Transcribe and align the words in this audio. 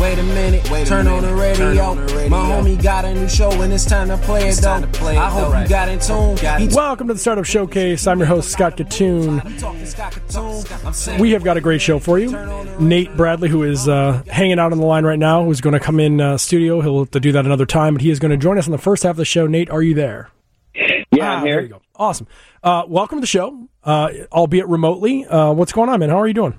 Wait 0.00 0.18
a 0.18 0.22
minute, 0.22 0.70
Wait 0.70 0.82
a 0.82 0.86
turn, 0.86 1.06
minute. 1.06 1.16
On 1.16 1.22
the 1.22 1.34
radio. 1.34 1.82
on 1.82 1.96
the 1.96 2.14
radio. 2.14 2.28
My 2.28 2.44
homie 2.44 2.82
got 2.82 3.04
a 3.04 3.14
new 3.14 3.28
show 3.28 3.50
and 3.62 3.72
it's 3.72 3.86
time 3.86 4.08
to 4.08 4.18
play 4.18 4.48
it's 4.48 4.58
it 4.58 4.62
though. 4.62 4.86
Play 4.92 5.16
it 5.16 5.18
I 5.18 5.30
hope 5.30 5.52
right. 5.52 5.62
you 5.62 5.68
got 5.68 5.88
in 5.88 5.98
tune. 5.98 6.34
Got 6.36 6.72
Welcome 6.72 7.08
to 7.08 7.14
the 7.14 7.20
Startup 7.20 7.44
Showcase. 7.44 8.06
I'm 8.06 8.18
your 8.18 8.26
host, 8.26 8.50
Scott 8.50 8.76
Kitun. 8.76 9.40
We 11.18 11.30
have 11.30 11.42
got 11.42 11.56
a 11.56 11.60
great 11.60 11.80
show 11.80 11.98
for 11.98 12.18
you. 12.18 12.32
Nate 12.78 13.16
Bradley, 13.16 13.48
who 13.48 13.62
is 13.62 13.88
uh, 13.88 14.22
hanging 14.26 14.58
out 14.58 14.72
on 14.72 14.78
the 14.78 14.86
line 14.86 15.06
right 15.06 15.18
now, 15.18 15.44
who's 15.44 15.60
going 15.62 15.74
to 15.74 15.80
come 15.80 15.98
in 15.98 16.20
uh, 16.20 16.36
studio. 16.36 16.80
He'll 16.82 16.98
have 16.98 17.10
to 17.12 17.20
do 17.20 17.32
that 17.32 17.46
another 17.46 17.66
time, 17.66 17.94
but 17.94 18.02
he 18.02 18.10
is 18.10 18.18
going 18.18 18.32
to 18.32 18.36
join 18.36 18.58
us 18.58 18.66
on 18.66 18.72
the 18.72 18.78
first 18.78 19.04
half 19.04 19.12
of 19.12 19.16
the 19.16 19.24
show. 19.24 19.46
Nate, 19.46 19.70
are 19.70 19.82
you 19.82 19.94
there? 19.94 20.28
Yeah, 20.74 21.04
ah, 21.20 21.36
I'm 21.36 21.46
here. 21.46 21.54
There 21.54 21.62
you 21.62 21.68
go. 21.68 21.80
Awesome. 21.96 22.26
Uh, 22.62 22.82
welcome 22.88 23.18
to 23.18 23.20
the 23.20 23.26
show, 23.26 23.68
uh, 23.84 24.10
albeit 24.32 24.66
remotely. 24.66 25.24
Uh, 25.24 25.52
what's 25.52 25.72
going 25.72 25.88
on, 25.88 26.00
man? 26.00 26.10
How 26.10 26.20
are 26.20 26.26
you 26.26 26.34
doing? 26.34 26.58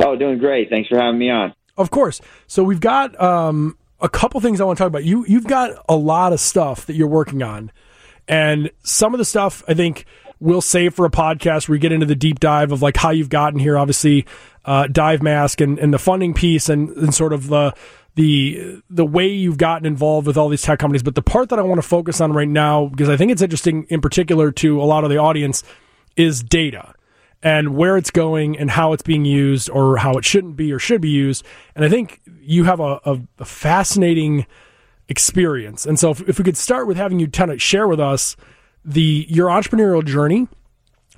Oh, 0.00 0.16
doing 0.16 0.38
great. 0.38 0.70
Thanks 0.70 0.88
for 0.88 0.98
having 0.98 1.18
me 1.18 1.30
on. 1.30 1.54
Of 1.76 1.90
course. 1.90 2.20
So 2.46 2.62
we've 2.62 2.80
got 2.80 3.18
um, 3.20 3.76
a 4.00 4.08
couple 4.08 4.40
things 4.40 4.60
I 4.60 4.64
want 4.64 4.78
to 4.78 4.82
talk 4.82 4.88
about. 4.88 5.04
You 5.04 5.24
you've 5.26 5.46
got 5.46 5.84
a 5.88 5.96
lot 5.96 6.32
of 6.32 6.40
stuff 6.40 6.86
that 6.86 6.94
you're 6.94 7.08
working 7.08 7.42
on, 7.42 7.72
and 8.28 8.70
some 8.82 9.14
of 9.14 9.18
the 9.18 9.24
stuff 9.24 9.62
I 9.68 9.74
think 9.74 10.04
we'll 10.40 10.62
save 10.62 10.94
for 10.94 11.04
a 11.04 11.10
podcast 11.10 11.68
where 11.68 11.74
we 11.74 11.78
get 11.78 11.92
into 11.92 12.06
the 12.06 12.14
deep 12.14 12.40
dive 12.40 12.72
of 12.72 12.82
like 12.82 12.96
how 12.96 13.10
you've 13.10 13.28
gotten 13.28 13.58
here. 13.58 13.78
Obviously, 13.78 14.26
uh, 14.64 14.86
dive 14.88 15.22
mask 15.22 15.60
and, 15.60 15.78
and 15.78 15.92
the 15.92 15.98
funding 15.98 16.34
piece 16.34 16.68
and, 16.68 16.90
and 16.90 17.14
sort 17.14 17.32
of 17.32 17.48
the 17.48 17.74
the 18.16 18.82
the 18.90 19.06
way 19.06 19.28
you've 19.28 19.58
gotten 19.58 19.86
involved 19.86 20.26
with 20.26 20.36
all 20.36 20.48
these 20.48 20.62
tech 20.62 20.78
companies. 20.78 21.02
But 21.02 21.14
the 21.14 21.22
part 21.22 21.48
that 21.50 21.58
I 21.58 21.62
want 21.62 21.80
to 21.80 21.86
focus 21.86 22.20
on 22.20 22.32
right 22.32 22.48
now, 22.48 22.86
because 22.86 23.08
I 23.08 23.16
think 23.16 23.30
it's 23.32 23.42
interesting 23.42 23.86
in 23.88 24.00
particular 24.00 24.50
to 24.52 24.82
a 24.82 24.84
lot 24.84 25.04
of 25.04 25.10
the 25.10 25.18
audience, 25.18 25.62
is 26.16 26.42
data 26.42 26.94
and 27.42 27.74
where 27.74 27.96
it's 27.96 28.10
going 28.10 28.58
and 28.58 28.70
how 28.70 28.92
it's 28.92 29.02
being 29.02 29.24
used 29.24 29.70
or 29.70 29.96
how 29.96 30.12
it 30.12 30.24
shouldn't 30.24 30.56
be 30.56 30.72
or 30.72 30.78
should 30.78 31.00
be 31.00 31.08
used. 31.08 31.44
And 31.74 31.84
I 31.84 31.88
think 31.88 32.20
you 32.40 32.64
have 32.64 32.80
a, 32.80 33.00
a, 33.04 33.20
a 33.38 33.44
fascinating 33.44 34.46
experience. 35.08 35.86
And 35.86 35.98
so 35.98 36.10
if, 36.10 36.28
if 36.28 36.38
we 36.38 36.44
could 36.44 36.56
start 36.56 36.86
with 36.86 36.96
having 36.96 37.18
you 37.18 37.28
kind 37.28 37.50
of 37.50 37.60
share 37.60 37.88
with 37.88 38.00
us 38.00 38.36
the 38.84 39.26
your 39.28 39.48
entrepreneurial 39.48 40.04
journey 40.04 40.48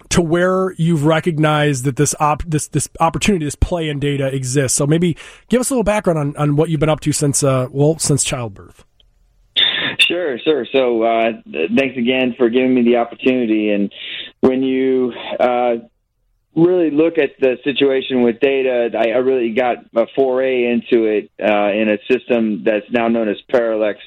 to 0.08 0.20
where 0.20 0.72
you've 0.72 1.05
recognized 1.05 1.84
that 1.84 1.97
this 1.97 2.14
op 2.19 2.42
this 2.44 2.69
this 2.69 2.88
opportunity, 3.00 3.44
this 3.44 3.54
play 3.54 3.88
in 3.88 3.98
data 4.00 4.27
exists. 4.34 4.77
So 4.77 4.86
maybe 4.86 5.16
give 5.48 5.60
us 5.60 5.70
a 5.70 5.75
little 5.75 5.84
background 5.84 6.19
on, 6.19 6.36
on 6.36 6.56
what 6.56 6.70
you've 6.70 6.80
been 6.80 6.88
up 6.88 7.00
to 7.00 7.12
since 7.12 7.42
uh, 7.42 7.69
well 7.70 7.98
since 7.98 8.25
childbirth. 8.25 8.84
Sure, 9.98 10.38
sure. 10.38 10.66
So 10.72 11.02
uh, 11.02 11.32
thanks 11.77 11.97
again 11.97 12.34
for 12.36 12.48
giving 12.48 12.75
me 12.75 12.82
the 12.82 12.97
opportunity. 12.97 13.70
And 13.70 13.92
when 14.41 14.62
you 14.62 15.12
uh, 15.38 15.77
really 16.55 16.91
look 16.91 17.19
at 17.19 17.31
the 17.41 17.56
situation 17.64 18.22
with 18.22 18.41
data, 18.41 18.91
I, 18.97 19.11
I 19.11 19.19
really 19.19 19.55
got 19.55 19.78
a 19.95 20.06
foray 20.14 20.64
into 20.67 21.05
it 21.05 21.31
uh, 21.41 21.72
in 21.72 21.89
a 21.89 21.98
system 22.11 22.62
that's 22.64 22.86
now 22.91 23.09
known 23.09 23.28
as 23.28 23.36
Parallax 23.50 23.98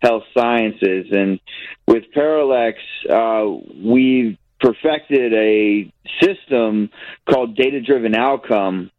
Health 0.00 0.24
Sciences. 0.36 1.06
And 1.12 1.40
with 1.86 2.04
Parallax, 2.12 2.78
uh, 3.08 3.46
we've 3.84 4.36
perfected 4.60 5.32
a 5.34 5.92
system 6.20 6.90
called 7.28 7.56
Data 7.56 7.80
Driven 7.80 8.14
Outcome 8.14 8.90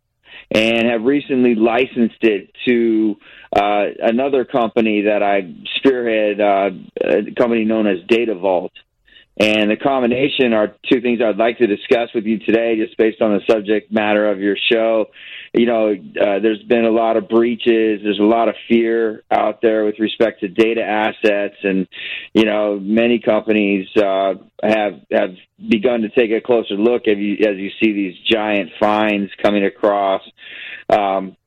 and 0.52 0.88
have 0.88 1.04
recently 1.04 1.56
licensed 1.56 2.22
it 2.22 2.52
to 2.67 3.16
uh, 3.56 3.86
another 4.02 4.45
company 4.45 5.04
that 5.04 5.23
I 5.23 5.54
spearhead, 5.78 6.40
uh, 6.40 6.70
a 7.02 7.34
company 7.36 7.66
known 7.66 7.88
as 7.88 7.98
Data 8.08 8.36
Vault. 8.36 8.72
And 9.36 9.72
the 9.72 9.78
combination 9.78 10.53
are 10.53 10.76
two 10.88 11.02
things 11.02 11.20
I'd 11.20 11.38
like 11.38 11.58
to 11.58 11.66
discuss 11.66 12.09
with 12.14 12.26
you 12.26 12.38
today, 12.38 12.76
just 12.78 12.95
based 12.98 13.20
on 13.20 13.31
the 13.34 13.42
subject 13.50 13.92
matter 13.92 14.30
of 14.30 14.39
your 14.39 14.56
show. 14.72 15.08
You 15.53 15.66
know, 15.66 15.92
uh, 15.92 16.39
there's 16.39 16.62
been 16.64 16.86
a 16.86 16.92
lot 16.92 17.17
of 17.17 17.30
breaches. 17.30 18.02
There's 18.04 18.20
a 18.20 18.23
lot 18.23 18.48
of 18.48 18.56
fear 18.67 19.23
out 19.31 19.59
there 19.61 19.86
with 19.86 19.98
respect 19.98 20.42
to 20.42 20.50
data 20.50 20.84
assets, 20.84 21.56
and 21.64 21.88
you 22.33 22.45
know, 22.45 22.80
many 22.80 23.20
companies 23.20 23.88
uh, 23.98 24.36
have 24.61 25.02
have 25.11 25.32
begun 25.67 26.02
to 26.02 26.10
take 26.10 26.32
a 26.32 26.42
closer 26.42 26.76
look 26.76 27.08
as 27.08 27.17
you, 27.17 27.33
as 27.48 27.58
you 27.58 27.71
see 27.82 27.92
these 27.92 28.15
giant 28.32 28.70
fines 28.80 29.32
coming 29.42 29.65
across. 29.65 30.21
Um, 30.89 31.38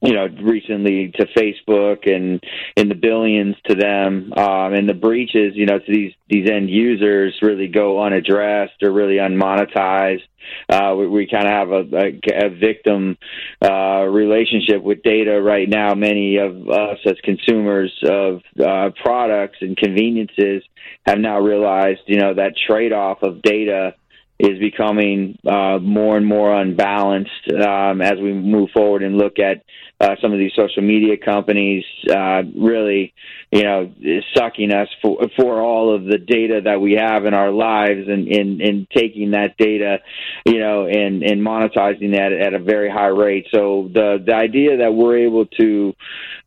you 0.00 0.12
know, 0.12 0.28
recently 0.42 1.12
to 1.16 1.26
Facebook 1.26 2.08
and 2.08 2.42
in 2.76 2.88
the 2.88 2.94
billions 2.94 3.56
to 3.64 3.74
them, 3.74 4.32
um, 4.36 4.72
and 4.72 4.88
the 4.88 4.94
breaches, 4.94 5.54
you 5.56 5.66
know, 5.66 5.78
to 5.78 5.92
these 5.92 6.12
these 6.28 6.48
end 6.48 6.70
users 6.70 7.36
really 7.42 7.66
go 7.68 8.02
unaddressed 8.02 8.82
or 8.82 8.92
really 8.92 9.16
unmonetized. 9.16 10.22
Uh, 10.68 10.94
we, 10.96 11.08
we 11.08 11.26
kind 11.26 11.46
of 11.46 11.52
have 11.52 11.70
a, 11.70 11.96
a, 11.96 12.46
a 12.46 12.50
victim 12.50 13.18
uh, 13.62 14.04
relationship 14.04 14.82
with 14.82 15.02
data 15.02 15.42
right 15.42 15.68
now. 15.68 15.94
Many 15.94 16.36
of 16.36 16.68
us 16.68 16.98
as 17.04 17.16
consumers 17.24 17.92
of 18.04 18.40
uh, 18.64 18.90
products 19.02 19.58
and 19.60 19.76
conveniences 19.76 20.62
have 21.06 21.18
now 21.18 21.40
realized, 21.40 22.00
you 22.06 22.18
know, 22.18 22.34
that 22.34 22.54
trade 22.66 22.92
off 22.92 23.22
of 23.22 23.42
data 23.42 23.94
is 24.38 24.58
becoming 24.58 25.38
uh, 25.46 25.78
more 25.78 26.16
and 26.16 26.26
more 26.26 26.54
unbalanced 26.54 27.52
um, 27.52 28.00
as 28.00 28.18
we 28.18 28.32
move 28.32 28.70
forward 28.70 29.02
and 29.02 29.16
look 29.16 29.38
at 29.38 29.64
uh, 30.00 30.14
some 30.22 30.32
of 30.32 30.38
these 30.38 30.52
social 30.54 30.82
media 30.82 31.16
companies 31.16 31.84
uh, 32.08 32.42
really, 32.56 33.12
you 33.50 33.64
know, 33.64 33.92
sucking 34.36 34.72
us 34.72 34.88
for 35.02 35.18
for 35.36 35.60
all 35.60 35.92
of 35.92 36.04
the 36.04 36.18
data 36.18 36.60
that 36.64 36.80
we 36.80 36.92
have 36.92 37.26
in 37.26 37.34
our 37.34 37.50
lives 37.50 38.06
and 38.06 38.28
and, 38.28 38.60
and 38.60 38.88
taking 38.90 39.32
that 39.32 39.56
data, 39.58 39.98
you 40.46 40.60
know, 40.60 40.86
and 40.86 41.24
and 41.24 41.40
monetizing 41.40 42.12
that 42.12 42.30
at 42.32 42.54
a 42.54 42.60
very 42.60 42.88
high 42.88 43.06
rate. 43.06 43.46
So 43.52 43.90
the 43.92 44.22
the 44.24 44.34
idea 44.34 44.76
that 44.78 44.94
we're 44.94 45.18
able 45.18 45.46
to, 45.46 45.94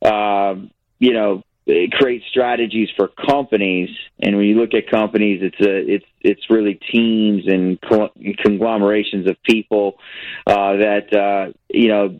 uh, 0.02 0.56
you 1.00 1.14
know, 1.14 1.44
create 1.66 2.24
strategies 2.30 2.90
for 2.98 3.08
companies. 3.08 3.90
And 4.20 4.36
when 4.36 4.46
you 4.46 4.60
look 4.60 4.74
at 4.74 4.90
companies, 4.90 5.42
it's 5.44 5.60
a 5.60 5.94
it's 5.94 6.06
it's 6.22 6.50
really 6.50 6.76
teams 6.92 7.48
and 7.48 7.80
conglomerations 8.38 9.28
of 9.28 9.42
people 9.44 9.96
uh, 10.48 10.78
that 10.78 11.14
uh, 11.14 11.54
you 11.70 11.90
know 11.90 12.20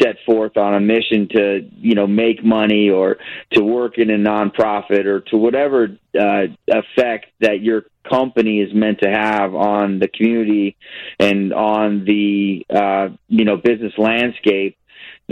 set 0.00 0.16
forth 0.26 0.56
on 0.56 0.74
a 0.74 0.80
mission 0.80 1.28
to 1.28 1.68
you 1.76 1.94
know 1.94 2.06
make 2.06 2.44
money 2.44 2.90
or 2.90 3.18
to 3.52 3.62
work 3.62 3.98
in 3.98 4.10
a 4.10 4.16
nonprofit 4.16 5.06
or 5.06 5.20
to 5.20 5.36
whatever 5.36 5.88
uh, 6.18 6.42
effect 6.68 7.26
that 7.40 7.60
your 7.60 7.84
company 8.08 8.60
is 8.60 8.74
meant 8.74 8.98
to 9.00 9.08
have 9.08 9.54
on 9.54 9.98
the 9.98 10.08
community 10.08 10.76
and 11.18 11.52
on 11.52 12.04
the 12.04 12.66
uh, 12.74 13.08
you 13.28 13.44
know 13.44 13.56
business 13.56 13.92
landscape 13.96 14.76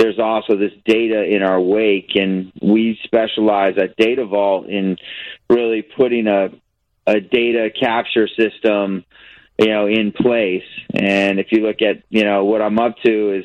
there's 0.01 0.19
also 0.19 0.57
this 0.57 0.73
data 0.87 1.23
in 1.25 1.43
our 1.43 1.61
wake, 1.61 2.13
and 2.15 2.51
we 2.63 2.99
specialize 3.05 3.75
at 3.77 3.97
Data 3.97 4.25
Vault 4.25 4.67
in 4.67 4.97
really 5.51 5.83
putting 5.83 6.27
a 6.27 6.49
a 7.07 7.21
data 7.21 7.71
capture 7.79 8.29
system, 8.29 9.05
you 9.61 9.69
know, 9.69 9.87
in 9.87 10.13
place. 10.13 10.65
And 10.95 11.39
if 11.39 11.49
you 11.51 11.67
look 11.67 11.83
at, 11.83 12.03
you 12.09 12.25
know, 12.25 12.45
what 12.45 12.63
I'm 12.63 12.79
up 12.79 12.97
to 13.05 13.39
is 13.39 13.45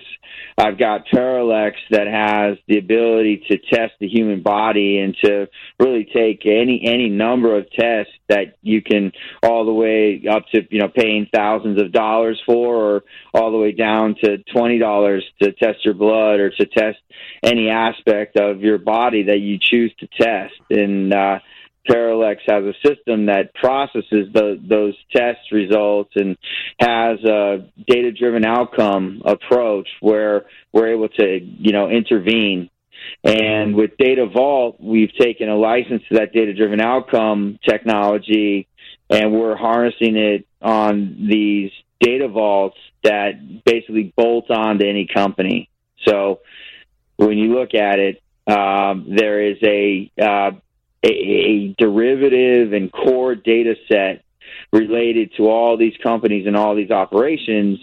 I've 0.58 0.80
got 0.80 1.08
Parallax 1.08 1.76
that 1.92 2.08
has 2.08 2.58
the 2.70 2.78
ability 2.78 3.44
to 3.50 3.58
test 3.58 3.94
the 4.00 4.08
human 4.08 4.42
body 4.42 5.00
and 5.00 5.16
to 5.26 5.48
really 5.78 6.06
take 6.06 6.46
any 6.46 6.82
any 6.86 7.10
number 7.10 7.58
of 7.58 7.70
tests 7.72 8.14
that 8.30 8.56
you 8.62 8.82
can 8.82 9.12
all 9.44 9.66
the 9.66 9.74
way 9.74 10.24
up 10.32 10.46
to 10.54 10.62
you 10.70 10.80
know 10.80 10.88
paying 10.88 11.28
thousands 11.34 11.82
of 11.82 11.92
dollars 11.92 12.42
for, 12.46 12.76
or 12.76 13.04
all 13.34 13.52
the 13.52 13.58
way 13.58 13.74
down 13.74 14.16
to 14.24 14.38
twenty 14.54 14.80
dollars 14.80 15.26
to 15.42 15.52
test 15.52 15.84
your 15.84 15.94
blood 15.94 16.40
or 16.40 16.50
to 16.50 16.66
test 16.66 16.98
any 17.44 17.70
aspect 17.70 18.40
of 18.40 18.62
your 18.62 18.78
body 18.78 19.24
that 19.24 19.40
you 19.40 19.60
choose 19.62 19.94
to 20.00 20.08
test. 20.08 20.54
And 20.70 21.14
uh, 21.14 21.40
Parallax 21.88 22.42
has 22.48 22.64
a 22.64 22.74
system 22.88 23.28
that 23.28 23.54
processes 23.56 24.28
the, 24.34 24.60
those 24.68 24.96
test 25.16 25.52
results 25.52 26.12
and 26.16 26.38
has 26.80 27.24
a 27.24 27.70
data-driven 27.88 28.46
outcome 28.46 29.22
approach 29.26 29.88
where 30.02 30.46
we're 30.72 30.94
able 30.94 31.10
to, 31.10 31.40
you 31.40 31.72
know, 31.72 31.90
intervene. 31.90 32.70
And 33.24 33.76
with 33.76 33.98
Data 33.98 34.26
Vault, 34.26 34.78
we've 34.80 35.14
taken 35.20 35.50
a 35.50 35.56
license 35.56 36.04
to 36.10 36.16
that 36.16 36.34
data-driven 36.34 36.82
outcome 36.82 37.60
technology, 37.68 38.68
and 39.10 39.32
we're 39.32 39.56
harnessing 39.56 40.16
it 40.16 40.48
on 40.62 41.28
these 41.30 41.72
data 42.00 42.28
vaults 42.28 42.78
that 43.04 43.64
basically 43.64 44.14
bolt 44.16 44.50
on 44.50 44.80
to 44.80 44.88
any 44.88 45.08
company. 45.08 45.70
So 46.08 46.40
when 47.18 47.38
you 47.38 47.54
look 47.54 47.74
at 47.74 48.00
it, 48.00 48.22
um, 48.48 49.08
there 49.16 49.42
is 49.42 49.58
a 49.64 50.12
uh, 50.22 50.52
a, 51.06 51.10
a 51.10 51.76
derivative 51.78 52.74
and 52.74 52.92
core 52.92 53.36
data 53.36 53.76
set 53.88 54.24
related 54.72 55.32
to 55.38 55.48
all 55.48 55.78
these 55.78 55.96
companies 56.02 56.48
and 56.48 56.56
all 56.56 56.76
these 56.76 56.92
operations. 56.92 57.80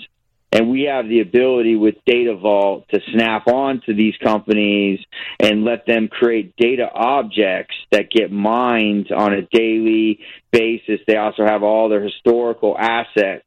And 0.54 0.70
we 0.70 0.82
have 0.82 1.08
the 1.08 1.20
ability 1.20 1.76
with 1.76 1.94
Data 2.04 2.36
Vault 2.36 2.86
to 2.92 3.00
snap 3.14 3.46
on 3.46 3.80
to 3.86 3.94
these 3.94 4.14
companies 4.22 5.00
and 5.40 5.64
let 5.64 5.86
them 5.86 6.08
create 6.08 6.54
data 6.56 6.90
objects 6.92 7.74
that 7.90 8.10
get 8.10 8.30
mined 8.30 9.10
on 9.12 9.32
a 9.32 9.42
daily 9.50 10.20
basis. 10.50 11.00
They 11.06 11.16
also 11.16 11.46
have 11.46 11.62
all 11.62 11.88
their 11.88 12.02
historical 12.02 12.76
assets 12.78 13.46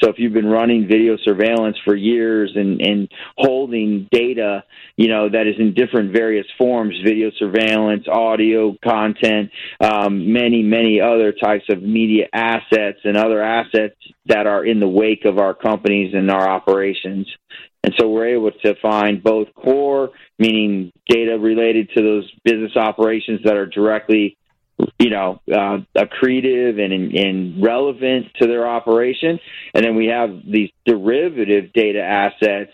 So 0.00 0.10
if 0.10 0.18
you've 0.18 0.32
been 0.32 0.46
running 0.46 0.88
video 0.88 1.16
surveillance 1.22 1.76
for 1.84 1.94
years 1.94 2.52
and, 2.54 2.80
and 2.80 3.08
holding 3.36 4.08
data, 4.10 4.64
you 4.96 5.08
know, 5.08 5.28
that 5.28 5.46
is 5.46 5.54
in 5.58 5.74
different 5.74 6.12
various 6.12 6.46
forms, 6.58 6.94
video 7.04 7.30
surveillance, 7.38 8.06
audio 8.08 8.76
content, 8.84 9.50
um, 9.80 10.32
many, 10.32 10.62
many 10.62 11.00
other 11.00 11.32
types 11.32 11.64
of 11.68 11.82
media 11.82 12.26
assets 12.32 12.98
and 13.04 13.16
other 13.16 13.42
assets 13.42 13.94
that 14.26 14.46
are 14.46 14.64
in 14.64 14.80
the 14.80 14.88
wake 14.88 15.24
of 15.24 15.38
our 15.38 15.54
companies 15.54 16.14
and 16.14 16.30
our 16.30 16.48
operations. 16.48 17.28
And 17.84 17.94
so 17.98 18.08
we're 18.08 18.36
able 18.36 18.52
to 18.64 18.74
find 18.80 19.22
both 19.22 19.48
core, 19.54 20.10
meaning 20.38 20.92
data 21.08 21.36
related 21.38 21.90
to 21.96 22.02
those 22.02 22.30
business 22.44 22.76
operations 22.76 23.40
that 23.44 23.56
are 23.56 23.66
directly 23.66 24.36
you 24.98 25.10
know, 25.10 25.40
uh, 25.50 25.78
accretive 25.96 26.80
and, 26.80 27.14
and 27.14 27.62
relevant 27.62 28.26
to 28.40 28.46
their 28.46 28.66
operation. 28.66 29.38
And 29.74 29.84
then 29.84 29.96
we 29.96 30.06
have 30.06 30.30
these 30.46 30.70
derivative 30.84 31.72
data 31.72 32.02
assets 32.02 32.72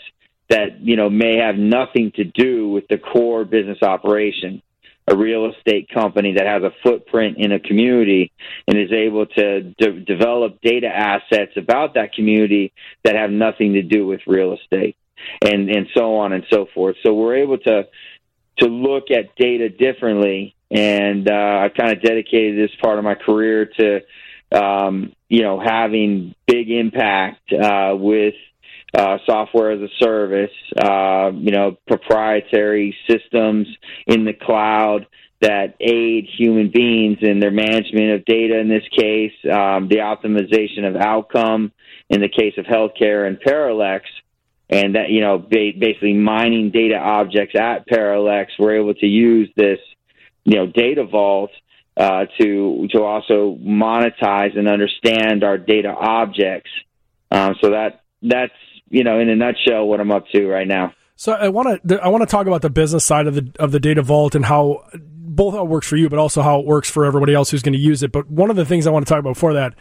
that, 0.49 0.81
you 0.81 0.97
know, 0.97 1.11
may 1.11 1.37
have 1.37 1.57
nothing 1.57 2.13
to 2.17 2.25
do 2.25 2.69
with 2.69 2.89
the 2.89 2.99
core 2.99 3.45
business 3.45 3.83
operation. 3.83 4.63
A 5.11 5.17
real 5.17 5.51
estate 5.51 5.89
company 5.89 6.35
that 6.35 6.47
has 6.47 6.63
a 6.63 6.71
footprint 6.83 7.39
in 7.39 7.51
a 7.51 7.59
community 7.59 8.31
and 8.67 8.79
is 8.79 8.93
able 8.93 9.25
to 9.25 9.63
de- 9.63 10.01
develop 10.01 10.61
data 10.61 10.87
assets 10.87 11.53
about 11.57 11.95
that 11.95 12.13
community 12.13 12.75
that 13.05 13.15
have 13.15 13.31
nothing 13.31 13.73
to 13.73 13.83
do 13.83 14.07
with 14.07 14.21
real 14.27 14.53
estate 14.53 14.97
and, 15.43 15.71
and 15.71 15.87
so 15.95 16.17
on 16.17 16.35
and 16.35 16.45
so 16.51 16.67
forth. 16.75 16.97
So 17.03 17.15
we're 17.15 17.37
able 17.37 17.57
to, 17.57 17.85
to 18.59 18.67
look 18.67 19.11
at 19.11 19.35
data 19.37 19.71
differently 19.71 20.55
and 20.71 21.29
uh, 21.29 21.33
I 21.65 21.69
kind 21.77 21.93
of 21.93 22.03
dedicated 22.03 22.59
this 22.59 22.75
part 22.81 22.99
of 22.99 23.05
my 23.05 23.15
career 23.15 23.71
to 23.79 24.01
um, 24.53 25.13
you 25.29 25.43
know 25.43 25.61
having 25.61 26.35
big 26.47 26.71
impact 26.71 27.53
uh, 27.53 27.95
with 27.97 28.35
uh, 28.97 29.19
software 29.27 29.73
as 29.73 29.81
a 29.81 29.89
service, 30.03 30.51
uh, 30.81 31.31
you 31.35 31.51
know, 31.51 31.77
proprietary 31.87 32.97
systems 33.09 33.67
in 34.07 34.25
the 34.25 34.33
cloud 34.33 35.07
that 35.41 35.75
aid 35.79 36.27
human 36.37 36.71
beings 36.71 37.19
in 37.21 37.39
their 37.39 37.51
management 37.51 38.13
of 38.13 38.25
data. 38.25 38.59
In 38.59 38.69
this 38.69 38.89
case, 38.97 39.33
um, 39.45 39.89
the 39.89 39.99
optimization 39.99 40.89
of 40.89 40.97
outcome. 40.97 41.73
In 42.11 42.23
the 42.23 42.29
case 42.31 42.55
of 42.57 42.65
healthcare 42.65 43.27
and 43.27 43.39
Parallax, 43.39 44.07
and 44.71 44.95
that 44.95 45.11
you 45.11 45.21
know 45.21 45.37
basically 45.39 46.15
mining 46.15 46.71
data 46.71 46.97
objects 46.97 47.55
at 47.55 47.87
Parallax, 47.87 48.53
we're 48.59 48.81
able 48.81 48.95
to 48.95 49.07
use 49.07 49.51
this 49.55 49.79
you 50.49 50.57
know 50.57 50.67
data 50.67 51.05
vault 51.05 51.51
uh, 51.97 52.25
to 52.41 52.89
to 52.91 53.03
also 53.03 53.59
monetize 53.61 54.59
and 54.59 54.67
understand 54.69 55.45
our 55.45 55.59
data 55.59 55.91
objects. 55.91 56.71
Um, 57.31 57.55
so 57.61 57.71
that 57.71 58.01
that's 58.23 58.53
you 58.89 59.05
know 59.05 59.21
in 59.21 59.29
a 59.29 59.37
nutshell 59.37 59.87
what 59.87 60.01
I'm 60.01 60.11
up 60.11 60.25
to 60.33 60.47
right 60.47 60.67
now. 60.67 60.95
So 61.17 61.33
I 61.33 61.49
want 61.49 61.87
to 61.87 62.03
I 62.03 62.09
want 62.09 62.23
to 62.23 62.27
talk 62.27 62.47
about 62.47 62.63
the 62.63 62.71
business 62.71 63.05
side 63.05 63.27
of 63.27 63.35
the 63.35 63.53
of 63.59 63.73
the 63.73 63.81
data 63.81 64.01
vault 64.01 64.35
and 64.35 64.45
how 64.45 64.85
both 64.95 65.55
how 65.55 65.65
it 65.65 65.69
works 65.69 65.87
for 65.87 65.97
you, 65.97 66.09
but 66.09 66.19
also 66.19 66.41
how 66.41 66.61
it 66.61 66.67
works 66.67 66.89
for 66.89 67.05
everybody 67.05 67.35
else 67.35 67.51
who's 67.51 67.63
going 67.63 67.75
to 67.75 67.79
use 67.79 68.03
it. 68.03 68.11
But 68.11 68.31
one 68.31 68.49
of 68.49 68.57
the 68.57 68.65
things 68.65 68.87
I 68.87 68.91
want 68.91 69.07
to 69.07 69.11
talk 69.11 69.21
about 69.21 69.35
before 69.35 69.55
that, 69.55 69.75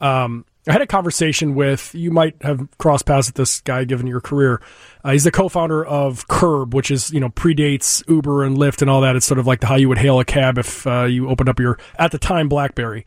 um, 0.00 0.44
I 0.68 0.72
had 0.72 0.82
a 0.82 0.86
conversation 0.86 1.54
with 1.54 1.94
you 1.94 2.10
might 2.10 2.36
have 2.42 2.66
crossed 2.78 3.06
paths 3.06 3.28
with 3.28 3.36
this 3.36 3.60
guy 3.60 3.84
given 3.84 4.06
your 4.06 4.20
career. 4.20 4.60
Uh, 5.02 5.12
he's 5.12 5.24
the 5.24 5.30
co-founder 5.30 5.84
of 5.84 6.28
Curb, 6.28 6.74
which 6.74 6.90
is 6.90 7.10
you 7.10 7.20
know 7.20 7.30
predates 7.30 8.06
Uber 8.08 8.44
and 8.44 8.56
Lyft 8.56 8.82
and 8.82 8.90
all 8.90 9.00
that. 9.00 9.16
It's 9.16 9.26
sort 9.26 9.38
of 9.38 9.46
like 9.46 9.60
the, 9.60 9.66
how 9.66 9.76
you 9.76 9.88
would 9.88 9.98
hail 9.98 10.20
a 10.20 10.24
cab 10.24 10.58
if 10.58 10.86
uh, 10.86 11.04
you 11.04 11.28
opened 11.28 11.48
up 11.48 11.58
your 11.58 11.78
at 11.98 12.10
the 12.10 12.18
time 12.18 12.48
BlackBerry. 12.48 13.06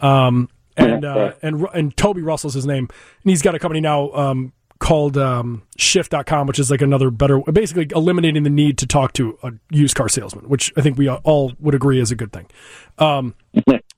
Um, 0.00 0.48
and 0.76 1.04
uh, 1.04 1.32
and 1.42 1.66
and 1.74 1.96
Toby 1.96 2.22
Russell's 2.22 2.54
his 2.54 2.66
name, 2.66 2.88
and 2.88 3.30
he's 3.30 3.42
got 3.42 3.54
a 3.54 3.58
company 3.58 3.80
now 3.80 4.10
um, 4.12 4.52
called 4.78 5.16
um, 5.16 5.62
Shift.com, 5.76 6.46
which 6.46 6.58
is 6.58 6.70
like 6.70 6.82
another 6.82 7.10
better, 7.10 7.40
basically 7.40 7.86
eliminating 7.94 8.42
the 8.42 8.50
need 8.50 8.78
to 8.78 8.86
talk 8.86 9.12
to 9.14 9.38
a 9.42 9.52
used 9.70 9.94
car 9.94 10.08
salesman, 10.08 10.48
which 10.48 10.72
I 10.76 10.80
think 10.80 10.98
we 10.98 11.08
all 11.08 11.52
would 11.60 11.74
agree 11.74 12.00
is 12.00 12.10
a 12.10 12.16
good 12.16 12.32
thing. 12.32 12.46
Um, 12.98 13.34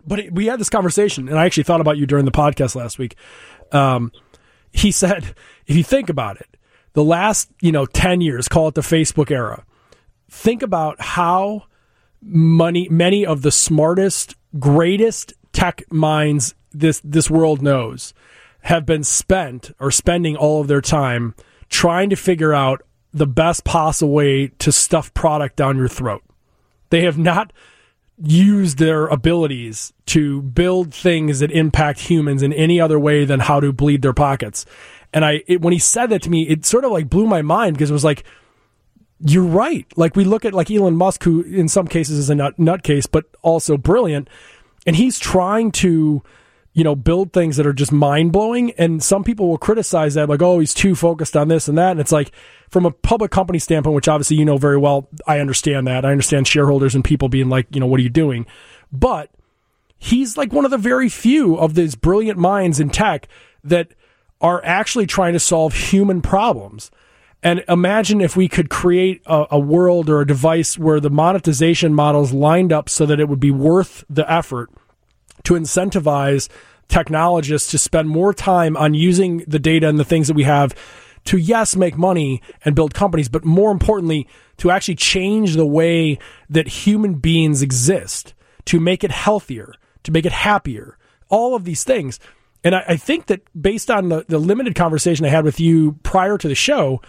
but 0.06 0.30
we 0.30 0.46
had 0.46 0.60
this 0.60 0.70
conversation, 0.70 1.28
and 1.28 1.38
I 1.38 1.46
actually 1.46 1.64
thought 1.64 1.80
about 1.80 1.96
you 1.96 2.06
during 2.06 2.24
the 2.24 2.30
podcast 2.30 2.74
last 2.74 2.98
week. 2.98 3.16
Um, 3.72 4.12
he 4.70 4.90
said, 4.90 5.34
if 5.66 5.76
you 5.76 5.82
think 5.82 6.08
about 6.08 6.40
it, 6.40 6.56
the 6.92 7.04
last 7.04 7.50
you 7.60 7.72
know 7.72 7.86
ten 7.86 8.20
years, 8.20 8.48
call 8.48 8.68
it 8.68 8.74
the 8.74 8.80
Facebook 8.80 9.30
era. 9.30 9.64
Think 10.30 10.62
about 10.62 11.00
how 11.00 11.64
money, 12.22 12.88
many 12.90 13.24
of 13.26 13.42
the 13.42 13.50
smartest, 13.50 14.34
greatest 14.58 15.32
tech 15.52 15.82
minds 15.90 16.54
this 16.72 17.00
this 17.04 17.30
world 17.30 17.62
knows 17.62 18.12
have 18.62 18.84
been 18.84 19.04
spent 19.04 19.70
or 19.78 19.90
spending 19.90 20.36
all 20.36 20.60
of 20.60 20.66
their 20.66 20.80
time 20.80 21.34
trying 21.68 22.10
to 22.10 22.16
figure 22.16 22.52
out 22.52 22.82
the 23.12 23.26
best 23.26 23.64
possible 23.64 24.12
way 24.12 24.48
to 24.58 24.72
stuff 24.72 25.14
product 25.14 25.56
down 25.56 25.76
your 25.76 25.88
throat. 25.88 26.22
They 26.90 27.02
have 27.02 27.16
not 27.16 27.52
use 28.22 28.76
their 28.76 29.06
abilities 29.06 29.92
to 30.06 30.42
build 30.42 30.94
things 30.94 31.40
that 31.40 31.50
impact 31.50 32.00
humans 32.00 32.42
in 32.42 32.52
any 32.52 32.80
other 32.80 32.98
way 32.98 33.24
than 33.24 33.40
how 33.40 33.60
to 33.60 33.72
bleed 33.72 34.02
their 34.02 34.14
pockets. 34.14 34.64
And 35.12 35.24
I, 35.24 35.42
it, 35.46 35.60
when 35.60 35.72
he 35.72 35.78
said 35.78 36.06
that 36.06 36.22
to 36.22 36.30
me, 36.30 36.48
it 36.48 36.64
sort 36.64 36.84
of 36.84 36.92
like 36.92 37.10
blew 37.10 37.26
my 37.26 37.42
mind 37.42 37.76
because 37.76 37.90
it 37.90 37.94
was 37.94 38.04
like, 38.04 38.24
you're 39.20 39.44
right. 39.44 39.86
Like 39.96 40.16
we 40.16 40.24
look 40.24 40.44
at 40.44 40.54
like 40.54 40.70
Elon 40.70 40.96
Musk, 40.96 41.24
who 41.24 41.42
in 41.42 41.68
some 41.68 41.86
cases 41.86 42.18
is 42.18 42.30
a 42.30 42.34
nut 42.34 42.58
nutcase, 42.58 43.06
but 43.10 43.24
also 43.42 43.76
brilliant, 43.76 44.28
and 44.86 44.94
he's 44.96 45.18
trying 45.18 45.72
to 45.72 46.22
you 46.76 46.84
know, 46.84 46.94
build 46.94 47.32
things 47.32 47.56
that 47.56 47.66
are 47.66 47.72
just 47.72 47.90
mind 47.90 48.32
blowing. 48.32 48.70
And 48.72 49.02
some 49.02 49.24
people 49.24 49.48
will 49.48 49.56
criticize 49.56 50.12
that, 50.12 50.28
like, 50.28 50.42
oh, 50.42 50.58
he's 50.58 50.74
too 50.74 50.94
focused 50.94 51.34
on 51.34 51.48
this 51.48 51.68
and 51.68 51.78
that. 51.78 51.92
And 51.92 52.00
it's 52.00 52.12
like, 52.12 52.32
from 52.70 52.86
a 52.86 52.90
public 52.90 53.30
company 53.30 53.58
standpoint, 53.58 53.94
which 53.94 54.08
obviously 54.08 54.36
you 54.36 54.44
know 54.44 54.58
very 54.58 54.78
well, 54.78 55.08
I 55.26 55.40
understand 55.40 55.86
that. 55.86 56.04
I 56.04 56.10
understand 56.10 56.48
shareholders 56.48 56.94
and 56.94 57.04
people 57.04 57.28
being 57.28 57.48
like, 57.48 57.66
you 57.70 57.80
know, 57.80 57.86
what 57.86 58.00
are 58.00 58.02
you 58.02 58.08
doing? 58.08 58.46
But 58.92 59.30
he's 59.98 60.36
like 60.36 60.52
one 60.52 60.64
of 60.64 60.70
the 60.70 60.78
very 60.78 61.08
few 61.08 61.56
of 61.56 61.74
these 61.74 61.94
brilliant 61.94 62.38
minds 62.38 62.80
in 62.80 62.90
tech 62.90 63.28
that 63.64 63.92
are 64.40 64.60
actually 64.64 65.06
trying 65.06 65.32
to 65.32 65.40
solve 65.40 65.74
human 65.74 66.20
problems. 66.20 66.90
And 67.42 67.64
imagine 67.68 68.20
if 68.20 68.36
we 68.36 68.48
could 68.48 68.70
create 68.70 69.22
a, 69.26 69.46
a, 69.52 69.58
world 69.58 70.10
or 70.10 70.20
a 70.20 70.26
device 70.26 70.78
where 70.78 71.00
the 71.00 71.10
monetization 71.10 71.94
models 71.94 72.32
lined 72.32 72.72
up 72.72 72.88
so 72.88 73.06
that 73.06 73.20
it 73.20 73.28
would 73.28 73.40
be 73.40 73.50
worth 73.50 74.04
the 74.10 74.30
effort 74.30 74.70
to 75.44 75.54
incentivize 75.54 76.48
technologists 76.88 77.70
to 77.70 77.78
spend 77.78 78.08
more 78.08 78.32
time 78.32 78.76
on 78.76 78.94
using 78.94 79.38
the 79.46 79.58
data 79.58 79.88
and 79.88 79.98
the 79.98 80.04
things 80.04 80.28
that 80.28 80.34
we 80.34 80.44
have 80.44 80.74
to 81.26 81.36
yes 81.36 81.76
make 81.76 81.96
money 81.96 82.42
and 82.64 82.74
build 82.74 82.94
companies 82.94 83.28
but 83.28 83.44
more 83.44 83.70
importantly 83.70 84.26
to 84.56 84.70
actually 84.70 84.94
change 84.94 85.54
the 85.54 85.66
way 85.66 86.18
that 86.48 86.66
human 86.66 87.14
beings 87.14 87.62
exist 87.62 88.34
to 88.64 88.80
make 88.80 89.04
it 89.04 89.10
healthier 89.10 89.74
to 90.02 90.12
make 90.12 90.26
it 90.26 90.32
happier 90.32 90.98
all 91.28 91.54
of 91.54 91.64
these 91.64 91.84
things 91.84 92.18
and 92.64 92.74
I, 92.74 92.84
I 92.88 92.96
think 92.96 93.26
that 93.26 93.42
based 93.60 93.90
on 93.90 94.08
the, 94.08 94.24
the 94.28 94.38
limited 94.38 94.74
conversation 94.74 95.26
i 95.26 95.28
had 95.28 95.44
with 95.44 95.60
you 95.60 95.92
prior 96.02 96.38
to 96.38 96.48
the 96.48 96.54
show 96.54 97.00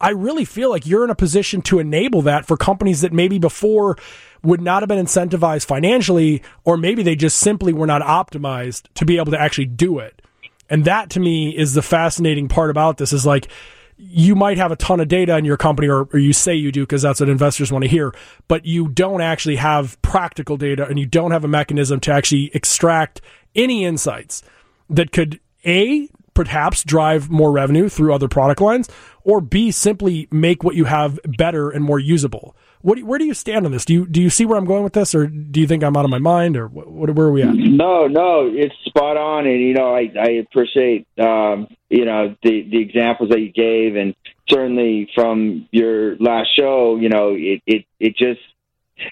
I 0.00 0.10
really 0.10 0.44
feel 0.44 0.70
like 0.70 0.86
you're 0.86 1.04
in 1.04 1.10
a 1.10 1.14
position 1.14 1.62
to 1.62 1.78
enable 1.78 2.22
that 2.22 2.46
for 2.46 2.56
companies 2.56 3.00
that 3.02 3.12
maybe 3.12 3.38
before 3.38 3.96
would 4.42 4.60
not 4.60 4.82
have 4.82 4.88
been 4.88 5.04
incentivized 5.04 5.66
financially, 5.66 6.42
or 6.64 6.76
maybe 6.76 7.02
they 7.02 7.16
just 7.16 7.38
simply 7.38 7.72
were 7.72 7.86
not 7.86 8.02
optimized 8.02 8.84
to 8.94 9.04
be 9.04 9.16
able 9.16 9.32
to 9.32 9.40
actually 9.40 9.66
do 9.66 9.98
it. 9.98 10.22
And 10.70 10.84
that 10.84 11.10
to 11.10 11.20
me 11.20 11.56
is 11.56 11.74
the 11.74 11.82
fascinating 11.82 12.48
part 12.48 12.70
about 12.70 12.98
this 12.98 13.12
is 13.12 13.24
like, 13.24 13.48
you 13.96 14.36
might 14.36 14.58
have 14.58 14.70
a 14.70 14.76
ton 14.76 15.00
of 15.00 15.08
data 15.08 15.36
in 15.36 15.44
your 15.44 15.56
company, 15.56 15.88
or, 15.88 16.08
or 16.12 16.18
you 16.18 16.32
say 16.32 16.54
you 16.54 16.70
do 16.70 16.82
because 16.82 17.02
that's 17.02 17.18
what 17.18 17.28
investors 17.28 17.72
want 17.72 17.82
to 17.82 17.90
hear, 17.90 18.14
but 18.46 18.64
you 18.64 18.88
don't 18.88 19.20
actually 19.20 19.56
have 19.56 20.00
practical 20.02 20.56
data 20.56 20.86
and 20.86 21.00
you 21.00 21.06
don't 21.06 21.32
have 21.32 21.44
a 21.44 21.48
mechanism 21.48 21.98
to 22.00 22.12
actually 22.12 22.50
extract 22.54 23.20
any 23.56 23.84
insights 23.84 24.42
that 24.88 25.10
could 25.10 25.40
A, 25.66 26.08
perhaps 26.32 26.84
drive 26.84 27.28
more 27.28 27.50
revenue 27.50 27.88
through 27.88 28.14
other 28.14 28.28
product 28.28 28.60
lines, 28.60 28.88
or 29.24 29.40
B, 29.40 29.72
simply 29.72 30.28
make 30.30 30.62
what 30.62 30.76
you 30.76 30.84
have 30.84 31.18
better 31.36 31.68
and 31.68 31.84
more 31.84 31.98
usable. 31.98 32.54
What, 32.82 33.02
where 33.02 33.18
do 33.18 33.24
you 33.24 33.34
stand 33.34 33.66
on 33.66 33.72
this? 33.72 33.84
Do 33.84 33.92
you 33.92 34.06
do 34.06 34.22
you 34.22 34.30
see 34.30 34.46
where 34.46 34.56
I'm 34.56 34.64
going 34.64 34.84
with 34.84 34.92
this, 34.92 35.14
or 35.14 35.26
do 35.26 35.60
you 35.60 35.66
think 35.66 35.82
I'm 35.82 35.96
out 35.96 36.04
of 36.04 36.10
my 36.10 36.18
mind, 36.18 36.56
or 36.56 36.68
what, 36.68 37.10
where 37.10 37.26
are 37.26 37.32
we 37.32 37.42
at? 37.42 37.54
No, 37.54 38.06
no, 38.06 38.48
it's 38.52 38.74
spot 38.84 39.16
on, 39.16 39.46
and 39.46 39.60
you 39.60 39.74
know 39.74 39.94
I, 39.94 40.10
I 40.18 40.30
appreciate 40.40 41.06
um, 41.18 41.66
you 41.88 42.04
know 42.04 42.36
the 42.42 42.68
the 42.70 42.80
examples 42.80 43.30
that 43.30 43.40
you 43.40 43.50
gave, 43.50 43.96
and 43.96 44.14
certainly 44.48 45.10
from 45.14 45.68
your 45.72 46.16
last 46.16 46.50
show, 46.56 46.96
you 46.96 47.08
know 47.08 47.34
it 47.34 47.62
it 47.66 47.84
it 47.98 48.16
just 48.16 48.40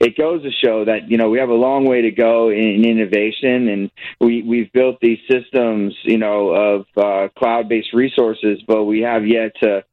it 0.01 0.17
goes 0.17 0.43
to 0.43 0.51
show 0.51 0.85
that 0.85 1.11
you 1.11 1.17
know 1.17 1.31
we 1.31 1.39
have 1.39 1.49
a 1.49 1.55
long 1.55 1.87
way 1.87 2.03
to 2.03 2.11
go 2.11 2.51
in, 2.51 2.85
innovation, 2.85 3.69
and 3.69 3.91
we 4.21 4.43
we've 4.43 4.73
built 4.73 4.99
these 5.01 5.19
systems, 5.31 5.95
you 6.03 6.19
know, 6.19 6.51
of 6.51 6.87
uh, 6.97 7.29
cloud-based 7.39 7.93
resources, 7.93 8.63
but 8.67 8.85
we 8.85 9.01
have 9.01 9.27
yet 9.27 9.53
to 9.63 9.85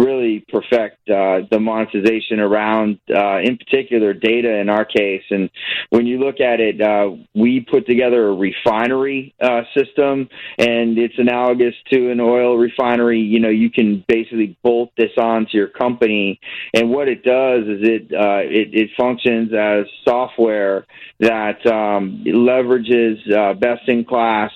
really 0.00 0.44
perfect 0.48 1.08
uh, 1.10 1.40
the 1.50 1.58
monetization 1.60 2.40
around, 2.40 2.98
uh, 3.14 3.38
in 3.38 3.58
particular, 3.58 4.14
data 4.14 4.58
in 4.58 4.68
our 4.68 4.84
case. 4.84 5.22
And 5.30 5.50
when 5.90 6.06
you 6.06 6.18
look 6.18 6.40
at 6.40 6.60
it, 6.60 6.80
uh, 6.80 7.10
we 7.34 7.60
put 7.60 7.86
together 7.86 8.28
a 8.28 8.34
refinery 8.34 9.34
uh, 9.40 9.62
system, 9.76 10.28
and 10.58 10.98
it's 10.98 11.18
analogous 11.18 11.74
to 11.92 12.10
an 12.10 12.20
oil 12.20 12.56
refinery. 12.56 13.20
You 13.20 13.40
know, 13.40 13.50
you 13.50 13.70
can 13.70 14.04
basically 14.08 14.56
bolt 14.62 14.90
this 14.96 15.12
onto 15.18 15.56
your 15.56 15.68
company, 15.68 16.40
and 16.74 16.90
what 16.90 17.08
it 17.08 17.22
does 17.22 17.64
is 17.64 17.80
it 17.82 18.12
uh, 18.12 18.40
it, 18.42 18.68
it 18.72 18.90
functions 18.96 19.52
as 19.52 19.84
software 20.04 20.86
that 21.20 21.64
um, 21.66 22.24
leverages 22.26 23.18
uh, 23.30 23.54
best 23.54 23.88
in 23.88 24.04
class 24.04 24.50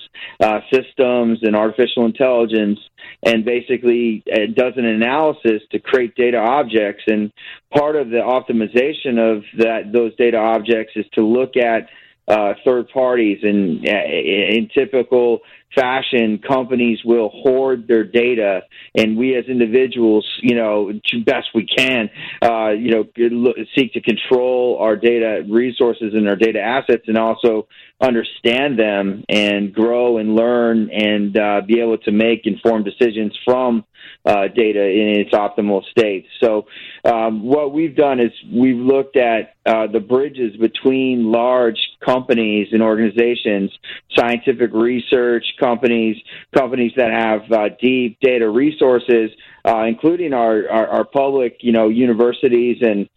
systems 0.73 1.39
and 1.43 1.55
artificial 1.55 2.05
intelligence 2.05 2.79
and 3.23 3.45
basically 3.45 4.23
does 4.55 4.73
an 4.77 4.85
analysis 4.85 5.34
to 5.43 5.79
create 5.79 6.15
data 6.15 6.37
objects. 6.37 7.03
And 7.07 7.31
part 7.73 7.95
of 7.95 8.09
the 8.09 8.17
optimization 8.17 9.17
of 9.19 9.43
that 9.57 9.91
those 9.91 10.15
data 10.15 10.37
objects 10.37 10.93
is 10.95 11.05
to 11.13 11.21
look 11.21 11.57
at 11.57 11.89
uh, 12.27 12.53
third 12.63 12.89
parties. 12.89 13.39
And 13.43 13.87
uh, 13.87 13.91
in 13.91 14.69
typical 14.73 15.41
fashion, 15.75 16.39
companies 16.39 16.99
will 17.03 17.29
hoard 17.29 17.87
their 17.87 18.03
data, 18.03 18.61
and 18.95 19.17
we 19.17 19.35
as 19.35 19.45
individuals, 19.45 20.25
you 20.41 20.55
know, 20.55 20.91
best 21.25 21.47
we 21.53 21.65
can, 21.65 22.09
uh, 22.41 22.69
you 22.69 22.91
know, 22.91 23.53
seek 23.75 23.93
to 23.93 24.01
control 24.01 24.77
our 24.79 24.95
data 24.95 25.43
resources 25.49 26.13
and 26.13 26.27
our 26.27 26.35
data 26.35 26.61
assets, 26.61 27.03
and 27.07 27.17
also 27.17 27.67
understand 28.01 28.79
them 28.79 29.23
and 29.29 29.73
grow 29.73 30.17
and 30.17 30.35
learn 30.35 30.89
and 30.91 31.37
uh, 31.37 31.61
be 31.65 31.79
able 31.79 31.97
to 31.97 32.11
make 32.11 32.45
informed 32.45 32.85
decisions 32.85 33.37
from 33.43 33.85
uh, 34.25 34.47
data 34.47 34.83
in 34.83 35.19
its 35.19 35.31
optimal 35.31 35.83
state. 35.91 36.25
So, 36.41 36.65
um, 37.03 37.43
what 37.43 37.73
we've 37.73 37.95
done 37.95 38.19
is 38.19 38.31
we've 38.51 38.77
looked 38.77 39.17
at 39.17 39.53
uh, 39.65 39.87
the 39.87 39.99
bridges 39.99 40.55
between 40.57 41.31
large 41.31 41.77
companies 42.03 42.69
and 42.71 42.81
organizations, 42.81 43.71
scientific 44.17 44.71
research 44.73 45.45
companies, 45.59 46.17
companies 46.55 46.93
that 46.97 47.11
have 47.11 47.51
uh, 47.51 47.69
deep 47.79 48.17
data 48.19 48.49
resources, 48.49 49.31
uh, 49.63 49.83
including 49.83 50.33
our, 50.33 50.69
our, 50.69 50.87
our 50.87 51.05
public, 51.05 51.57
you 51.61 51.71
know, 51.71 51.89
universities 51.89 52.77
and 52.81 53.07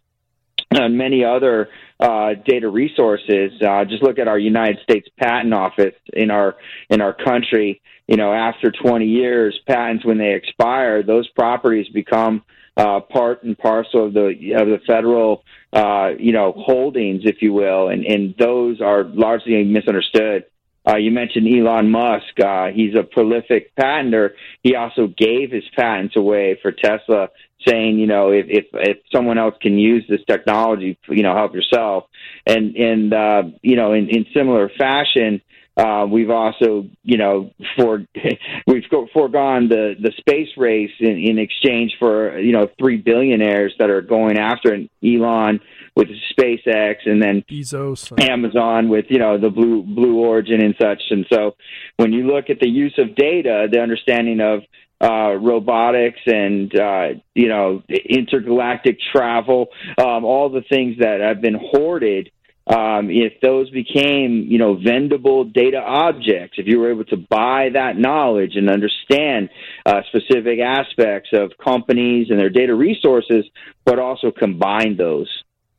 and 0.70 0.98
many 0.98 1.24
other 1.24 1.70
uh, 1.98 2.34
data 2.44 2.68
resources. 2.68 3.52
Uh, 3.62 3.84
just 3.84 4.02
look 4.02 4.18
at 4.18 4.28
our 4.28 4.38
United 4.38 4.78
States 4.82 5.08
Patent 5.18 5.54
Office 5.54 5.94
in 6.12 6.30
our 6.30 6.56
in 6.90 7.00
our 7.00 7.14
country. 7.14 7.80
You 8.08 8.16
know, 8.16 8.32
after 8.32 8.72
20 8.72 9.04
years, 9.04 9.60
patents 9.68 10.04
when 10.04 10.18
they 10.18 10.34
expire, 10.34 11.02
those 11.02 11.28
properties 11.28 11.88
become 11.88 12.42
uh, 12.76 13.00
part 13.00 13.42
and 13.42 13.58
parcel 13.58 14.06
of 14.06 14.14
the 14.14 14.54
of 14.56 14.68
the 14.68 14.80
federal 14.86 15.44
uh, 15.72 16.10
you 16.18 16.32
know 16.32 16.52
holdings, 16.52 17.22
if 17.24 17.42
you 17.42 17.52
will, 17.52 17.88
and 17.88 18.04
and 18.06 18.34
those 18.38 18.80
are 18.80 19.04
largely 19.04 19.62
misunderstood. 19.64 20.44
Uh, 20.88 20.96
you 20.96 21.10
mentioned 21.10 21.46
Elon 21.46 21.90
Musk. 21.90 22.40
Uh, 22.40 22.68
he's 22.68 22.94
a 22.94 23.02
prolific 23.02 23.74
patenter. 23.76 24.30
He 24.62 24.74
also 24.74 25.08
gave 25.08 25.50
his 25.50 25.64
patents 25.76 26.16
away 26.16 26.58
for 26.62 26.72
Tesla, 26.72 27.28
saying, 27.66 27.98
you 27.98 28.06
know, 28.06 28.30
if 28.30 28.46
if, 28.48 28.66
if 28.72 28.98
someone 29.12 29.38
else 29.38 29.56
can 29.60 29.76
use 29.76 30.04
this 30.08 30.24
technology, 30.26 30.96
you 31.08 31.22
know, 31.24 31.34
help 31.34 31.54
yourself. 31.54 32.04
And 32.46 32.76
and 32.76 33.12
uh, 33.12 33.42
you 33.60 33.76
know, 33.76 33.92
in, 33.92 34.08
in 34.08 34.26
similar 34.32 34.70
fashion, 34.78 35.42
uh, 35.78 36.04
we've 36.06 36.30
also, 36.30 36.86
you 37.04 37.16
know, 37.16 37.52
for 37.76 38.04
we've 38.66 38.84
foregone 39.12 39.68
the 39.68 39.94
the 40.00 40.12
space 40.18 40.48
race 40.56 40.90
in, 40.98 41.16
in 41.18 41.38
exchange 41.38 41.92
for 42.00 42.38
you 42.38 42.52
know 42.52 42.68
three 42.78 42.96
billionaires 42.96 43.72
that 43.78 43.88
are 43.88 44.02
going 44.02 44.38
after 44.38 44.74
an 44.74 44.90
Elon 45.04 45.60
with 45.94 46.08
SpaceX 46.36 46.96
and 47.06 47.22
then 47.22 47.44
Bezos, 47.48 48.12
Amazon 48.20 48.88
with 48.88 49.06
you 49.08 49.18
know 49.18 49.38
the 49.38 49.50
Blue 49.50 49.82
Blue 49.84 50.18
Origin 50.18 50.60
and 50.60 50.74
such. 50.80 51.02
And 51.10 51.24
so, 51.32 51.54
when 51.96 52.12
you 52.12 52.26
look 52.26 52.50
at 52.50 52.58
the 52.58 52.68
use 52.68 52.94
of 52.98 53.14
data, 53.14 53.68
the 53.70 53.80
understanding 53.80 54.40
of 54.40 54.62
uh, 55.00 55.34
robotics 55.34 56.20
and 56.26 56.74
uh, 56.78 57.08
you 57.34 57.48
know 57.48 57.84
intergalactic 57.88 58.98
travel, 59.12 59.68
um, 59.96 60.24
all 60.24 60.50
the 60.50 60.62
things 60.68 60.96
that 60.98 61.20
have 61.20 61.40
been 61.40 61.58
hoarded. 61.60 62.30
Um, 62.68 63.08
if 63.10 63.40
those 63.40 63.70
became, 63.70 64.44
you 64.46 64.58
know, 64.58 64.76
vendable 64.76 65.50
data 65.50 65.78
objects, 65.78 66.58
if 66.58 66.66
you 66.66 66.78
were 66.80 66.90
able 66.90 67.06
to 67.06 67.16
buy 67.16 67.70
that 67.72 67.96
knowledge 67.96 68.56
and 68.56 68.68
understand 68.68 69.48
uh, 69.86 70.02
specific 70.08 70.58
aspects 70.60 71.30
of 71.32 71.52
companies 71.64 72.26
and 72.28 72.38
their 72.38 72.50
data 72.50 72.74
resources, 72.74 73.46
but 73.86 73.98
also 73.98 74.30
combine 74.30 74.98
those, 74.98 75.28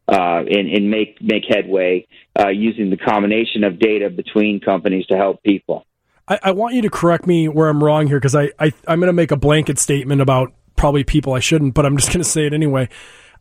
uh, 0.07 0.41
and, 0.49 0.67
and, 0.67 0.89
make 0.89 1.21
make 1.21 1.43
headway 1.47 2.07
uh, 2.39 2.47
using 2.47 2.89
the 2.89 2.97
combination 2.97 3.63
of 3.63 3.77
data 3.77 4.09
between 4.09 4.59
companies 4.59 5.05
to 5.05 5.15
help 5.15 5.43
people. 5.43 5.85
I, 6.27 6.39
I 6.41 6.51
want 6.53 6.73
you 6.73 6.81
to 6.81 6.89
correct 6.89 7.27
me 7.27 7.47
where 7.47 7.69
I'm 7.69 7.83
wrong 7.83 8.07
here 8.07 8.17
because 8.17 8.33
I, 8.33 8.51
I 8.57 8.73
I'm 8.87 8.99
going 8.99 9.07
to 9.07 9.13
make 9.13 9.29
a 9.29 9.37
blanket 9.37 9.77
statement 9.77 10.21
about 10.21 10.53
probably 10.75 11.03
people 11.03 11.33
I 11.33 11.39
shouldn't, 11.39 11.75
but 11.75 11.85
I'm 11.85 11.97
just 11.97 12.09
going 12.09 12.23
to 12.23 12.29
say 12.29 12.47
it 12.47 12.53
anyway. 12.53 12.89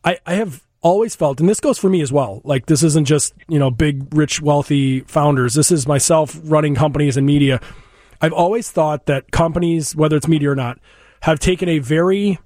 I, 0.03 0.19
I 0.25 0.35
have 0.35 0.61
always 0.81 1.15
felt, 1.15 1.39
and 1.39 1.49
this 1.49 1.59
goes 1.59 1.77
for 1.77 1.89
me 1.89 2.01
as 2.01 2.11
well. 2.11 2.41
Like 2.43 2.65
this 2.67 2.83
isn't 2.83 3.05
just 3.05 3.33
you 3.47 3.59
know 3.59 3.71
big, 3.71 4.13
rich, 4.13 4.41
wealthy 4.41 5.01
founders. 5.01 5.53
This 5.53 5.71
is 5.71 5.87
myself 5.87 6.39
running 6.43 6.75
companies 6.75 7.17
and 7.17 7.25
media. 7.25 7.61
I've 8.21 8.33
always 8.33 8.69
thought 8.69 9.05
that 9.05 9.31
companies, 9.31 9.95
whether 9.95 10.17
it's 10.17 10.27
media 10.27 10.51
or 10.51 10.55
not, 10.55 10.79
have 11.21 11.39
taken 11.39 11.69
a 11.69 11.79
very 11.79 12.39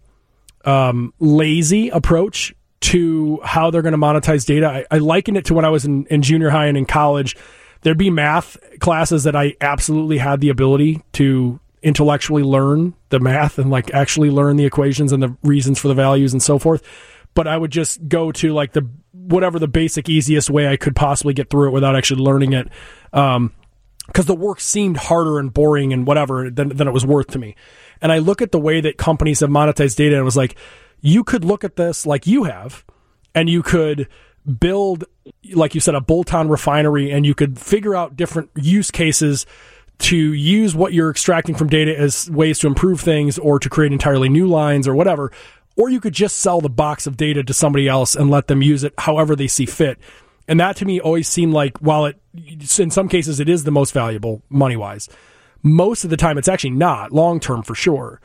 um, 0.65 1.13
lazy 1.19 1.89
approach 1.89 2.53
to 2.81 3.39
how 3.43 3.71
they're 3.71 3.81
going 3.81 3.93
to 3.93 3.97
monetize 3.97 4.45
data. 4.45 4.67
I, 4.67 4.85
I 4.91 4.97
liken 4.97 5.35
it 5.35 5.45
to 5.45 5.53
when 5.53 5.65
I 5.65 5.69
was 5.69 5.85
in, 5.85 6.05
in 6.07 6.21
junior 6.21 6.49
high 6.49 6.67
and 6.67 6.77
in 6.77 6.85
college. 6.85 7.35
There'd 7.81 7.97
be 7.97 8.09
math 8.09 8.57
classes 8.79 9.23
that 9.23 9.35
I 9.35 9.55
absolutely 9.61 10.17
had 10.17 10.41
the 10.41 10.49
ability 10.49 11.01
to 11.13 11.59
intellectually 11.81 12.43
learn 12.43 12.93
the 13.09 13.19
math 13.19 13.59
and 13.59 13.69
like 13.69 13.93
actually 13.93 14.29
learn 14.29 14.55
the 14.55 14.65
equations 14.65 15.11
and 15.11 15.21
the 15.21 15.35
reasons 15.43 15.79
for 15.79 15.89
the 15.89 15.93
values 15.93 16.33
and 16.33 16.41
so 16.41 16.57
forth. 16.57 16.81
But 17.33 17.47
I 17.47 17.57
would 17.57 17.71
just 17.71 18.07
go 18.07 18.31
to 18.33 18.53
like 18.53 18.73
the 18.73 18.87
whatever 19.11 19.59
the 19.59 19.67
basic 19.67 20.09
easiest 20.09 20.49
way 20.49 20.67
I 20.67 20.77
could 20.77 20.95
possibly 20.95 21.33
get 21.33 21.49
through 21.49 21.69
it 21.69 21.71
without 21.71 21.95
actually 21.95 22.21
learning 22.21 22.53
it. 22.53 22.69
Um, 23.11 23.53
because 24.07 24.25
the 24.25 24.35
work 24.35 24.59
seemed 24.59 24.97
harder 24.97 25.39
and 25.39 25.53
boring 25.53 25.93
and 25.93 26.05
whatever 26.05 26.49
than, 26.49 26.69
than 26.69 26.87
it 26.87 26.91
was 26.91 27.05
worth 27.05 27.27
to 27.27 27.39
me. 27.39 27.55
And 28.01 28.11
I 28.11 28.17
look 28.17 28.41
at 28.41 28.51
the 28.51 28.59
way 28.59 28.81
that 28.81 28.97
companies 28.97 29.39
have 29.39 29.49
monetized 29.49 29.95
data 29.95 30.17
and 30.17 30.25
was 30.25 30.35
like, 30.35 30.57
you 30.99 31.23
could 31.23 31.45
look 31.45 31.63
at 31.63 31.77
this 31.77 32.05
like 32.05 32.27
you 32.27 32.43
have, 32.43 32.83
and 33.33 33.49
you 33.49 33.63
could 33.63 34.07
build, 34.59 35.05
like 35.53 35.73
you 35.73 35.81
said, 35.81 35.95
a 35.95 36.01
bolt 36.01 36.33
on 36.33 36.49
refinery, 36.49 37.11
and 37.11 37.25
you 37.25 37.33
could 37.33 37.57
figure 37.57 37.95
out 37.95 38.15
different 38.15 38.49
use 38.55 38.91
cases 38.91 39.45
to 39.99 40.17
use 40.17 40.75
what 40.75 40.91
you're 40.91 41.09
extracting 41.09 41.55
from 41.55 41.67
data 41.67 41.97
as 41.97 42.29
ways 42.29 42.59
to 42.59 42.67
improve 42.67 42.99
things 42.99 43.37
or 43.37 43.59
to 43.59 43.69
create 43.69 43.91
entirely 43.91 44.27
new 44.27 44.47
lines 44.47 44.87
or 44.87 44.95
whatever. 44.95 45.31
Or 45.75 45.89
you 45.89 45.99
could 45.99 46.13
just 46.13 46.37
sell 46.37 46.61
the 46.61 46.69
box 46.69 47.07
of 47.07 47.17
data 47.17 47.43
to 47.43 47.53
somebody 47.53 47.87
else 47.87 48.15
and 48.15 48.29
let 48.29 48.47
them 48.47 48.61
use 48.61 48.83
it 48.83 48.93
however 48.97 49.35
they 49.35 49.47
see 49.47 49.65
fit. 49.65 49.97
And 50.47 50.59
that 50.59 50.75
to 50.77 50.85
me 50.85 50.99
always 50.99 51.27
seemed 51.27 51.53
like, 51.53 51.77
while 51.79 52.05
it, 52.05 52.19
in 52.77 52.91
some 52.91 53.07
cases, 53.07 53.39
it 53.39 53.49
is 53.49 53.63
the 53.63 53.71
most 53.71 53.93
valuable 53.93 54.41
money 54.49 54.75
wise, 54.75 55.09
most 55.63 56.03
of 56.03 56.09
the 56.09 56.17
time 56.17 56.37
it's 56.37 56.49
actually 56.49 56.71
not 56.71 57.11
long 57.11 57.39
term 57.39 57.63
for 57.63 57.73
sure. 57.73 58.21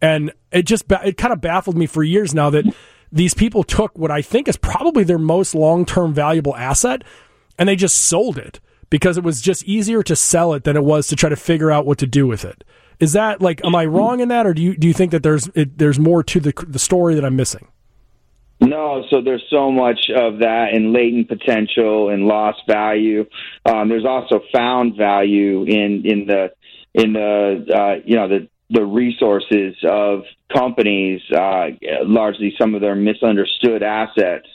And 0.00 0.32
it 0.50 0.62
just 0.62 0.84
it 0.90 1.16
kind 1.16 1.32
of 1.32 1.40
baffled 1.40 1.76
me 1.76 1.86
for 1.86 2.02
years 2.02 2.34
now 2.34 2.50
that 2.50 2.64
these 3.12 3.34
people 3.34 3.62
took 3.62 3.96
what 3.98 4.10
I 4.10 4.22
think 4.22 4.48
is 4.48 4.56
probably 4.56 5.04
their 5.04 5.18
most 5.18 5.54
long 5.54 5.84
term 5.84 6.14
valuable 6.14 6.56
asset 6.56 7.02
and 7.58 7.68
they 7.68 7.76
just 7.76 8.00
sold 8.00 8.38
it 8.38 8.60
because 8.90 9.18
it 9.18 9.24
was 9.24 9.40
just 9.40 9.64
easier 9.64 10.02
to 10.02 10.16
sell 10.16 10.54
it 10.54 10.64
than 10.64 10.76
it 10.76 10.84
was 10.84 11.08
to 11.08 11.16
try 11.16 11.28
to 11.28 11.36
figure 11.36 11.70
out 11.70 11.84
what 11.84 11.98
to 11.98 12.06
do 12.06 12.26
with 12.26 12.44
it. 12.44 12.64
Is 13.00 13.12
that 13.12 13.40
like 13.40 13.64
am 13.64 13.74
I 13.74 13.86
wrong 13.86 14.20
in 14.20 14.28
that, 14.28 14.46
or 14.46 14.54
do 14.54 14.62
you 14.62 14.76
do 14.76 14.88
you 14.88 14.94
think 14.94 15.12
that 15.12 15.22
there's 15.22 15.48
it, 15.54 15.78
there's 15.78 15.98
more 15.98 16.22
to 16.24 16.40
the 16.40 16.52
the 16.66 16.78
story 16.78 17.14
that 17.14 17.24
I'm 17.24 17.36
missing? 17.36 17.68
No, 18.60 19.04
so 19.08 19.20
there's 19.22 19.44
so 19.50 19.70
much 19.70 20.10
of 20.14 20.40
that 20.40 20.70
in 20.74 20.92
latent 20.92 21.28
potential 21.28 22.08
and 22.08 22.24
lost 22.24 22.58
value. 22.68 23.24
Um, 23.64 23.88
there's 23.88 24.04
also 24.04 24.40
found 24.52 24.96
value 24.96 25.62
in 25.62 26.02
in 26.04 26.26
the 26.26 26.52
in 26.92 27.12
the 27.12 27.64
uh, 27.72 28.02
you 28.04 28.16
know 28.16 28.28
the 28.28 28.48
the 28.70 28.84
resources 28.84 29.76
of 29.84 30.22
companies, 30.52 31.20
uh, 31.34 31.68
largely 32.02 32.54
some 32.60 32.74
of 32.74 32.80
their 32.80 32.94
misunderstood 32.94 33.82
assets, 33.82 34.46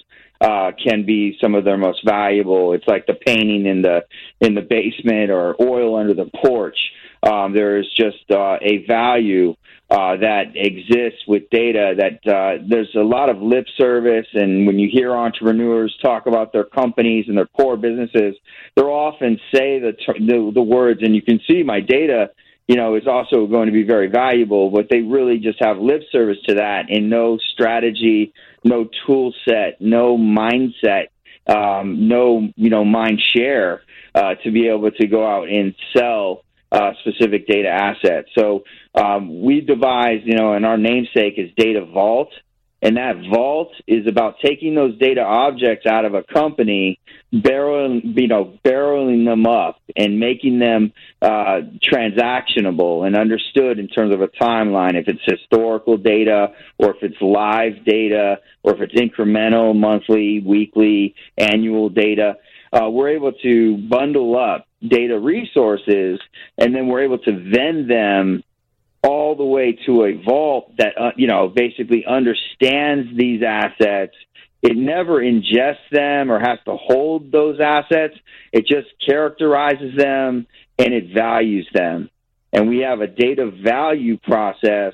uh, 0.42 0.72
can 0.86 1.06
be 1.06 1.38
some 1.42 1.56
of 1.56 1.64
their 1.64 1.78
most 1.78 2.06
valuable. 2.06 2.74
It's 2.74 2.88
like 2.88 3.06
the 3.06 3.14
painting 3.14 3.66
in 3.66 3.82
the 3.82 4.06
in 4.42 4.54
the 4.54 4.62
basement 4.62 5.32
or 5.32 5.56
oil 5.62 5.96
under 5.96 6.14
the 6.14 6.30
porch. 6.44 6.78
Um, 7.26 7.54
there 7.54 7.78
is 7.78 7.86
just 7.96 8.30
uh, 8.30 8.58
a 8.62 8.86
value 8.86 9.56
uh, 9.90 10.18
that 10.18 10.54
exists 10.56 11.22
with 11.28 11.50
data. 11.50 11.94
That 11.98 12.32
uh, 12.32 12.64
there's 12.68 12.94
a 12.96 13.04
lot 13.04 13.30
of 13.30 13.42
lip 13.42 13.66
service, 13.78 14.28
and 14.34 14.68
when 14.68 14.78
you 14.78 14.90
hear 14.92 15.16
entrepreneurs 15.16 15.96
talk 16.02 16.26
about 16.26 16.52
their 16.52 16.66
companies 16.66 17.26
and 17.28 17.38
their 17.38 17.48
core 17.48 17.78
businesses, 17.78 18.36
they'll 18.76 18.88
often 18.88 19.40
say 19.54 19.80
the 19.80 19.94
the, 20.20 20.52
the 20.54 20.62
words, 20.62 21.02
and 21.02 21.16
you 21.16 21.22
can 21.22 21.40
see 21.48 21.64
my 21.64 21.80
data 21.80 22.32
you 22.68 22.78
know, 22.78 22.96
is 22.96 23.08
also 23.08 23.46
going 23.46 23.66
to 23.66 23.74
be 23.74 23.84
very 23.84 24.08
valuable. 24.08 24.70
But 24.70 24.88
they 24.90 25.02
really 25.02 25.38
just 25.38 25.62
have 25.62 25.78
lip 25.80 26.02
service 26.12 26.38
to 26.48 26.56
that 26.56 26.86
and 26.90 27.10
no 27.10 27.38
strategy, 27.54 28.34
no 28.64 28.88
tool 29.06 29.34
set, 29.48 29.82
no 29.82 30.18
mindset, 30.18 31.08
um, 31.48 32.08
no 32.08 32.48
you 32.56 32.70
know 32.70 32.86
mind 32.86 33.22
share 33.36 33.82
uh, 34.16 34.36
to 34.44 34.52
be 34.52 34.68
able 34.68 34.92
to 34.92 35.08
go 35.08 35.28
out 35.28 35.50
and 35.50 35.76
sell 35.96 36.44
uh, 36.74 36.92
specific 37.02 37.48
data 37.48 37.70
assets. 37.70 38.30
So 38.38 38.64
um, 38.96 39.42
we 39.44 39.62
devised, 39.62 40.26
you 40.26 40.36
know, 40.36 40.54
and 40.54 40.66
our 40.66 40.78
namesake 40.78 41.36
is 41.38 41.52
Data 41.56 41.86
Vault. 41.86 42.32
And 42.86 42.98
that 42.98 43.16
vault 43.34 43.72
is 43.88 44.08
about 44.08 44.40
taking 44.44 44.76
those 44.76 44.98
data 44.98 45.22
objects 45.22 45.86
out 45.86 46.04
of 46.04 46.16
a 46.16 46.22
company, 46.22 47.00
barreling, 47.34 48.20
you 48.20 48.28
know, 48.28 48.60
barreling 48.66 49.24
them 49.24 49.46
up 49.46 49.80
and 49.96 50.20
making 50.20 50.60
them 50.60 50.92
uh, 51.22 51.62
transactionable 51.82 53.08
and 53.08 53.16
understood 53.16 53.80
in 53.80 53.88
terms 53.88 54.14
of 54.14 54.20
a 54.20 54.28
timeline. 54.28 54.96
If 54.96 55.08
it's 55.08 55.22
historical 55.26 55.96
data, 55.96 56.56
or 56.78 56.90
if 56.90 57.02
it's 57.04 57.22
live 57.22 57.86
data, 57.86 58.40
or 58.64 58.76
if 58.76 58.82
it's 58.82 58.96
incremental, 58.96 59.74
monthly, 59.74 60.42
weekly, 60.42 61.16
annual 61.38 61.88
data, 61.88 62.36
uh, 62.74 62.90
we're 62.90 63.10
able 63.10 63.34
to 63.34 63.78
bundle 63.78 64.38
up 64.38 64.68
data 64.86 65.18
resources, 65.20 66.20
and 66.58 66.76
then 66.76 66.88
we're 66.88 67.04
able 67.04 67.20
to 67.20 67.32
vend 67.32 67.90
them 67.90 68.44
all 69.04 69.36
the 69.36 69.44
way 69.44 69.78
to 69.86 70.06
a 70.06 70.14
vault 70.24 70.76
that 70.78 70.98
uh, 71.00 71.12
you 71.16 71.28
know 71.28 71.48
basically 71.48 72.06
understands 72.06 73.16
these 73.16 73.44
assets. 73.44 74.16
It 74.62 74.78
never 74.78 75.22
ingests 75.22 75.90
them 75.92 76.32
or 76.32 76.40
has 76.40 76.58
to 76.66 76.78
hold 76.78 77.32
those 77.32 77.60
assets. 77.60 78.16
It 78.54 78.66
just 78.66 78.88
characterizes 79.06 79.98
them 79.98 80.48
and 80.80 80.94
it 80.94 81.14
values 81.14 81.68
them. 81.74 82.10
And 82.54 82.70
we 82.70 82.80
have 82.80 83.02
a 83.02 83.08
data 83.08 83.52
value 83.52 84.18
process 84.18 84.94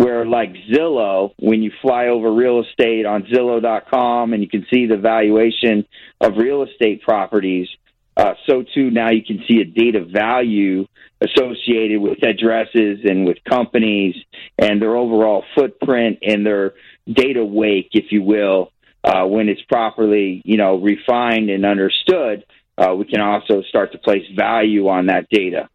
where, 0.00 0.24
like 0.24 0.54
Zillow, 0.72 1.34
when 1.38 1.62
you 1.62 1.70
fly 1.82 2.06
over 2.06 2.32
real 2.32 2.64
estate 2.64 3.04
on 3.04 3.24
Zillow.com 3.24 4.32
and 4.32 4.42
you 4.42 4.48
can 4.48 4.66
see 4.72 4.86
the 4.86 4.96
valuation 4.96 5.86
of 6.22 6.38
real 6.38 6.62
estate 6.62 7.02
properties, 7.02 7.68
uh, 8.16 8.32
so 8.48 8.64
too 8.74 8.90
now 8.90 9.10
you 9.10 9.22
can 9.22 9.44
see 9.46 9.60
a 9.60 9.64
data 9.66 10.02
value 10.02 10.86
associated 11.20 12.00
with 12.00 12.22
addresses 12.22 13.00
and 13.04 13.26
with 13.26 13.44
companies 13.44 14.16
and 14.58 14.80
their 14.80 14.96
overall 14.96 15.44
footprint 15.54 16.20
and 16.22 16.46
their 16.46 16.72
data 17.06 17.44
wake, 17.44 17.90
if 17.92 18.10
you 18.10 18.22
will, 18.22 18.72
uh, 19.04 19.26
when 19.26 19.50
it's 19.50 19.62
properly, 19.68 20.40
you 20.46 20.56
know, 20.56 20.76
refined 20.76 21.50
and 21.50 21.66
understood. 21.66 22.46
Uh, 22.78 22.94
we 22.94 23.04
can 23.04 23.20
also 23.20 23.60
start 23.68 23.92
to 23.92 23.98
place 23.98 24.24
value 24.34 24.88
on 24.88 25.06
that 25.06 25.28
data. 25.28 25.68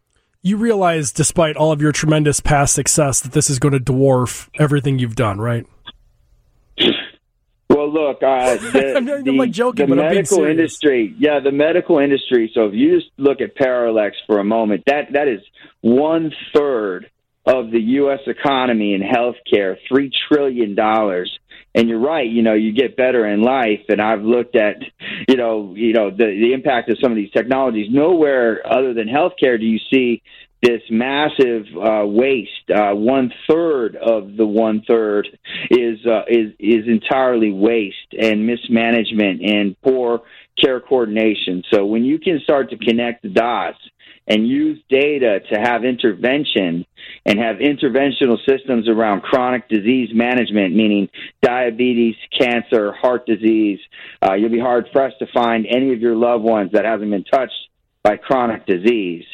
You 0.46 0.58
realize, 0.58 1.12
despite 1.12 1.58
all 1.58 1.72
of 1.72 1.82
your 1.82 1.92
tremendous 1.92 2.40
past 2.40 2.76
success, 2.76 3.20
that 3.22 3.32
this 3.32 3.50
is 3.50 3.58
going 3.58 3.72
to 3.72 3.80
dwarf 3.80 4.48
everything 4.60 5.00
you've 5.00 5.16
done, 5.16 5.42
right? 5.42 5.66
Well, 7.68 7.92
look, 7.92 8.22
uh, 8.22 8.56
the, 8.72 8.94
I'm, 8.96 9.06
the, 9.06 9.32
like 9.32 9.50
joking, 9.50 9.90
the 9.90 9.96
medical 9.96 10.46
industry, 10.46 11.16
yeah, 11.18 11.40
the 11.40 11.52
medical 11.52 11.98
industry. 11.98 12.52
So 12.54 12.68
if 12.68 12.76
you 12.76 13.00
just 13.00 13.10
look 13.18 13.42
at 13.42 13.56
Parallax 13.56 14.18
for 14.28 14.38
a 14.38 14.44
moment, 14.44 14.84
that 14.86 15.14
that 15.14 15.28
is 15.28 15.42
one 15.82 16.32
third 16.54 17.10
of 17.48 17.72
the 17.72 17.82
U.S. 17.82 18.20
economy 18.28 18.94
in 18.94 19.02
healthcare, 19.02 19.78
three 19.88 20.12
trillion 20.30 20.76
dollars. 20.76 21.40
And 21.76 21.90
you're 21.90 22.00
right, 22.00 22.30
you 22.30 22.42
know, 22.42 22.54
you 22.54 22.72
get 22.72 22.96
better 22.96 23.28
in 23.28 23.42
life. 23.42 23.82
And 23.90 24.02
I've 24.02 24.22
looked 24.22 24.56
at, 24.56 24.78
you 25.28 25.36
know, 25.36 25.74
you 25.76 25.94
know 25.94 26.10
the 26.10 26.26
the 26.26 26.54
impact 26.54 26.90
of 26.90 26.98
some 27.02 27.12
of 27.12 27.18
these 27.18 27.32
technologies. 27.32 27.88
Nowhere 27.92 28.62
other 28.66 28.94
than 28.94 29.08
healthcare 29.08 29.60
do 29.60 29.66
you 29.66 29.80
see 29.92 30.22
this 30.62 30.82
massive 30.90 31.66
uh, 31.76 32.06
waste. 32.06 32.72
Uh, 32.74 32.94
one 32.94 33.32
third 33.50 33.96
of 33.96 34.36
the 34.36 34.46
one 34.46 34.84
third 34.88 35.28
is 35.70 36.00
uh, 36.06 36.24
is 36.28 36.54
is 36.60 36.88
entirely 36.88 37.52
waste 37.52 38.14
and 38.20 38.48
mismanagement 38.48 39.42
and 39.44 39.76
poor 39.82 40.22
care 40.62 40.80
coordination. 40.80 41.64
So 41.74 41.86
when 41.86 42.04
you 42.04 42.20
can 42.20 42.40
start 42.44 42.70
to 42.72 42.78
connect 42.78 43.24
the 43.24 43.30
dots 43.30 43.78
and 44.28 44.48
use 44.48 44.82
data 44.90 45.40
to 45.52 45.60
have 45.60 45.84
intervention 45.84 46.86
and 47.26 47.40
have 47.40 47.58
interventional 47.58 48.38
systems 48.48 48.88
around 48.88 49.22
chronic 49.22 49.68
disease 49.70 50.10
management, 50.14 50.76
meaning 50.76 51.10
diabetes, 51.42 52.16
cancer, 52.38 52.92
heart 52.92 53.26
disease, 53.26 53.80
uh, 54.28 54.34
you'll 54.34 54.50
be 54.50 54.60
hard 54.60 54.92
pressed 54.92 55.20
to 55.20 55.28
find 55.34 55.66
any 55.68 55.94
of 55.94 56.02
your 56.02 56.16
loved 56.16 56.44
ones 56.44 56.72
that 56.74 56.86
haven't 56.86 57.10
been 57.10 57.24
touched 57.24 57.70
by 58.04 58.18
chronic 58.18 58.66
disease. 58.66 59.26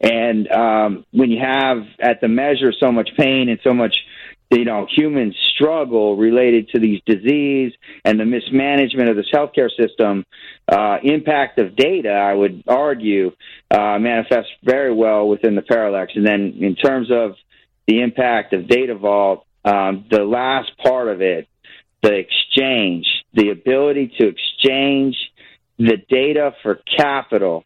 And 0.00 0.50
um, 0.52 1.04
when 1.10 1.30
you 1.30 1.40
have 1.40 1.78
at 1.98 2.20
the 2.20 2.28
measure 2.28 2.72
so 2.78 2.92
much 2.92 3.10
pain 3.16 3.48
and 3.48 3.58
so 3.64 3.74
much, 3.74 3.96
you 4.50 4.64
know, 4.64 4.86
human 4.90 5.34
struggle 5.54 6.16
related 6.16 6.70
to 6.70 6.80
these 6.80 7.00
disease 7.04 7.72
and 8.04 8.18
the 8.18 8.24
mismanagement 8.24 9.10
of 9.10 9.16
this 9.16 9.28
healthcare 9.32 9.70
system, 9.76 10.24
uh, 10.68 10.98
impact 11.02 11.58
of 11.58 11.76
data, 11.76 12.10
I 12.10 12.32
would 12.32 12.64
argue, 12.66 13.32
uh, 13.70 13.98
manifests 13.98 14.50
very 14.62 14.92
well 14.92 15.28
within 15.28 15.54
the 15.54 15.62
Parallax. 15.62 16.12
And 16.14 16.26
then 16.26 16.56
in 16.60 16.76
terms 16.76 17.10
of 17.10 17.34
the 17.86 18.00
impact 18.00 18.54
of 18.54 18.68
Data 18.68 18.94
Vault, 18.94 19.44
um, 19.64 20.06
the 20.10 20.24
last 20.24 20.70
part 20.78 21.08
of 21.08 21.20
it, 21.20 21.46
the 22.02 22.14
exchange, 22.14 23.06
the 23.34 23.50
ability 23.50 24.14
to 24.18 24.28
exchange 24.28 25.16
the 25.78 25.98
data 26.08 26.54
for 26.62 26.80
capital 26.96 27.64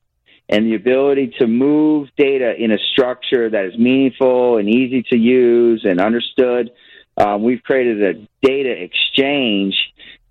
and 0.52 0.66
the 0.66 0.74
ability 0.74 1.32
to 1.38 1.46
move 1.46 2.08
data 2.18 2.52
in 2.56 2.72
a 2.72 2.78
structure 2.92 3.48
that 3.48 3.64
is 3.64 3.78
meaningful 3.78 4.58
and 4.58 4.68
easy 4.68 5.02
to 5.02 5.16
use 5.16 5.86
and 5.88 5.98
understood. 5.98 6.70
Um, 7.16 7.42
we've 7.42 7.62
created 7.62 8.02
a 8.02 8.28
data 8.46 8.70
exchange 8.70 9.74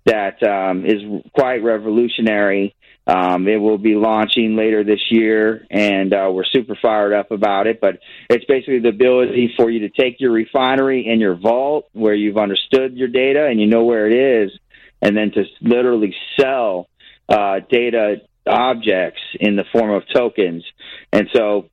that 0.06 0.40
um, 0.44 0.86
is 0.86 1.02
quite 1.34 1.64
revolutionary. 1.64 2.76
Um, 3.04 3.48
it 3.48 3.56
will 3.56 3.78
be 3.78 3.96
launching 3.96 4.54
later 4.54 4.84
this 4.84 5.00
year, 5.10 5.66
and 5.68 6.14
uh, 6.14 6.30
we're 6.32 6.44
super 6.44 6.78
fired 6.80 7.12
up 7.12 7.32
about 7.32 7.66
it. 7.66 7.80
But 7.80 7.98
it's 8.30 8.44
basically 8.44 8.78
the 8.78 8.90
ability 8.90 9.54
for 9.56 9.70
you 9.70 9.80
to 9.80 9.88
take 9.88 10.20
your 10.20 10.30
refinery 10.30 11.08
and 11.10 11.20
your 11.20 11.34
vault 11.34 11.88
where 11.94 12.14
you've 12.14 12.38
understood 12.38 12.96
your 12.96 13.08
data 13.08 13.46
and 13.46 13.60
you 13.60 13.66
know 13.66 13.82
where 13.82 14.06
it 14.06 14.44
is, 14.44 14.52
and 15.00 15.16
then 15.16 15.32
to 15.32 15.44
literally 15.62 16.14
sell 16.38 16.88
uh, 17.28 17.58
data 17.68 18.20
objects 18.46 19.20
in 19.38 19.56
the 19.56 19.64
form 19.72 19.90
of 19.90 20.02
tokens. 20.14 20.64
And 21.12 21.28
so 21.34 21.70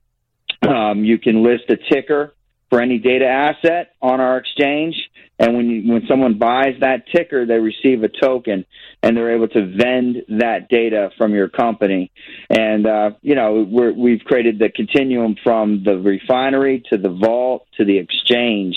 um, 0.66 1.04
you 1.04 1.18
can 1.18 1.42
list 1.42 1.64
a 1.68 1.76
ticker 1.76 2.34
for 2.70 2.80
any 2.80 2.98
data 2.98 3.26
asset 3.26 3.94
on 4.00 4.20
our 4.20 4.38
exchange. 4.38 4.94
And 5.38 5.56
when 5.56 5.66
you, 5.66 5.92
when 5.92 6.06
someone 6.06 6.38
buys 6.38 6.76
that 6.80 7.04
ticker, 7.14 7.46
they 7.46 7.58
receive 7.58 8.02
a 8.04 8.08
token, 8.08 8.64
and 9.02 9.16
they're 9.16 9.34
able 9.34 9.48
to 9.48 9.74
vend 9.74 10.22
that 10.28 10.68
data 10.68 11.10
from 11.16 11.34
your 11.34 11.48
company. 11.48 12.12
And 12.48 12.86
uh, 12.86 13.10
you 13.22 13.34
know 13.34 13.62
we 13.62 14.12
have 14.12 14.26
created 14.26 14.58
the 14.58 14.68
continuum 14.68 15.36
from 15.42 15.82
the 15.82 15.98
refinery 15.98 16.84
to 16.90 16.98
the 16.98 17.08
vault 17.08 17.66
to 17.78 17.84
the 17.84 17.98
exchange, 17.98 18.76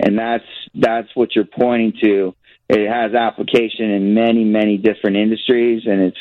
and 0.00 0.18
that's 0.18 0.44
that's 0.74 1.08
what 1.14 1.34
you're 1.34 1.44
pointing 1.44 1.94
to. 2.02 2.34
It 2.68 2.88
has 2.88 3.14
application 3.14 3.90
in 3.90 4.14
many 4.14 4.44
many 4.44 4.78
different 4.78 5.16
industries, 5.16 5.82
and 5.84 6.00
it's 6.00 6.18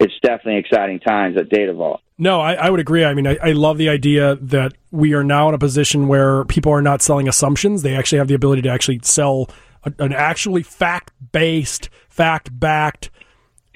it's 0.00 0.18
definitely 0.22 0.56
exciting 0.56 0.98
times 0.98 1.36
at 1.36 1.50
Data 1.50 1.74
Vault. 1.74 2.00
No, 2.16 2.40
I, 2.40 2.54
I 2.54 2.70
would 2.70 2.80
agree. 2.80 3.04
I 3.04 3.14
mean, 3.14 3.26
I, 3.26 3.36
I, 3.42 3.52
love 3.52 3.78
the 3.78 3.88
idea 3.88 4.36
that 4.36 4.72
we 4.90 5.14
are 5.14 5.24
now 5.24 5.48
in 5.48 5.54
a 5.54 5.58
position 5.58 6.08
where 6.08 6.44
people 6.46 6.72
are 6.72 6.82
not 6.82 7.02
selling 7.02 7.28
assumptions. 7.28 7.82
They 7.82 7.94
actually 7.94 8.18
have 8.18 8.28
the 8.28 8.34
ability 8.34 8.62
to 8.62 8.68
actually 8.70 9.00
sell 9.02 9.48
a, 9.84 9.92
an 9.98 10.12
actually 10.12 10.62
fact 10.62 11.12
based, 11.32 11.90
fact 12.08 12.58
backed 12.58 13.10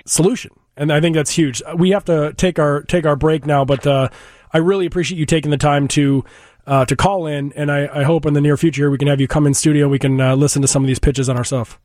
solution. 0.07 0.51
And 0.77 0.93
I 0.93 1.01
think 1.01 1.15
that's 1.15 1.31
huge. 1.31 1.63
We 1.77 1.91
have 1.91 2.05
to 2.07 2.33
take 2.37 2.59
our 2.59 2.83
take 2.83 3.07
our 3.07 3.17
break 3.17 3.47
now, 3.47 3.65
but 3.65 3.87
uh, 3.87 4.09
I 4.53 4.59
really 4.59 4.87
appreciate 4.87 5.19
you 5.19 5.27
taking 5.27 5.51
the 5.51 5.57
time 5.57 5.87
to 5.89 6.25
uh, 6.67 6.85
to 6.87 6.97
call 6.97 7.27
in, 7.27 7.53
and 7.53 7.71
I, 7.71 8.01
I, 8.01 8.03
hope 8.05 8.25
in 8.25 8.33
the 8.33 8.41
near 8.41 8.57
future 8.57 8.91
we 8.91 8.97
can 8.97 9.07
have 9.09 9.21
you 9.21 9.29
come 9.29 9.47
in 9.47 9.53
studio. 9.53 9.89
We 9.89 9.99
can 9.99 10.19
uh, 10.21 10.35
listen 10.35 10.63
to 10.63 10.69
some 10.69 10.83
of 10.83 10.87
these 10.87 10.99
pitches 10.99 11.29
on 11.29 11.37
our 11.37 11.45
stuff. 11.45 11.79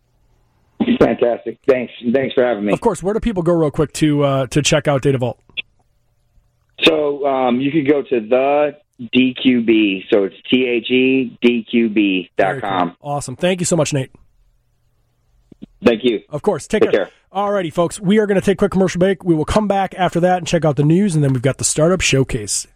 Fantastic. 1.00 1.60
Thanks. 1.68 1.94
Thanks 2.13 2.34
for 2.34 2.44
having 2.44 2.65
me. 2.65 2.74
Of 2.74 2.82
course. 2.82 3.04
Where 3.04 3.13
do 3.13 3.20
people 3.20 3.44
go 3.44 3.54
real 3.54 3.72
quick 3.72 3.94
to 3.94 4.24
uh, 4.24 4.48
to 4.48 4.62
check 4.62 4.88
out 4.88 5.02
Data 5.02 5.18
Vault? 5.18 5.39
So 6.84 7.26
um, 7.26 7.60
you 7.60 7.72
could 7.72 7.88
go 7.88 8.02
to 8.02 8.20
the 8.22 8.78
DQB. 9.02 10.06
So 10.10 10.24
it's 10.24 10.36
T 10.50 10.65
H 10.65 10.89
E 10.89 11.38
D 11.42 11.65
Q 11.70 11.89
B 11.89 12.30
dot 12.38 12.62
com. 12.62 12.96
Cool. 13.02 13.12
Awesome. 13.12 13.36
Thank 13.36 13.60
you 13.60 13.65
so 13.65 13.76
much, 13.76 13.94
Nate. 13.94 14.12
Thank 15.84 16.04
you. 16.04 16.22
Of 16.30 16.42
course. 16.42 16.68
Take, 16.68 16.82
Take 16.82 16.92
care. 16.92 17.06
care. 17.06 17.13
Alrighty, 17.34 17.72
folks. 17.72 18.00
We 18.00 18.20
are 18.20 18.26
going 18.26 18.39
to 18.39 18.46
take 18.46 18.56
a 18.56 18.58
quick 18.58 18.72
commercial 18.72 19.00
break. 19.00 19.24
We 19.24 19.36
will 19.36 19.46
come 19.46 19.68
back 19.68 19.94
after 19.98 20.20
that 20.22 20.39
and 20.39 20.48
check 20.48 20.65
out 20.65 20.76
the 20.76 20.84
news, 20.84 21.15
and 21.15 21.24
then 21.24 21.32
we've 21.32 21.42
got 21.42 21.58
the 21.58 21.63
Startup 21.63 22.02
Showcase. 22.02 22.68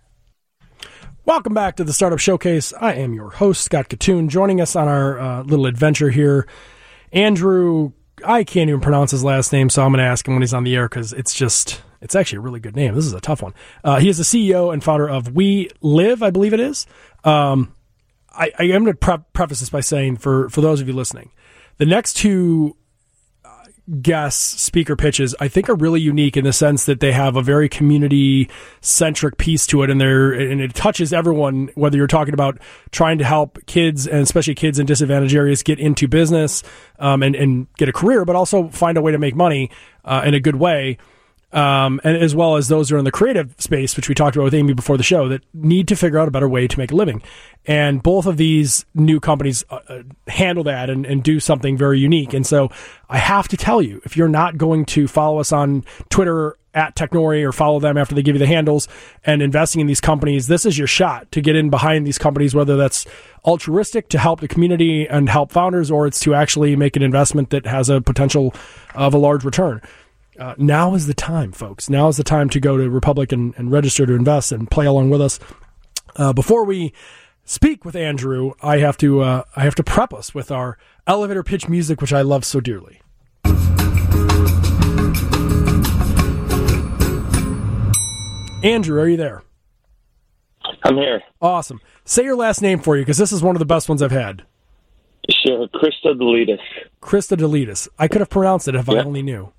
Welcome 1.26 1.54
back 1.54 1.78
to 1.78 1.84
the 1.84 1.94
Startup 1.94 2.20
Showcase. 2.20 2.74
I 2.80 2.94
am 2.94 3.14
your 3.14 3.30
host, 3.30 3.62
Scott 3.64 3.90
Kitun. 3.90 4.28
Joining 4.30 4.62
us 4.62 4.76
on 4.76 4.88
our 4.88 5.20
uh, 5.20 5.44
little 5.44 5.66
adventure 5.66 6.10
here, 6.12 6.48
Andrew 7.14 7.94
I 8.26 8.44
can't 8.44 8.70
even 8.70 8.82
pronounce 8.82 9.12
his 9.12 9.24
last 9.24 9.52
name, 9.52 9.70
so 9.70 9.84
I'm 9.84 9.92
going 9.92 10.04
to 10.04 10.10
ask 10.10 10.28
him 10.28 10.34
when 10.36 10.42
he's 10.42 10.54
on 10.54 10.64
the 10.64 10.76
air 10.76 10.88
because 10.88 11.14
it's 11.14 11.34
just 11.34 11.82
It's 12.02 12.16
actually 12.16 12.38
a 12.38 12.42
really 12.42 12.60
good 12.60 12.76
name. 12.76 12.96
This 12.96 13.06
is 13.06 13.14
a 13.14 13.22
tough 13.22 13.42
one. 13.42 13.54
Uh, 13.84 14.00
he 14.00 14.10
is 14.10 14.18
the 14.18 14.24
CEO 14.24 14.74
and 14.74 14.84
founder 14.84 15.10
of 15.10 15.34
We 15.34 15.70
Live, 15.82 16.22
I 16.22 16.30
believe 16.30 16.54
it 16.54 16.60
is. 16.60 16.86
Um, 17.24 17.74
I, 18.32 18.52
I, 18.60 18.64
am 18.64 18.84
going 18.84 18.86
to 18.86 18.94
pre- 18.96 19.24
preface 19.34 19.60
this 19.60 19.70
by 19.70 19.80
saying, 19.80 20.18
for 20.18 20.50
for 20.50 20.62
those 20.62 20.82
of 20.82 20.88
you 20.88 20.94
listening, 20.94 21.32
the 21.78 21.86
next 21.86 22.16
two 22.16 22.76
guest 24.02 24.60
speaker 24.60 24.96
pitches 24.96 25.36
I 25.42 25.50
think 25.50 25.70
are 25.70 25.76
really 25.76 26.00
unique 26.00 26.38
in 26.38 26.46
the 26.46 26.54
sense 26.54 26.86
that 26.86 27.02
they 27.02 27.12
have 27.12 27.36
a 27.36 27.42
very 27.42 27.68
community 27.68 28.50
centric 28.80 29.38
piece 29.38 29.68
to 29.68 29.84
it 29.84 29.90
and 29.90 30.00
they're 30.00 30.32
and 30.32 30.62
it 30.62 30.74
touches 30.74 31.12
everyone 31.12 31.70
whether 31.76 31.98
you're 31.98 32.08
talking 32.08 32.34
about 32.34 32.58
trying 32.92 33.18
to 33.18 33.26
help 33.26 33.60
kids 33.66 34.08
and 34.08 34.22
especially 34.22 34.56
kids 34.56 34.80
in 34.80 34.86
disadvantaged 34.86 35.36
areas 35.36 35.64
get 35.64 35.80
into 35.80 36.08
business 36.08 36.64
um, 37.00 37.22
and, 37.22 37.36
and 37.36 37.68
get 37.76 37.90
a 37.90 37.94
career 37.94 38.24
but 38.24 38.38
also 38.38 38.70
find 38.70 38.98
a 38.98 39.02
way 39.02 39.12
to 39.12 39.20
make 39.20 39.36
money 39.36 39.70
uh, 40.06 40.24
in 40.26 40.34
a 40.34 40.40
good 40.40 40.56
way 40.56 40.98
um, 41.54 42.02
and 42.04 42.18
as 42.18 42.36
well 42.36 42.58
as 42.58 42.68
those 42.68 42.90
who 42.90 42.96
are 42.96 43.00
in 43.00 43.06
the 43.06 43.12
creative 43.12 43.54
space, 43.60 43.96
which 43.96 44.10
we 44.10 44.16
talked 44.16 44.36
about 44.36 44.46
with 44.46 44.56
Amy 44.56 44.74
before 44.74 44.98
the 44.98 45.04
show, 45.04 45.30
that 45.30 45.44
need 45.54 45.88
to 45.88 45.96
figure 45.96 46.18
out 46.18 46.28
a 46.28 46.32
better 46.32 46.50
way 46.50 46.68
to 46.68 46.80
make 46.80 46.92
a 46.92 46.96
living. 46.96 47.22
And 47.66 48.02
both 48.02 48.26
of 48.26 48.38
these 48.38 48.86
new 48.94 49.20
companies 49.20 49.64
uh, 49.70 49.80
uh, 49.88 50.04
handle 50.28 50.64
that 50.66 50.90
and, 50.90 51.06
and 51.06 51.24
do 51.24 51.40
something 51.40 51.78
very 51.78 52.00
unique. 52.00 52.34
And 52.34 52.46
so 52.46 52.70
I 53.08 53.20
have 53.20 53.48
to 53.50 53.58
tell 53.58 53.82
you, 53.82 54.02
if 54.04 54.18
you're 54.18 54.28
not 54.28 54.58
going 54.58 54.86
to 54.86 55.08
follow 55.08 55.40
us 55.40 55.52
on 55.52 55.86
Twitter 56.10 56.58
at 56.74 56.96
Technori 56.96 57.48
or 57.48 57.52
follow 57.52 57.80
them 57.80 57.98
after 57.98 58.16
they 58.16 58.24
give 58.24 58.36
you 58.36 58.40
the 58.40 58.48
handles 58.48 58.88
and 59.24 59.44
investing 59.44 59.80
in 59.80 59.86
these 59.86 60.02
companies, 60.02 60.48
this 60.48 60.66
is 60.66 60.76
your 60.76 60.88
shot 60.88 61.32
to 61.32 61.40
get 61.40 61.56
in 61.56 61.70
behind 61.70 62.08
these 62.08 62.18
companies, 62.18 62.56
whether 62.56 62.76
that's 62.76 63.06
altruistic 63.46 64.10
to 64.10 64.18
help 64.18 64.40
the 64.40 64.48
community 64.48 65.08
and 65.08 65.30
help 65.30 65.52
founders, 65.52 65.92
or 65.92 66.08
it's 66.08 66.20
to 66.22 66.34
actually 66.34 66.76
make 66.76 66.96
an 66.96 67.04
investment 67.04 67.52
that 67.52 67.68
has 67.68 67.90
a 67.90 68.02
potential 68.02 68.56
of 68.96 69.14
a 69.14 69.20
large 69.20 69.46
return. 69.46 69.82
Uh, 70.40 70.56
now 70.58 70.96
is 70.96 71.06
the 71.06 71.14
time, 71.14 71.52
folks. 71.52 71.90
Now 71.90 72.08
is 72.08 72.18
the 72.18 72.24
time 72.24 72.50
to 72.50 72.60
go 72.60 72.78
to 72.78 72.90
Republic 72.90 73.32
and, 73.32 73.54
and 73.58 73.72
register 73.72 74.06
to 74.06 74.14
invest 74.14 74.52
and 74.52 74.70
play 74.70 74.86
along 74.86 75.10
with 75.10 75.22
us. 75.22 75.40
Uh, 76.16 76.34
before 76.34 76.66
we 76.66 76.94
speak 77.46 77.86
with 77.86 77.96
Andrew, 77.96 78.54
I 78.62 78.78
have 78.78 78.98
to 78.98 79.22
uh, 79.22 79.44
I 79.56 79.64
have 79.64 79.76
to 79.76 79.84
prep 79.84 80.14
us 80.14 80.34
with 80.34 80.52
our 80.52 80.78
elevator 81.06 81.44
pitch 81.44 81.70
music, 81.70 82.02
which 82.02 82.14
I 82.14 82.22
love 82.22 82.46
so 82.46 82.60
dearly. 82.60 83.02
Andrew, 88.64 89.02
are 89.02 89.08
you 89.08 89.18
there? 89.18 89.44
I'm 90.84 90.96
here. 90.96 91.22
Awesome. 91.42 91.82
Say 92.06 92.24
your 92.24 92.36
last 92.36 92.62
name 92.62 92.80
for 92.80 92.96
you 92.96 93.04
because 93.04 93.18
this 93.18 93.32
is 93.32 93.44
one 93.44 93.56
of 93.56 93.60
the 93.60 93.66
best 93.66 93.90
ones 93.90 94.02
I've 94.02 94.12
had. 94.12 94.44
Sure, 95.30 95.68
Krista 95.68 96.18
Delitis. 96.18 96.60
Krista 97.02 97.38
Delitis. 97.38 97.88
I 98.00 98.08
could 98.08 98.22
have 98.22 98.30
pronounced 98.30 98.68
it 98.68 98.76
if 98.76 98.90
I 98.90 98.98
only 99.00 99.22
knew. 99.22 99.52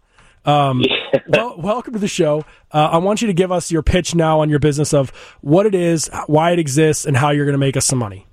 Um, 0.45 0.85
well, 1.29 1.59
welcome 1.59 1.95
to 1.95 1.99
the 1.99 2.09
show. 2.09 2.45
Uh, 2.71 2.89
I 2.93 2.99
want 2.99 3.23
you 3.23 3.29
to 3.29 3.35
give 3.35 3.51
us 3.51 3.71
your 3.71 3.83
pitch 3.83 4.15
now 4.15 4.41
on 4.41 4.51
your 4.51 4.59
business 4.59 4.93
of 4.93 5.11
what 5.41 5.67
it 5.67 5.75
is, 5.75 6.11
why 6.27 6.51
it 6.51 6.59
exists, 6.59 7.07
and 7.07 7.17
how 7.17 7.31
you're 7.31 7.47
going 7.47 7.55
to 7.55 7.59
make 7.59 7.77
us 7.77 7.87
some 7.87 7.99
money. 7.99 8.27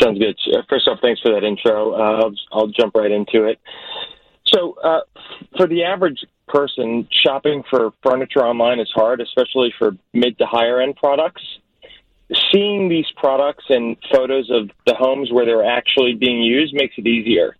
Sounds 0.00 0.18
good. 0.18 0.36
First 0.68 0.88
off, 0.88 0.98
thanks 1.00 1.20
for 1.20 1.32
that 1.32 1.44
intro. 1.44 1.92
Uh, 1.92 1.96
I'll, 1.96 2.34
I'll, 2.52 2.66
jump 2.66 2.94
right 2.94 3.10
into 3.10 3.44
it. 3.44 3.60
So, 4.46 4.76
uh, 4.82 5.00
for 5.56 5.66
the 5.66 5.84
average 5.84 6.24
person, 6.48 7.06
shopping 7.10 7.62
for 7.70 7.92
furniture 8.02 8.44
online 8.44 8.80
is 8.80 8.90
hard, 8.94 9.20
especially 9.20 9.72
for 9.78 9.92
mid 10.12 10.36
to 10.38 10.46
higher 10.46 10.80
end 10.80 10.96
products. 10.96 11.42
Seeing 12.52 12.88
these 12.88 13.06
products 13.16 13.64
and 13.68 13.96
photos 14.10 14.50
of 14.50 14.70
the 14.86 14.94
homes 14.94 15.30
where 15.30 15.44
they're 15.44 15.64
actually 15.64 16.14
being 16.14 16.42
used 16.42 16.74
makes 16.74 16.94
it 16.96 17.06
easier. 17.06 17.56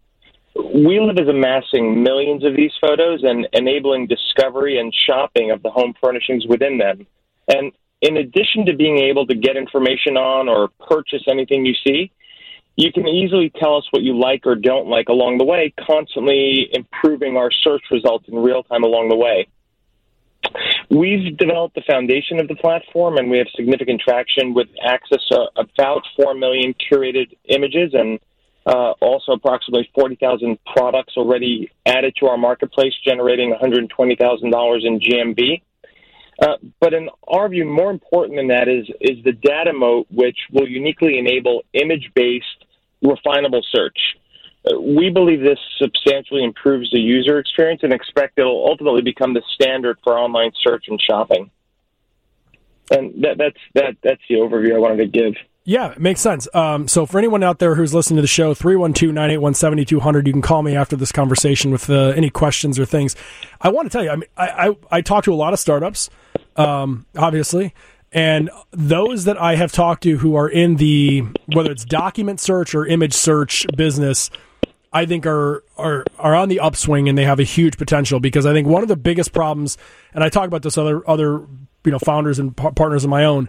WeLivv 0.56 1.20
is 1.20 1.28
amassing 1.28 2.02
millions 2.02 2.44
of 2.44 2.56
these 2.56 2.72
photos 2.80 3.22
and 3.24 3.48
enabling 3.52 4.06
discovery 4.06 4.78
and 4.78 4.94
shopping 4.94 5.50
of 5.50 5.62
the 5.62 5.70
home 5.70 5.94
furnishings 6.00 6.46
within 6.46 6.78
them. 6.78 7.06
And 7.48 7.72
in 8.00 8.16
addition 8.16 8.66
to 8.66 8.76
being 8.76 8.98
able 8.98 9.26
to 9.26 9.34
get 9.34 9.56
information 9.56 10.16
on 10.16 10.48
or 10.48 10.68
purchase 10.88 11.22
anything 11.28 11.64
you 11.64 11.74
see, 11.86 12.12
you 12.76 12.92
can 12.92 13.06
easily 13.06 13.50
tell 13.50 13.76
us 13.76 13.84
what 13.90 14.02
you 14.02 14.18
like 14.18 14.46
or 14.46 14.56
don't 14.56 14.88
like 14.88 15.08
along 15.08 15.38
the 15.38 15.44
way, 15.44 15.72
constantly 15.86 16.68
improving 16.72 17.36
our 17.36 17.50
search 17.50 17.82
results 17.90 18.26
in 18.28 18.36
real 18.36 18.62
time 18.64 18.82
along 18.82 19.08
the 19.08 19.16
way. 19.16 19.46
We've 20.90 21.36
developed 21.36 21.74
the 21.74 21.82
foundation 21.82 22.38
of 22.38 22.48
the 22.48 22.56
platform 22.56 23.16
and 23.16 23.30
we 23.30 23.38
have 23.38 23.46
significant 23.56 24.00
traction 24.00 24.54
with 24.54 24.68
access 24.84 25.24
to 25.30 25.46
about 25.56 26.02
4 26.16 26.34
million 26.34 26.74
curated 26.74 27.36
images 27.48 27.94
and 27.94 28.20
uh, 28.66 28.92
also, 29.00 29.32
approximately 29.32 29.90
40,000 29.94 30.58
products 30.64 31.14
already 31.16 31.70
added 31.84 32.14
to 32.20 32.26
our 32.26 32.38
marketplace, 32.38 32.94
generating 33.06 33.52
$120,000 33.52 34.86
in 34.86 35.00
GMV. 35.00 35.60
Uh, 36.40 36.56
but 36.80 36.94
in 36.94 37.08
our 37.28 37.48
view, 37.48 37.64
more 37.64 37.90
important 37.90 38.36
than 38.36 38.48
that 38.48 38.68
is 38.68 38.88
is 39.00 39.22
the 39.22 39.32
data 39.32 39.72
moat, 39.72 40.06
which 40.10 40.36
will 40.50 40.66
uniquely 40.66 41.18
enable 41.18 41.62
image-based, 41.74 42.64
refinable 43.04 43.62
search. 43.70 43.98
Uh, 44.66 44.80
we 44.80 45.10
believe 45.10 45.40
this 45.40 45.58
substantially 45.78 46.42
improves 46.42 46.90
the 46.90 46.98
user 46.98 47.38
experience 47.38 47.82
and 47.84 47.92
expect 47.92 48.38
it 48.38 48.42
will 48.42 48.66
ultimately 48.66 49.02
become 49.02 49.34
the 49.34 49.42
standard 49.54 49.98
for 50.02 50.18
online 50.18 50.50
search 50.62 50.86
and 50.88 51.00
shopping. 51.00 51.50
And 52.90 53.22
that, 53.22 53.38
that's 53.38 53.60
that 53.74 53.96
that's 54.02 54.22
the 54.28 54.36
overview 54.36 54.74
I 54.74 54.78
wanted 54.78 54.98
to 54.98 55.06
give. 55.06 55.34
Yeah, 55.66 55.92
it 55.92 56.00
makes 56.00 56.20
sense. 56.20 56.46
Um, 56.52 56.88
so 56.88 57.06
for 57.06 57.16
anyone 57.16 57.42
out 57.42 57.58
there 57.58 57.74
who's 57.74 57.94
listening 57.94 58.16
to 58.16 58.22
the 58.22 58.28
show, 58.28 58.52
312-981-7200, 58.54 60.26
you 60.26 60.32
can 60.34 60.42
call 60.42 60.62
me 60.62 60.76
after 60.76 60.94
this 60.94 61.10
conversation 61.10 61.70
with 61.70 61.88
uh, 61.88 62.08
any 62.10 62.28
questions 62.28 62.78
or 62.78 62.84
things. 62.84 63.16
I 63.62 63.70
want 63.70 63.86
to 63.86 63.90
tell 63.90 64.04
you, 64.04 64.10
I 64.10 64.16
mean, 64.16 64.28
I, 64.36 64.68
I, 64.68 64.76
I 64.90 65.00
talk 65.00 65.24
to 65.24 65.32
a 65.32 65.34
lot 65.34 65.54
of 65.54 65.58
startups, 65.58 66.10
um, 66.56 67.06
obviously, 67.16 67.72
and 68.12 68.50
those 68.72 69.24
that 69.24 69.40
I 69.40 69.56
have 69.56 69.72
talked 69.72 70.02
to 70.02 70.18
who 70.18 70.36
are 70.36 70.50
in 70.50 70.76
the, 70.76 71.22
whether 71.54 71.72
it's 71.72 71.86
document 71.86 72.40
search 72.40 72.74
or 72.74 72.84
image 72.84 73.14
search 73.14 73.66
business, 73.74 74.28
I 74.92 75.06
think 75.06 75.24
are, 75.24 75.64
are, 75.78 76.04
are 76.18 76.34
on 76.34 76.50
the 76.50 76.60
upswing 76.60 77.08
and 77.08 77.16
they 77.16 77.24
have 77.24 77.40
a 77.40 77.44
huge 77.44 77.78
potential 77.78 78.20
because 78.20 78.44
I 78.44 78.52
think 78.52 78.68
one 78.68 78.82
of 78.82 78.88
the 78.88 78.96
biggest 78.96 79.32
problems, 79.32 79.78
and 80.12 80.22
I 80.22 80.28
talk 80.28 80.46
about 80.46 80.60
this 80.60 80.76
other, 80.76 81.08
other, 81.08 81.38
you 81.86 81.90
know, 81.90 81.98
founders 81.98 82.38
and 82.38 82.54
partners 82.54 83.02
of 83.02 83.08
my 83.08 83.24
own, 83.24 83.48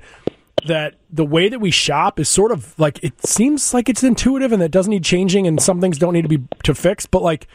that 0.66 0.96
the 1.12 1.26
way 1.26 1.50
that 1.50 1.60
we 1.60 1.72
shop 1.72 2.20
is 2.20 2.30
sort 2.30 2.52
of 2.52 2.78
like 2.80 3.04
it 3.04 3.26
seems 3.26 3.74
like 3.74 3.90
it's 3.90 4.04
intuitive 4.04 4.52
and 4.52 4.62
that 4.62 4.72
doesn't 4.72 4.90
need 4.90 5.04
changing 5.04 5.46
and 5.48 5.62
some 5.62 5.82
things 5.82 5.98
don't 5.98 6.14
need 6.14 6.24
to 6.24 6.30
be 6.30 6.44
to 6.64 6.74
fix 6.74 7.06
but 7.06 7.22
like 7.22 7.48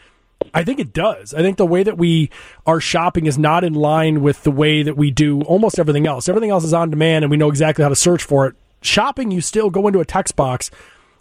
I 0.55 0.63
think 0.63 0.79
it 0.79 0.91
does. 0.91 1.35
I 1.35 1.41
think 1.41 1.57
the 1.57 1.67
way 1.67 1.83
that 1.83 1.99
we 1.99 2.31
are 2.65 2.79
shopping 2.79 3.27
is 3.27 3.37
not 3.37 3.63
in 3.63 3.73
line 3.73 4.21
with 4.21 4.41
the 4.41 4.49
way 4.49 4.81
that 4.81 4.97
we 4.97 5.11
do 5.11 5.41
almost 5.43 5.77
everything 5.77 6.07
else. 6.07 6.27
Everything 6.27 6.49
else 6.49 6.63
is 6.63 6.73
on 6.73 6.89
demand 6.89 7.23
and 7.23 7.29
we 7.29 7.37
know 7.37 7.49
exactly 7.49 7.83
how 7.83 7.89
to 7.89 7.95
search 7.95 8.23
for 8.23 8.47
it. 8.47 8.55
Shopping, 8.81 9.29
you 9.29 9.39
still 9.41 9.69
go 9.69 9.85
into 9.87 9.99
a 9.99 10.05
text 10.05 10.35
box 10.35 10.71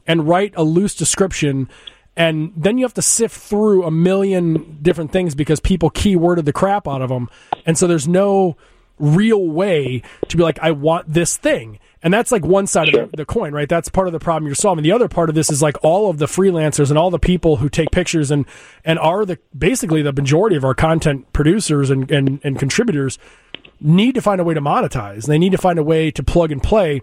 and 0.06 0.26
write 0.26 0.54
a 0.56 0.62
loose 0.62 0.94
description 0.94 1.68
and 2.16 2.52
then 2.56 2.76
you 2.76 2.84
have 2.84 2.94
to 2.94 3.02
sift 3.02 3.36
through 3.36 3.84
a 3.84 3.90
million 3.90 4.78
different 4.82 5.12
things 5.12 5.34
because 5.34 5.60
people 5.60 5.90
keyworded 5.90 6.44
the 6.44 6.52
crap 6.52 6.88
out 6.88 7.02
of 7.02 7.08
them. 7.08 7.30
And 7.66 7.78
so 7.78 7.86
there's 7.86 8.08
no 8.08 8.56
real 9.00 9.48
way 9.48 10.02
to 10.28 10.36
be 10.36 10.42
like, 10.42 10.58
I 10.60 10.70
want 10.70 11.12
this 11.12 11.36
thing. 11.36 11.78
And 12.02 12.14
that's 12.14 12.32
like 12.32 12.44
one 12.44 12.66
side 12.66 12.88
sure. 12.88 13.02
of 13.02 13.10
the, 13.10 13.18
the, 13.18 13.24
coin, 13.26 13.52
right? 13.52 13.68
That's 13.68 13.88
part 13.88 14.06
of 14.06 14.12
the 14.12 14.18
problem 14.18 14.46
you're 14.46 14.54
solving. 14.54 14.82
The 14.82 14.92
other 14.92 15.08
part 15.08 15.28
of 15.28 15.34
this 15.34 15.50
is 15.50 15.60
like 15.60 15.76
all 15.82 16.08
of 16.08 16.18
the 16.18 16.26
freelancers 16.26 16.88
and 16.88 16.98
all 16.98 17.10
the 17.10 17.18
people 17.18 17.56
who 17.56 17.68
take 17.68 17.90
pictures 17.90 18.30
and, 18.30 18.46
and 18.84 18.98
are 18.98 19.26
the 19.26 19.38
basically 19.56 20.00
the 20.00 20.12
majority 20.12 20.56
of 20.56 20.64
our 20.64 20.74
content 20.74 21.30
producers 21.32 21.90
and, 21.90 22.10
and, 22.10 22.40
and 22.42 22.58
contributors 22.58 23.18
need 23.80 24.14
to 24.14 24.22
find 24.22 24.40
a 24.40 24.44
way 24.44 24.54
to 24.54 24.60
monetize. 24.60 25.26
They 25.26 25.38
need 25.38 25.52
to 25.52 25.58
find 25.58 25.78
a 25.78 25.82
way 25.82 26.10
to 26.12 26.22
plug 26.22 26.52
and 26.52 26.62
play. 26.62 27.02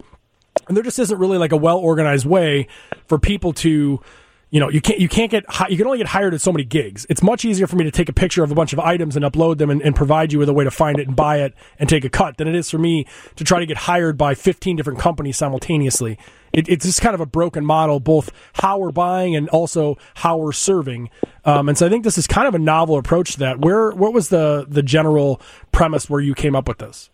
And 0.67 0.75
there 0.75 0.83
just 0.83 0.97
isn't 0.99 1.17
really 1.17 1.37
like 1.37 1.51
a 1.51 1.57
well 1.57 1.77
organized 1.77 2.25
way 2.25 2.67
for 3.07 3.19
people 3.19 3.53
to 3.53 4.01
you 4.49 4.59
know 4.59 4.69
you 4.69 4.79
can't 4.79 4.99
you 4.99 5.09
can't 5.09 5.29
get 5.29 5.43
you 5.69 5.77
can 5.77 5.85
only 5.85 5.97
get 5.97 6.07
hired 6.07 6.33
at 6.33 6.41
so 6.41 6.51
many 6.51 6.63
gigs. 6.63 7.05
It's 7.09 7.21
much 7.21 7.43
easier 7.43 7.67
for 7.67 7.75
me 7.75 7.83
to 7.83 7.91
take 7.91 8.07
a 8.07 8.13
picture 8.13 8.43
of 8.43 8.51
a 8.51 8.55
bunch 8.55 8.71
of 8.71 8.79
items 8.79 9.15
and 9.15 9.25
upload 9.25 9.57
them 9.57 9.69
and, 9.69 9.81
and, 9.81 9.95
provide 9.95 10.31
you 10.31 10.39
with 10.39 10.47
a 10.47 10.53
way 10.53 10.63
to 10.63 10.71
find 10.71 10.99
it 10.99 11.07
and 11.07 11.15
buy 11.15 11.41
it 11.41 11.53
and 11.79 11.89
take 11.89 12.05
a 12.05 12.09
cut 12.09 12.37
than 12.37 12.47
it 12.47 12.55
is 12.55 12.69
for 12.69 12.77
me 12.77 13.05
to 13.35 13.43
try 13.43 13.59
to 13.59 13.65
get 13.65 13.77
hired 13.77 14.17
by 14.17 14.35
15 14.35 14.75
different 14.75 14.99
companies 14.99 15.37
simultaneously. 15.37 16.17
It, 16.53 16.69
it's 16.69 16.85
just 16.85 17.01
kind 17.01 17.13
of 17.13 17.19
a 17.19 17.25
broken 17.25 17.65
model 17.65 17.99
both 17.99 18.31
how 18.53 18.77
we're 18.77 18.91
buying 18.91 19.35
and 19.35 19.49
also 19.49 19.97
how 20.15 20.37
we're 20.37 20.53
serving. 20.53 21.09
Um, 21.43 21.67
and 21.67 21.77
so 21.77 21.85
i 21.85 21.89
think 21.89 22.03
this 22.03 22.17
is 22.17 22.27
kind 22.27 22.47
of 22.47 22.55
a 22.55 22.59
novel 22.59 22.97
approach 22.97 23.33
to 23.33 23.39
that. 23.39 23.59
Where 23.59 23.91
what 23.91 24.13
was 24.13 24.29
the 24.29 24.65
the 24.69 24.83
general 24.83 25.41
premise 25.71 26.09
where 26.09 26.21
you 26.21 26.33
came 26.33 26.55
up 26.55 26.67
with 26.67 26.77
this 26.77 27.09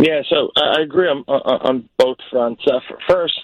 yeah, 0.00 0.22
so 0.28 0.50
I 0.56 0.80
agree 0.80 1.08
on, 1.08 1.24
on 1.28 1.88
both 1.98 2.18
fronts. 2.30 2.62
Uh, 2.66 2.80
first, 3.08 3.38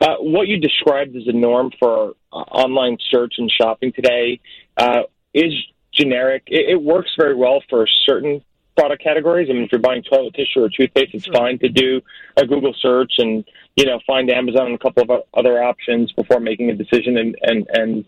uh, 0.00 0.16
what 0.20 0.46
you 0.46 0.58
described 0.58 1.16
as 1.16 1.26
a 1.26 1.32
norm 1.32 1.72
for 1.78 2.14
uh, 2.32 2.36
online 2.36 2.98
search 3.10 3.34
and 3.38 3.50
shopping 3.50 3.92
today 3.92 4.40
uh, 4.76 5.02
is 5.34 5.52
generic. 5.92 6.44
It, 6.46 6.70
it, 6.70 6.82
works 6.82 7.10
very 7.18 7.34
well 7.34 7.62
for 7.68 7.86
certain 8.06 8.44
product 8.76 9.02
categories. 9.02 9.48
I 9.50 9.54
mean, 9.54 9.64
if 9.64 9.72
you're 9.72 9.80
buying 9.80 10.02
toilet 10.02 10.34
tissue 10.34 10.62
or 10.62 10.68
toothpaste, 10.68 11.14
it's 11.14 11.26
fine 11.26 11.58
to 11.58 11.68
do 11.68 12.00
a 12.36 12.46
Google 12.46 12.74
search 12.80 13.14
and 13.18 13.44
you 13.74 13.84
know 13.84 13.98
find 14.06 14.30
Amazon 14.30 14.66
and 14.66 14.74
a 14.76 14.78
couple 14.78 15.02
of 15.02 15.22
other 15.34 15.62
options 15.62 16.12
before 16.12 16.38
making 16.38 16.70
a 16.70 16.74
decision 16.74 17.16
and 17.16 17.36
and 17.42 17.66
and 17.72 18.04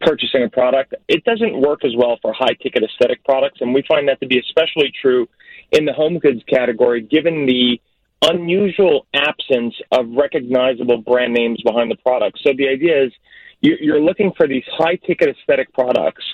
purchasing 0.00 0.42
a 0.42 0.48
product. 0.48 0.94
It 1.08 1.24
doesn't 1.24 1.60
work 1.60 1.84
as 1.84 1.92
well 1.96 2.18
for 2.20 2.32
high 2.32 2.54
ticket 2.62 2.82
aesthetic 2.82 3.24
products, 3.24 3.60
and 3.60 3.72
we 3.72 3.82
find 3.86 4.08
that 4.08 4.20
to 4.20 4.26
be 4.26 4.38
especially 4.38 4.92
true 5.00 5.28
in 5.72 5.84
the 5.84 5.92
home 5.92 6.18
goods 6.18 6.42
category, 6.48 7.00
given 7.00 7.46
the 7.46 7.80
unusual 8.22 9.06
absence 9.14 9.74
of 9.90 10.06
recognizable 10.10 10.98
brand 10.98 11.34
names 11.34 11.60
behind 11.62 11.90
the 11.90 11.96
product. 11.96 12.38
So 12.44 12.52
the 12.56 12.68
idea 12.68 13.04
is 13.04 13.12
you're 13.60 14.00
looking 14.00 14.32
for 14.36 14.46
these 14.46 14.64
high 14.76 14.96
ticket 14.96 15.36
aesthetic 15.36 15.72
products, 15.72 16.24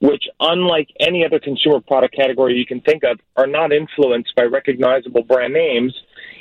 which, 0.00 0.24
unlike 0.40 0.88
any 1.00 1.24
other 1.24 1.38
consumer 1.38 1.80
product 1.80 2.14
category 2.14 2.54
you 2.54 2.66
can 2.66 2.80
think 2.80 3.02
of, 3.04 3.18
are 3.36 3.46
not 3.46 3.72
influenced 3.72 4.34
by 4.36 4.44
recognizable 4.44 5.22
brand 5.22 5.52
names. 5.52 5.94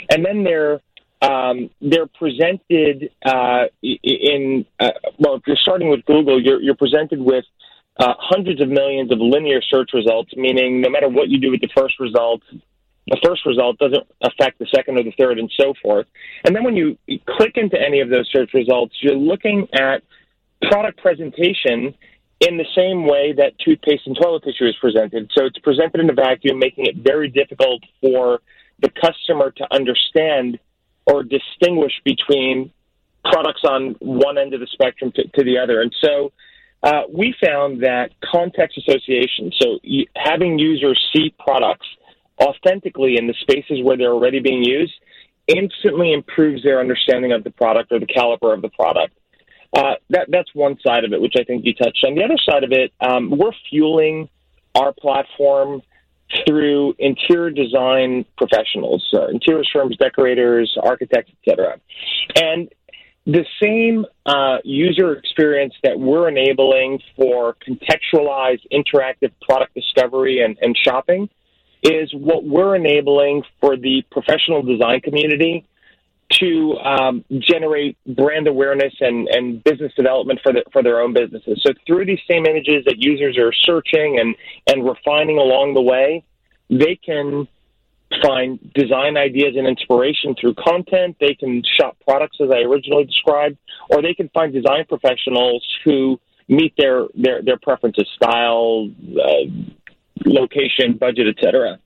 And 0.10 0.26
then 0.26 0.44
they're 0.44 0.82
um, 1.22 1.72
they're 1.82 2.08
presented 2.08 3.10
uh, 3.26 3.66
in 3.82 4.66
uh, 4.80 4.92
well, 5.18 5.36
if 5.36 5.44
you're 5.48 5.58
starting 5.58 5.90
with 5.90 6.06
Google, 6.06 6.42
you're, 6.42 6.62
you're 6.62 6.76
presented 6.76 7.20
with 7.20 7.46
uh, 7.98 8.14
hundreds 8.20 8.62
of 8.62 8.70
millions 8.70 9.12
of 9.12 9.20
linear 9.20 9.62
search 9.62 9.92
results, 9.94 10.32
meaning 10.36 10.82
no 10.82 10.90
matter 10.90 11.08
what 11.08 11.30
you 11.30 11.40
do 11.40 11.52
with 11.52 11.62
the 11.62 11.70
first 11.76 12.00
result, 12.00 12.42
the 13.08 13.20
first 13.24 13.46
result 13.46 13.78
doesn't 13.78 14.04
affect 14.22 14.60
the 14.60 14.66
second 14.74 14.98
or 14.98 15.04
the 15.04 15.14
third, 15.18 15.38
and 15.38 15.52
so 15.60 15.74
forth. 15.82 16.08
And 16.44 16.56
then 16.56 16.64
when 16.64 16.76
you 16.76 16.98
click 17.30 17.54
into 17.56 17.80
any 17.80 18.02
of 18.02 18.10
those 18.10 18.30
search 18.32 18.54
results, 18.54 18.96
you're 19.02 19.16
looking 19.16 19.68
at 19.74 20.04
product 20.64 21.00
presentation 21.00 21.94
in 22.42 22.58
the 22.58 22.66
same 22.76 23.06
way 23.06 23.34
that 23.34 23.58
toothpaste 23.64 24.08
and 24.08 24.18
toilet 24.20 24.44
tissue 24.44 24.68
is 24.68 24.76
presented. 24.82 25.32
So 25.36 25.46
it's 25.46 25.60
presented 25.60 26.02
in 26.02 26.10
a 26.10 26.14
vacuum, 26.14 26.60
making 26.60 26.88
it 26.88 26.98
very 26.98 27.30
difficult 27.30 27.84
for 28.02 28.42
the 28.80 28.90
customer 28.90 29.52
to 29.52 29.74
understand 29.74 30.60
or 31.06 31.24
distinguish 31.24 31.94
between 32.04 32.72
products 33.24 33.62
on 33.64 33.96
one 34.00 34.38
end 34.38 34.54
of 34.54 34.60
the 34.60 34.68
spectrum 34.68 35.12
to, 35.16 35.28
to 35.28 35.44
the 35.44 35.58
other. 35.58 35.82
And 35.82 35.96
so 36.04 36.32
uh, 36.86 37.02
we 37.12 37.36
found 37.44 37.82
that 37.82 38.12
context 38.24 38.78
association, 38.78 39.52
so 39.60 39.80
having 40.16 40.60
users 40.60 41.04
see 41.12 41.34
products 41.40 41.88
authentically 42.40 43.18
in 43.18 43.26
the 43.26 43.34
spaces 43.42 43.84
where 43.84 43.98
they're 43.98 44.14
already 44.14 44.40
being 44.40 44.64
used, 44.64 44.94
instantly 45.48 46.14
improves 46.14 46.62
their 46.62 46.80
understanding 46.80 47.32
of 47.32 47.44
the 47.44 47.50
product 47.50 47.92
or 47.92 48.00
the 48.00 48.06
caliber 48.06 48.54
of 48.54 48.62
the 48.62 48.70
product. 48.70 49.14
Uh, 49.76 49.96
that, 50.12 50.28
that's 50.30 50.54
one 50.54 50.78
side 50.86 51.04
of 51.04 51.12
it, 51.12 51.20
which 51.20 51.34
I 51.40 51.44
think 51.44 51.66
you 51.66 51.74
touched 51.74 52.06
on. 52.06 52.14
The 52.14 52.24
other 52.24 52.38
side 52.48 52.64
of 52.64 52.72
it, 52.72 52.94
um, 53.02 53.32
we're 53.32 53.52
fueling 53.70 54.30
our 54.76 54.94
platform 54.94 55.82
through 56.48 56.94
interior 57.00 57.50
design 57.50 58.26
professionals, 58.38 59.08
uh, 59.14 59.28
interior 59.28 59.64
firms, 59.74 59.98
decorators, 59.98 60.78
architects, 60.84 61.32
etc. 61.42 61.80
And 62.36 62.70
the 63.26 63.46
same 63.62 64.06
uh, 64.26 64.58
user 64.64 65.14
experience 65.14 65.74
that 65.84 66.00
we're 66.00 66.30
enabling 66.30 67.00
for 67.16 67.56
contextualized 67.68 68.62
interactive 68.72 69.32
product 69.42 69.74
discovery 69.74 70.42
and, 70.42 70.58
and 70.62 70.78
shopping 70.78 71.30
is 71.82 72.14
what 72.14 72.44
we're 72.44 72.76
enabling 72.76 73.44
for 73.60 73.78
the 73.78 74.04
professional 74.12 74.62
design 74.62 75.02
community 75.02 75.66
to 76.32 76.76
um, 76.80 77.24
generate 77.40 77.98
brand 78.08 78.48
awareness 78.48 78.94
and, 79.00 79.28
and 79.28 79.64
business 79.64 79.94
development 79.96 80.40
for, 80.44 80.52
the, 80.54 80.64
for 80.72 80.82
their 80.84 81.02
own 81.02 81.14
businesses. 81.14 81.62
So 81.64 81.74
through 81.86 82.06
these 82.06 82.20
same 82.30 82.46
images 82.46 82.84
that 82.86 82.96
users 82.98 83.38
are 83.38 83.54
searching 83.54 84.20
and, 84.20 84.36
and 84.68 84.88
refining 84.88 85.38
along 85.38 85.76
the 85.76 85.82
way, 85.82 86.24
they 86.70 86.96
can 86.96 87.48
find 88.22 88.74
design 88.74 89.18
ideas 89.18 89.56
and 89.58 89.68
inspiration 89.68 90.36
through 90.40 90.56
content. 90.56 91.18
They 91.20 91.36
can 91.36 91.64
shop 91.78 91.98
products 92.04 92.38
as 92.42 92.50
I 92.52 92.60
originally 92.60 93.06
described, 93.06 93.58
or 93.90 94.02
they 94.02 94.14
can 94.14 94.30
find 94.30 94.54
design 94.54 94.86
professionals 94.88 95.66
who 95.84 96.20
meet 96.48 96.74
their 96.78 97.06
their, 97.16 97.42
their 97.42 97.58
preferences, 97.58 98.08
style, 98.16 98.90
uh, 99.22 99.46
location, 100.26 100.98
budget, 100.98 101.28
etc. 101.28 101.80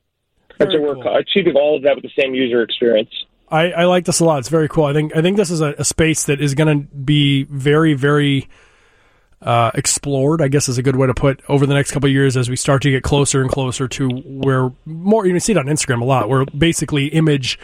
And 0.60 0.70
so 0.72 0.82
we're 0.82 0.96
cool. 0.96 1.16
achieving 1.16 1.56
all 1.56 1.78
of 1.78 1.84
that 1.84 1.96
with 1.96 2.04
the 2.04 2.22
same 2.22 2.34
user 2.34 2.62
experience. 2.62 3.10
I, 3.50 3.72
I 3.72 3.86
like 3.86 4.06
this 4.06 4.20
a 4.20 4.26
lot. 4.26 4.40
It's 4.40 4.50
very 4.50 4.68
cool. 4.68 4.86
I 4.86 4.94
think 4.94 5.16
I 5.16 5.22
think 5.22 5.38
this 5.38 5.50
is 5.50 5.62
a, 5.62 5.74
a 5.78 5.86
space 5.86 6.26
that 6.26 6.42
is 6.42 6.54
going 6.54 6.82
to 6.82 6.96
be 6.96 7.44
very 7.44 7.94
very 7.94 8.48
uh, 9.42 9.72
explored. 9.74 10.42
I 10.42 10.48
guess 10.48 10.70
is 10.70 10.78
a 10.78 10.84
good 10.84 10.96
way 10.96 11.08
to 11.08 11.14
put 11.14 11.42
over 11.50 11.66
the 11.66 11.74
next 11.74 11.92
couple 11.92 12.08
of 12.08 12.14
years 12.14 12.36
as 12.36 12.50
we 12.50 12.56
start 12.56 12.82
to 12.84 12.92
get 12.92 13.04
closer 13.04 13.42
and 13.42 13.50
closer 13.50 13.88
to 13.88 14.10
where 14.10 14.72
more. 14.86 15.26
You 15.26 15.34
can 15.34 15.40
see 15.40 15.54
it 15.54 15.58
on 15.58 15.66
Instagram 15.66 16.02
a 16.02 16.06
lot, 16.06 16.30
where 16.30 16.46
basically 16.46 17.08
image 17.08 17.60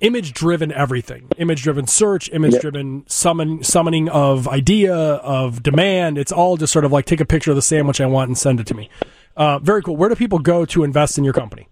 image 0.00 0.32
driven 0.32 0.70
everything 0.70 1.28
image 1.38 1.62
driven 1.62 1.84
search 1.84 2.30
image 2.30 2.60
driven 2.60 2.98
yep. 2.98 3.10
summon 3.10 3.64
summoning 3.64 4.08
of 4.08 4.46
idea 4.46 4.94
of 4.94 5.60
demand 5.60 6.16
it's 6.16 6.30
all 6.30 6.56
just 6.56 6.72
sort 6.72 6.84
of 6.84 6.92
like 6.92 7.04
take 7.04 7.20
a 7.20 7.24
picture 7.24 7.50
of 7.50 7.56
the 7.56 7.62
sandwich 7.62 8.00
i 8.00 8.06
want 8.06 8.28
and 8.28 8.38
send 8.38 8.60
it 8.60 8.66
to 8.68 8.74
me 8.74 8.88
uh, 9.36 9.58
very 9.58 9.82
cool 9.82 9.96
where 9.96 10.08
do 10.08 10.14
people 10.14 10.38
go 10.38 10.64
to 10.64 10.84
invest 10.84 11.18
in 11.18 11.24
your 11.24 11.32
company 11.32 11.66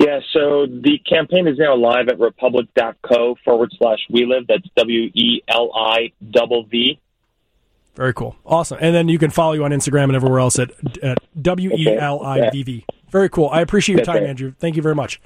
yeah, 0.00 0.20
so 0.32 0.66
the 0.66 0.98
campaign 1.08 1.46
is 1.46 1.58
now 1.58 1.76
live 1.76 2.08
at 2.08 2.18
republic.co 2.18 3.36
forward 3.44 3.72
slash 3.78 3.98
WeLivv. 4.10 4.46
That's 4.48 4.66
W 4.76 5.10
E 5.14 5.42
L 5.48 5.70
I 5.74 6.12
double 6.30 6.64
V. 6.64 6.98
Very 7.98 8.14
cool. 8.14 8.36
Awesome. 8.46 8.78
And 8.80 8.94
then 8.94 9.08
you 9.08 9.18
can 9.18 9.30
follow 9.30 9.54
you 9.54 9.64
on 9.64 9.72
Instagram 9.72 10.04
and 10.04 10.14
everywhere 10.14 10.38
else 10.38 10.56
at, 10.60 10.70
at 11.02 11.18
W 11.42 11.72
E 11.74 11.96
L 11.96 12.24
I 12.24 12.48
V 12.50 12.62
V. 12.62 12.86
Very 13.10 13.28
cool. 13.28 13.48
I 13.48 13.60
appreciate 13.60 13.96
your 13.96 14.04
time, 14.04 14.22
Andrew. 14.22 14.54
Thank 14.60 14.76
you 14.76 14.82
very 14.82 14.94
much. 14.94 15.20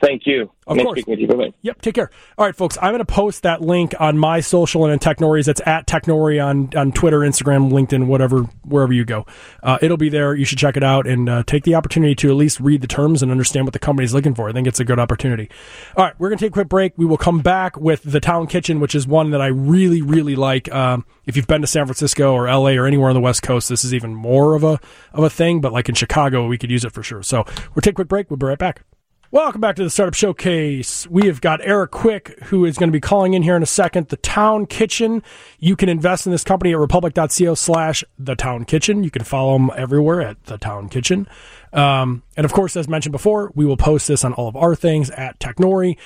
Thank 0.00 0.26
you. 0.26 0.50
Of 0.66 0.76
nice 0.76 0.86
course. 0.86 1.02
You. 1.06 1.52
Yep. 1.62 1.82
Take 1.82 1.94
care. 1.94 2.10
All 2.38 2.46
right, 2.46 2.56
folks. 2.56 2.78
I'm 2.80 2.92
going 2.92 3.00
to 3.00 3.04
post 3.04 3.42
that 3.42 3.60
link 3.60 3.94
on 3.98 4.16
my 4.16 4.40
social 4.40 4.84
and 4.84 4.92
in 4.92 4.98
Technori's. 4.98 5.46
That's 5.46 5.60
at 5.66 5.86
Technori 5.86 6.42
on, 6.42 6.70
on 6.76 6.92
Twitter, 6.92 7.20
Instagram, 7.20 7.70
LinkedIn, 7.70 8.06
whatever, 8.06 8.42
wherever 8.64 8.92
you 8.92 9.04
go. 9.04 9.26
Uh, 9.62 9.78
it'll 9.82 9.96
be 9.96 10.08
there. 10.08 10.34
You 10.34 10.44
should 10.44 10.58
check 10.58 10.76
it 10.76 10.82
out 10.82 11.06
and 11.06 11.28
uh, 11.28 11.42
take 11.42 11.64
the 11.64 11.74
opportunity 11.74 12.14
to 12.16 12.30
at 12.30 12.36
least 12.36 12.60
read 12.60 12.80
the 12.80 12.86
terms 12.86 13.22
and 13.22 13.30
understand 13.30 13.66
what 13.66 13.72
the 13.72 13.78
company's 13.78 14.14
looking 14.14 14.34
for. 14.34 14.48
I 14.48 14.52
think 14.52 14.66
it's 14.66 14.80
a 14.80 14.84
good 14.84 14.98
opportunity. 14.98 15.50
All 15.96 16.04
right. 16.04 16.14
We're 16.18 16.28
going 16.28 16.38
to 16.38 16.44
take 16.44 16.52
a 16.52 16.54
quick 16.54 16.68
break. 16.68 16.96
We 16.96 17.04
will 17.04 17.18
come 17.18 17.40
back 17.40 17.76
with 17.76 18.02
the 18.04 18.20
Town 18.20 18.46
Kitchen, 18.46 18.80
which 18.80 18.94
is 18.94 19.06
one 19.06 19.30
that 19.30 19.42
I 19.42 19.48
really, 19.48 20.00
really 20.00 20.36
like. 20.36 20.72
Um, 20.72 21.04
if 21.26 21.36
you've 21.36 21.46
been 21.46 21.60
to 21.60 21.66
San 21.66 21.84
Francisco 21.84 22.32
or 22.32 22.46
LA 22.46 22.70
or 22.70 22.86
anywhere 22.86 23.10
on 23.10 23.14
the 23.14 23.20
West 23.20 23.42
Coast, 23.42 23.68
this 23.68 23.84
is 23.84 23.92
even 23.92 24.14
more 24.14 24.54
of 24.54 24.64
a, 24.64 24.80
of 25.12 25.24
a 25.24 25.30
thing. 25.30 25.60
But 25.60 25.72
like 25.72 25.88
in 25.88 25.94
Chicago, 25.94 26.46
we 26.46 26.56
could 26.58 26.70
use 26.70 26.84
it 26.84 26.92
for 26.92 27.02
sure. 27.02 27.22
So 27.22 27.44
we'll 27.74 27.82
take 27.82 27.92
a 27.92 27.96
quick 27.96 28.08
break. 28.08 28.30
We'll 28.30 28.36
be 28.36 28.46
right 28.46 28.58
back. 28.58 28.82
Welcome 29.32 29.60
back 29.60 29.76
to 29.76 29.84
the 29.84 29.90
Startup 29.90 30.12
Showcase. 30.12 31.06
We 31.06 31.26
have 31.26 31.40
got 31.40 31.60
Eric 31.62 31.92
Quick, 31.92 32.36
who 32.46 32.64
is 32.64 32.76
going 32.76 32.88
to 32.88 32.92
be 32.92 32.98
calling 32.98 33.34
in 33.34 33.44
here 33.44 33.54
in 33.54 33.62
a 33.62 33.66
second. 33.66 34.08
The 34.08 34.16
Town 34.16 34.66
Kitchen. 34.66 35.22
You 35.60 35.76
can 35.76 35.88
invest 35.88 36.26
in 36.26 36.32
this 36.32 36.42
company 36.42 36.72
at 36.72 36.78
republic.co 36.78 37.54
slash 37.54 38.02
the 38.18 38.34
Town 38.34 38.64
Kitchen. 38.64 39.04
You 39.04 39.10
can 39.12 39.22
follow 39.22 39.52
them 39.52 39.70
everywhere 39.76 40.20
at 40.20 40.46
the 40.46 40.58
Town 40.58 40.88
Kitchen. 40.88 41.28
Um, 41.72 42.24
and 42.36 42.44
of 42.44 42.52
course, 42.52 42.76
as 42.76 42.88
mentioned 42.88 43.12
before, 43.12 43.52
we 43.54 43.64
will 43.64 43.76
post 43.76 44.08
this 44.08 44.24
on 44.24 44.32
all 44.32 44.48
of 44.48 44.56
our 44.56 44.74
things 44.74 45.10
at 45.10 45.38
Technori. 45.38 45.96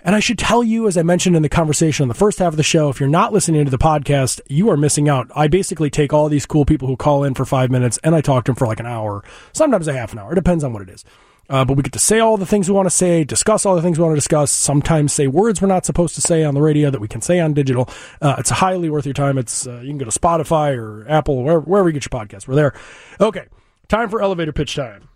And 0.00 0.14
I 0.14 0.20
should 0.20 0.38
tell 0.38 0.62
you, 0.62 0.86
as 0.86 0.98
I 0.98 1.02
mentioned 1.02 1.36
in 1.36 1.42
the 1.42 1.48
conversation 1.48 2.02
in 2.02 2.08
the 2.08 2.14
first 2.14 2.40
half 2.40 2.52
of 2.52 2.58
the 2.58 2.62
show, 2.62 2.90
if 2.90 3.00
you're 3.00 3.08
not 3.08 3.32
listening 3.32 3.64
to 3.64 3.70
the 3.70 3.78
podcast, 3.78 4.38
you 4.48 4.68
are 4.68 4.76
missing 4.76 5.08
out. 5.08 5.30
I 5.34 5.48
basically 5.48 5.88
take 5.88 6.12
all 6.12 6.28
these 6.28 6.44
cool 6.44 6.66
people 6.66 6.88
who 6.88 6.96
call 6.98 7.24
in 7.24 7.32
for 7.32 7.46
five 7.46 7.70
minutes 7.70 7.98
and 8.04 8.14
I 8.14 8.20
talk 8.20 8.44
to 8.44 8.50
them 8.50 8.56
for 8.56 8.66
like 8.66 8.80
an 8.80 8.86
hour, 8.86 9.24
sometimes 9.54 9.88
a 9.88 9.94
half 9.94 10.12
an 10.12 10.18
hour. 10.18 10.32
It 10.32 10.34
depends 10.34 10.62
on 10.62 10.74
what 10.74 10.82
it 10.82 10.90
is. 10.90 11.06
Uh, 11.50 11.64
but 11.64 11.76
we 11.76 11.82
get 11.82 11.92
to 11.92 11.98
say 11.98 12.20
all 12.20 12.36
the 12.36 12.46
things 12.46 12.68
we 12.68 12.74
want 12.76 12.86
to 12.86 12.90
say, 12.94 13.24
discuss 13.24 13.66
all 13.66 13.74
the 13.74 13.82
things 13.82 13.98
we 13.98 14.04
want 14.04 14.12
to 14.12 14.16
discuss, 14.16 14.52
sometimes 14.52 15.12
say 15.12 15.26
words 15.26 15.60
we're 15.60 15.66
not 15.66 15.84
supposed 15.84 16.14
to 16.14 16.20
say 16.20 16.44
on 16.44 16.54
the 16.54 16.62
radio 16.62 16.90
that 16.90 17.00
we 17.00 17.08
can 17.08 17.20
say 17.20 17.40
on 17.40 17.52
digital. 17.52 17.88
Uh, 18.22 18.36
it's 18.38 18.50
highly 18.50 18.88
worth 18.88 19.04
your 19.04 19.14
time. 19.14 19.36
It's 19.36 19.66
uh, 19.66 19.80
You 19.80 19.88
can 19.88 19.98
go 19.98 20.04
to 20.04 20.16
Spotify 20.16 20.76
or 20.78 21.04
Apple, 21.08 21.42
wherever, 21.42 21.60
wherever 21.60 21.88
you 21.88 21.92
get 21.92 22.04
your 22.10 22.20
podcast. 22.24 22.46
We're 22.46 22.54
there. 22.54 22.72
Okay, 23.20 23.46
time 23.88 24.08
for 24.08 24.22
elevator 24.22 24.52
pitch 24.52 24.76
time. 24.76 25.08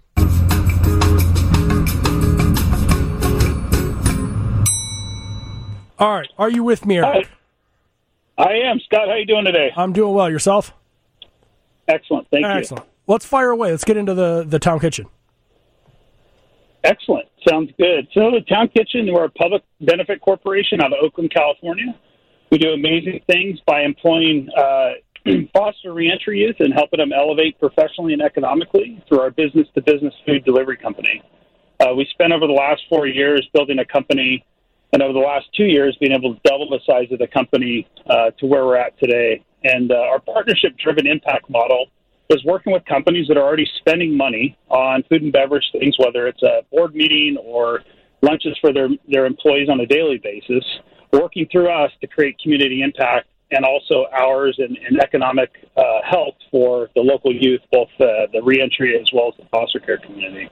All 5.96 6.12
right, 6.12 6.28
are 6.36 6.50
you 6.50 6.64
with 6.64 6.84
me, 6.84 6.96
Eric? 6.98 7.28
Hi. 8.36 8.44
I 8.46 8.52
am. 8.68 8.80
Scott, 8.80 9.06
how 9.08 9.14
you 9.14 9.24
doing 9.26 9.44
today? 9.44 9.70
I'm 9.76 9.92
doing 9.92 10.12
well. 10.12 10.28
Yourself? 10.28 10.74
Excellent. 11.86 12.26
Thank 12.32 12.44
Excellent. 12.44 12.54
you. 12.54 12.58
Excellent. 12.58 12.86
Let's 13.06 13.24
fire 13.24 13.50
away. 13.50 13.70
Let's 13.70 13.84
get 13.84 13.96
into 13.96 14.12
the, 14.14 14.42
the 14.44 14.58
town 14.58 14.80
kitchen. 14.80 15.06
Excellent. 16.84 17.26
Sounds 17.48 17.70
good. 17.78 18.06
So, 18.12 18.30
the 18.30 18.42
Town 18.46 18.68
Kitchen, 18.68 19.08
we're 19.10 19.24
a 19.24 19.30
public 19.30 19.62
benefit 19.80 20.20
corporation 20.20 20.82
out 20.82 20.92
of 20.92 20.98
Oakland, 21.02 21.32
California. 21.34 21.98
We 22.52 22.58
do 22.58 22.72
amazing 22.72 23.22
things 23.26 23.58
by 23.66 23.82
employing 23.82 24.50
uh, 24.56 24.90
foster 25.54 25.94
reentry 25.94 26.40
youth 26.40 26.56
and 26.58 26.74
helping 26.74 26.98
them 26.98 27.10
elevate 27.10 27.58
professionally 27.58 28.12
and 28.12 28.20
economically 28.20 29.02
through 29.08 29.20
our 29.20 29.30
business 29.30 29.66
to 29.74 29.80
business 29.80 30.12
food 30.26 30.44
delivery 30.44 30.76
company. 30.76 31.22
Uh, 31.80 31.94
we 31.94 32.06
spent 32.10 32.34
over 32.34 32.46
the 32.46 32.52
last 32.52 32.82
four 32.90 33.06
years 33.06 33.48
building 33.54 33.78
a 33.78 33.84
company, 33.86 34.44
and 34.92 35.02
over 35.02 35.14
the 35.14 35.18
last 35.18 35.46
two 35.56 35.64
years, 35.64 35.96
being 36.00 36.12
able 36.12 36.34
to 36.34 36.40
double 36.44 36.68
the 36.68 36.80
size 36.86 37.10
of 37.10 37.18
the 37.18 37.26
company 37.26 37.88
uh, 38.10 38.30
to 38.38 38.44
where 38.44 38.66
we're 38.66 38.76
at 38.76 38.96
today. 38.98 39.42
And 39.64 39.90
uh, 39.90 39.94
our 39.94 40.20
partnership 40.20 40.76
driven 40.76 41.06
impact 41.06 41.48
model 41.48 41.86
is 42.30 42.44
working 42.44 42.72
with 42.72 42.84
companies 42.86 43.28
that 43.28 43.36
are 43.36 43.42
already 43.44 43.68
spending 43.78 44.16
money 44.16 44.56
on 44.68 45.02
food 45.08 45.22
and 45.22 45.32
beverage 45.32 45.64
things, 45.72 45.94
whether 45.98 46.26
it's 46.26 46.42
a 46.42 46.62
board 46.70 46.94
meeting 46.94 47.36
or 47.42 47.82
lunches 48.22 48.56
for 48.60 48.72
their, 48.72 48.88
their 49.08 49.26
employees 49.26 49.68
on 49.68 49.80
a 49.80 49.86
daily 49.86 50.18
basis, 50.18 50.64
working 51.12 51.46
through 51.52 51.68
us 51.68 51.90
to 52.00 52.06
create 52.06 52.38
community 52.38 52.82
impact 52.82 53.28
and 53.50 53.64
also 53.64 54.06
hours 54.12 54.56
and, 54.58 54.76
and 54.78 55.00
economic 55.00 55.50
uh, 55.76 56.00
health 56.08 56.34
for 56.50 56.88
the 56.94 57.00
local 57.00 57.32
youth, 57.32 57.60
both 57.70 57.88
uh, 58.00 58.26
the 58.32 58.40
reentry 58.42 58.98
as 58.98 59.06
well 59.12 59.28
as 59.28 59.34
the 59.38 59.48
foster 59.50 59.78
care 59.78 59.98
community. 59.98 60.48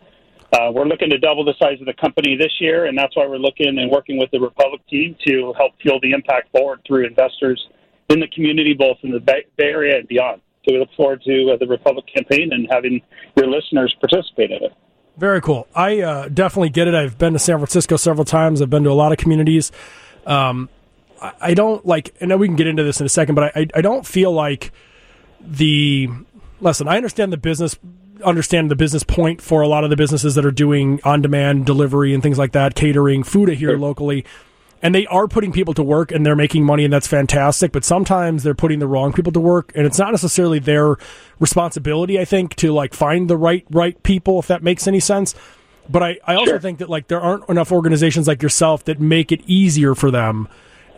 Uh, 0.53 0.71
we're 0.71 0.85
looking 0.85 1.09
to 1.09 1.17
double 1.17 1.45
the 1.45 1.55
size 1.59 1.81
of 1.81 1.87
the 1.87 1.95
company 1.95 2.37
this 2.37 2.53
year, 2.61 2.85
and 2.85 2.97
that's 2.97 3.17
why 3.17 3.27
we're 3.27 3.39
looking 3.39 3.79
and 3.79 3.91
working 3.91 4.19
with 4.19 4.31
the 4.33 4.39
Republic 4.39 4.83
team 4.89 5.17
to 5.27 5.55
help 5.57 5.73
fuel 5.81 5.99
the 6.03 6.11
impact 6.11 6.53
forward 6.53 6.79
through 6.87 7.07
investors 7.07 7.59
in 8.11 8.21
the 8.21 8.29
community, 8.29 8.75
both 8.75 8.99
in 9.03 9.11
the 9.11 9.21
Bay 9.21 9.47
Area 9.59 9.97
and 9.97 10.07
beyond. 10.07 10.43
So 10.65 10.73
we 10.73 10.79
look 10.79 10.93
forward 10.97 11.23
to 11.25 11.53
uh, 11.53 11.57
the 11.59 11.67
Republic 11.67 12.05
campaign 12.15 12.51
and 12.53 12.69
having 12.71 13.03
your 13.37 13.49
listeners 13.49 13.95
participate 14.01 14.51
in 14.51 14.63
it. 14.65 14.73
Very 15.17 15.41
cool. 15.41 15.67
I 15.75 16.01
uh, 16.01 16.29
definitely 16.29 16.71
get 16.71 16.89
it. 16.89 16.95
I've 16.95 17.19
been 17.19 17.33
to 17.33 17.39
San 17.39 17.59
Francisco 17.59 17.97
several 17.97 18.25
times. 18.25 18.63
I've 18.63 18.71
been 18.71 18.85
to 18.85 18.91
a 18.91 18.95
lot 18.95 19.13
of 19.13 19.19
communities. 19.19 19.73
Um, 20.25 20.69
I, 21.21 21.33
I, 21.41 21.55
don't 21.55 21.85
like. 21.85 22.15
I 22.21 22.27
know 22.27 22.37
we 22.37 22.47
can 22.47 22.57
get 22.57 22.67
into 22.67 22.83
this 22.83 23.01
in 23.01 23.07
a 23.07 23.11
second, 23.11 23.35
but 23.35 23.57
I, 23.57 23.67
I 23.75 23.81
don't 23.83 24.07
feel 24.07 24.33
like 24.33 24.73
the 25.41 26.09
lesson. 26.61 26.89
I 26.89 26.97
understand 26.97 27.33
the 27.33 27.37
business 27.37 27.77
understand 28.25 28.71
the 28.71 28.77
business 28.77 29.03
point 29.03 29.41
for 29.41 29.63
a 29.63 29.69
lot 29.69 29.85
of 29.85 29.91
the 29.91 29.97
businesses 29.97 30.37
that 30.37 30.47
are 30.47 30.53
doing 30.53 31.01
on 31.05 31.21
demand 31.21 31.67
delivery 31.67 32.15
and 32.15 32.23
things 32.23 32.39
like 32.39 32.53
that, 32.53 32.75
catering, 32.75 33.23
food 33.23 33.49
here 33.51 33.71
sure. 33.71 33.79
locally. 33.79 34.25
And 34.83 34.95
they 34.95 35.07
are 35.07 35.29
putting 35.29 35.53
people 35.53 35.75
to 35.75 35.83
work 35.83 36.11
and 36.11 36.27
they're 36.27 36.35
making 36.35 36.65
money 36.65 36.85
and 36.85 36.93
that's 36.93 37.07
fantastic. 37.07 37.71
But 37.71 37.85
sometimes 37.85 38.43
they're 38.43 38.55
putting 38.55 38.81
the 38.81 38.89
wrong 38.89 39.13
people 39.13 39.33
to 39.33 39.41
work 39.41 39.71
and 39.77 39.87
it's 39.87 39.99
not 39.99 40.11
necessarily 40.11 40.59
their 40.59 40.97
responsibility, 41.39 42.19
I 42.19 42.25
think, 42.25 42.57
to 42.57 42.73
like 42.73 42.93
find 42.93 43.31
the 43.31 43.37
right 43.37 43.65
right 43.71 44.01
people, 44.03 44.41
if 44.41 44.49
that 44.49 44.63
makes 44.63 44.89
any 44.89 45.01
sense. 45.01 45.37
But 45.89 46.03
I, 46.03 46.19
I 46.27 46.35
also 46.35 46.53
sure. 46.53 46.61
think 46.61 46.79
that 46.79 46.91
like 46.91 47.09
there 47.09 47.21
aren't 47.21 47.49
enough 47.49 47.71
organizations 47.71 48.27
like 48.27 48.43
yourself 48.43 48.85
that 48.85 49.01
make 49.01 49.31
it 49.31 49.41
easier 49.47 49.95
for 49.95 50.11
them. 50.11 50.49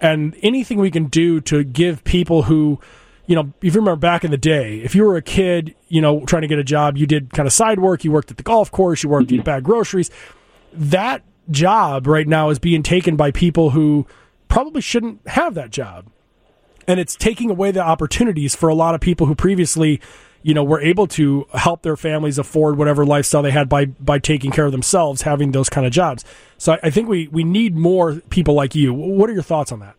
And 0.01 0.37
anything 0.43 0.79
we 0.79 0.91
can 0.91 1.07
do 1.07 1.41
to 1.43 1.63
give 1.63 2.05
people 2.05 2.45
who 2.45 2.81
you 3.27 3.35
know, 3.35 3.53
if 3.63 3.75
you 3.75 3.81
remember 3.81 3.97
back 3.97 4.25
in 4.25 4.31
the 4.31 4.37
day, 4.37 4.81
if 4.81 4.95
you 4.95 5.05
were 5.05 5.17
a 5.17 5.23
kid, 5.23 5.75
you 5.89 6.01
know, 6.01 6.25
trying 6.27 6.43
to 6.43 6.49
get 6.49 6.59
a 6.59 6.65
job, 6.65 6.97
you 6.97 7.07
did 7.07 7.31
kind 7.31 7.47
of 7.47 7.53
side 7.53 7.81
work, 7.81 8.05
you 8.05 8.13
worked 8.13 8.31
at 8.31 8.37
the 8.37 8.43
golf 8.43 8.71
course, 8.71 9.03
you 9.03 9.09
worked 9.09 9.29
mm-hmm. 9.29 9.41
at 9.41 9.45
bag 9.45 9.63
groceries. 9.65 10.11
That 10.73 11.23
job 11.51 12.07
right 12.07 12.27
now 12.27 12.51
is 12.51 12.59
being 12.59 12.83
taken 12.83 13.17
by 13.17 13.31
people 13.31 13.71
who 13.71 14.07
probably 14.49 14.81
shouldn't 14.81 15.27
have 15.29 15.55
that 15.55 15.71
job. 15.71 16.07
And 16.87 17.01
it's 17.01 17.17
taking 17.17 17.51
away 17.51 17.71
the 17.71 17.81
opportunities 17.81 18.55
for 18.55 18.69
a 18.69 18.75
lot 18.75 18.95
of 18.95 19.01
people 19.01 19.27
who 19.27 19.35
previously, 19.35 20.01
you 20.43 20.53
know, 20.53 20.63
were 20.63 20.81
able 20.81 21.07
to 21.09 21.47
help 21.55 21.83
their 21.83 21.97
families 21.97 22.39
afford 22.39 22.77
whatever 22.77 23.07
lifestyle 23.07 23.43
they 23.43 23.51
had 23.51 23.69
by 23.69 23.87
by 23.87 24.19
taking 24.19 24.51
care 24.51 24.67
of 24.67 24.73
themselves, 24.73 25.23
having 25.23 25.53
those 25.53 25.71
kind 25.71 25.87
of 25.87 25.93
jobs. 25.93 26.25
So 26.59 26.75
I, 26.75 26.81
I 26.85 26.91
think 26.91 27.09
we 27.09 27.29
we 27.29 27.43
need 27.43 27.75
more 27.75 28.21
people 28.29 28.55
like 28.55 28.75
you. 28.75 28.93
What 28.93 29.31
are 29.31 29.33
your 29.33 29.43
thoughts 29.43 29.73
on 29.73 29.81
that? 29.81 29.97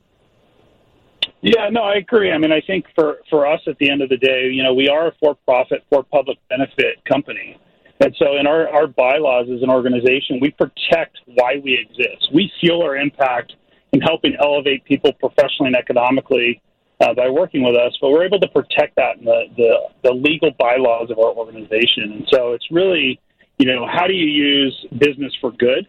Yeah, 1.41 1.69
no, 1.69 1.81
I 1.81 1.95
agree. 1.95 2.31
I 2.31 2.37
mean, 2.37 2.51
I 2.51 2.61
think 2.61 2.85
for 2.95 3.17
for 3.29 3.47
us 3.47 3.61
at 3.67 3.77
the 3.79 3.89
end 3.89 4.01
of 4.01 4.09
the 4.09 4.17
day, 4.17 4.49
you 4.51 4.63
know, 4.63 4.73
we 4.73 4.87
are 4.87 5.07
a 5.07 5.11
for-profit, 5.19 5.83
for-public 5.89 6.37
benefit 6.49 7.03
company. 7.05 7.57
And 7.99 8.13
so, 8.17 8.37
in 8.37 8.45
our, 8.45 8.67
our 8.69 8.87
bylaws 8.87 9.47
as 9.53 9.61
an 9.63 9.69
organization, 9.69 10.39
we 10.41 10.51
protect 10.51 11.17
why 11.25 11.61
we 11.63 11.77
exist. 11.79 12.29
We 12.33 12.51
feel 12.59 12.81
our 12.81 12.97
impact 12.97 13.53
in 13.93 14.01
helping 14.01 14.35
elevate 14.41 14.83
people 14.83 15.13
professionally 15.13 15.67
and 15.67 15.75
economically 15.75 16.61
uh, 16.99 17.13
by 17.13 17.29
working 17.29 17.63
with 17.63 17.75
us, 17.75 17.97
but 18.01 18.09
we're 18.09 18.25
able 18.25 18.39
to 18.39 18.47
protect 18.49 18.95
that 18.97 19.17
in 19.17 19.25
the, 19.25 19.45
the, 19.55 19.77
the 20.03 20.11
legal 20.11 20.51
bylaws 20.59 21.09
of 21.09 21.19
our 21.19 21.31
organization. 21.31 22.11
And 22.11 22.27
so, 22.31 22.51
it's 22.51 22.69
really, 22.69 23.19
you 23.57 23.65
know, 23.65 23.87
how 23.87 24.07
do 24.07 24.13
you 24.13 24.27
use 24.27 24.85
business 24.99 25.33
for 25.39 25.51
good? 25.51 25.87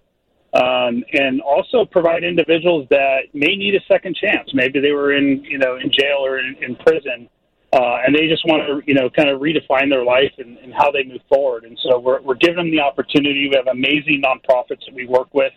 um, 0.57 1.05
and 1.13 1.41
also 1.41 1.85
provide 1.85 2.25
individuals 2.25 2.87
that 2.91 3.23
may 3.35 3.57
need 3.57 3.75
a 3.75 3.81
second 3.89 4.17
chance. 4.17 4.51
Maybe 4.55 4.81
they 4.81 4.93
were 4.93 5.13
in 5.13 5.45
you 5.45 5.59
know 5.59 5.77
in 5.77 5.91
jail 5.91 6.19
or 6.25 6.39
in, 6.39 6.57
in 6.63 6.77
prison, 6.77 7.29
uh, 7.73 7.99
and 8.07 8.15
they 8.15 8.29
just 8.29 8.45
want 8.47 8.63
to 8.67 8.81
you 8.87 8.95
know 8.95 9.11
kind 9.11 9.29
of 9.29 9.41
redefine 9.41 9.91
their 9.91 10.05
life 10.05 10.33
and, 10.39 10.59
and 10.59 10.73
how 10.73 10.91
they 10.91 11.05
move 11.05 11.21
forward. 11.29 11.65
And 11.65 11.79
so 11.83 11.99
we're 11.99 12.21
we're 12.23 12.35
giving 12.35 12.57
them 12.57 12.71
the 12.71 12.81
opportunity. 12.81 13.49
We 13.51 13.57
have 13.57 13.67
amazing 13.69 14.23
nonprofits 14.25 14.85
that 14.87 14.95
we 14.95 15.07
work 15.07 15.29
with. 15.33 15.53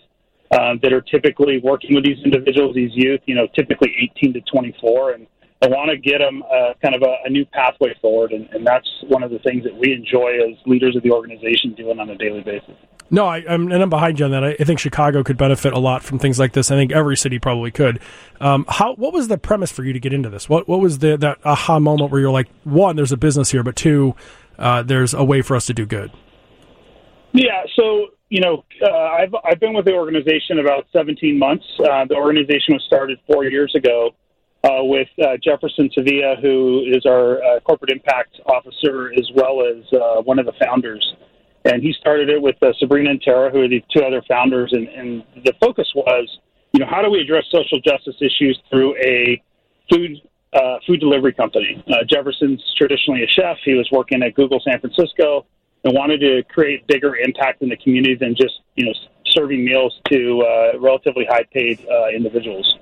Uh, 0.52 0.74
that 0.82 0.92
are 0.92 1.02
typically 1.02 1.60
working 1.60 1.94
with 1.94 2.04
these 2.04 2.18
individuals, 2.26 2.74
these 2.74 2.90
youth, 2.96 3.22
you 3.28 3.36
know, 3.36 3.46
typically 3.54 3.94
18 4.18 4.34
to 4.34 4.42
24, 4.52 5.12
and 5.12 5.28
I 5.62 5.68
want 5.68 5.92
to 5.92 5.98
get 5.98 6.20
them 6.20 6.42
uh, 6.44 6.74
kind 6.82 6.96
of 6.96 7.02
a, 7.02 7.18
a 7.26 7.30
new 7.30 7.46
pathway 7.46 7.94
forward, 8.02 8.32
and, 8.32 8.48
and 8.52 8.66
that's 8.66 8.88
one 9.08 9.24
of 9.24 9.32
the 9.32 9.40
things 9.40 9.66
that 9.66 9.76
we 9.76 9.92
enjoy 9.92 10.38
as 10.50 10.56
leaders 10.66 10.96
of 10.96 11.04
the 11.04 11.12
organization 11.12 11.74
doing 11.74 12.00
on 12.00 12.10
a 12.10 12.16
daily 12.16 12.42
basis. 12.42 12.76
No, 13.12 13.26
I, 13.26 13.40
am 13.40 13.72
and 13.72 13.82
I'm 13.82 13.90
behind 13.90 14.20
you 14.20 14.26
on 14.26 14.32
that. 14.32 14.44
I, 14.44 14.56
I, 14.58 14.64
think 14.64 14.80
Chicago 14.80 15.22
could 15.24 15.38
benefit 15.38 15.74
a 15.74 15.80
lot 15.80 16.02
from 16.04 16.18
things 16.18 16.40
like 16.40 16.54
this. 16.54 16.72
I 16.72 16.76
think 16.76 16.92
every 16.94 17.18
city 17.18 17.40
probably 17.40 17.72
could. 17.72 18.00
Um, 18.40 18.66
how? 18.70 18.94
What 18.96 19.14
was 19.14 19.28
the 19.28 19.38
premise 19.38 19.72
for 19.72 19.84
you 19.84 19.92
to 19.92 20.00
get 20.00 20.14
into 20.14 20.30
this? 20.30 20.48
What 20.48 20.68
What 20.68 20.80
was 20.80 21.00
the 21.00 21.18
that 21.18 21.40
aha 21.44 21.80
moment 21.80 22.12
where 22.12 22.22
you're 22.22 22.32
like, 22.32 22.48
one, 22.64 22.96
there's 22.96 23.12
a 23.12 23.18
business 23.18 23.52
here, 23.52 23.64
but 23.64 23.76
two, 23.76 24.16
uh, 24.58 24.84
there's 24.84 25.14
a 25.14 25.24
way 25.24 25.42
for 25.42 25.56
us 25.56 25.66
to 25.66 25.74
do 25.74 25.86
good. 25.86 26.12
Yeah. 27.34 27.64
So 27.76 28.10
you 28.30 28.42
know, 28.42 28.64
uh, 28.82 28.92
I've 28.92 29.34
I've 29.44 29.60
been 29.60 29.74
with 29.74 29.86
the 29.86 29.94
organization 29.94 30.60
about 30.60 30.86
17 30.94 31.38
months. 31.38 31.66
Uh, 31.80 32.06
the 32.06 32.16
organization 32.16 32.76
was 32.76 32.84
started 32.86 33.20
four 33.28 33.44
years 33.44 33.74
ago 33.76 34.12
uh, 34.64 34.84
with 34.84 35.08
uh, 35.22 35.38
Jefferson 35.44 35.90
Sevilla, 35.94 36.36
who 36.42 36.84
is 36.86 37.06
our 37.06 37.42
uh, 37.44 37.60
corporate 37.62 37.92
impact 37.92 38.40
officer, 38.46 39.12
as 39.18 39.30
well 39.36 39.64
as 39.66 39.84
one 40.26 40.40
of 40.40 40.46
the 40.46 40.54
founders 40.64 41.16
and 41.66 41.84
he 41.84 41.94
started 42.00 42.30
it 42.30 42.42
with 42.42 42.56
uh, 42.64 42.72
Sabrina 42.80 43.12
and 43.12 43.22
Tara, 43.22 43.52
who 43.52 43.62
are 43.62 43.68
the 43.68 43.84
two 43.94 44.04
other 44.04 44.22
founders. 44.28 44.72
And, 44.72 44.88
and 44.90 45.24
the 45.44 45.54
focus 45.60 45.88
was, 45.94 46.40
you 46.72 46.80
know, 46.80 46.88
how 46.90 47.02
do 47.02 47.10
we 47.10 47.20
address 47.20 47.46
social 47.52 47.80
justice 47.82 48.16
issues 48.22 48.60
through 48.70 48.96
a 48.98 49.42
food 49.92 50.22
uh, 50.54 50.78
food 50.88 51.00
delivery 51.00 51.34
company? 51.34 51.84
Uh, 51.88 52.04
Jefferson's 52.08 52.64
traditionally 52.78 53.24
a 53.24 53.28
chef. 53.28 53.58
He 53.66 53.74
was 53.74 53.90
working 53.92 54.24
at 54.24 54.36
Google 54.36 54.62
San 54.62 54.80
Francisco 54.80 55.46
and 55.84 55.94
wanted 55.94 56.20
to 56.20 56.44
create 56.50 56.88
bigger 56.88 57.16
impact 57.16 57.62
in 57.62 57.70
the 57.70 57.78
community 57.78 58.16
than 58.16 58.36
just 58.36 58.62
you 58.76 58.86
know 58.86 58.94
serving 59.28 59.64
meals 59.64 60.00
to 60.12 60.42
uh, 60.42 60.80
relatively 60.80 61.26
high 61.30 61.46
paid 61.52 61.86
uh, 61.88 62.08
individuals. 62.10 62.78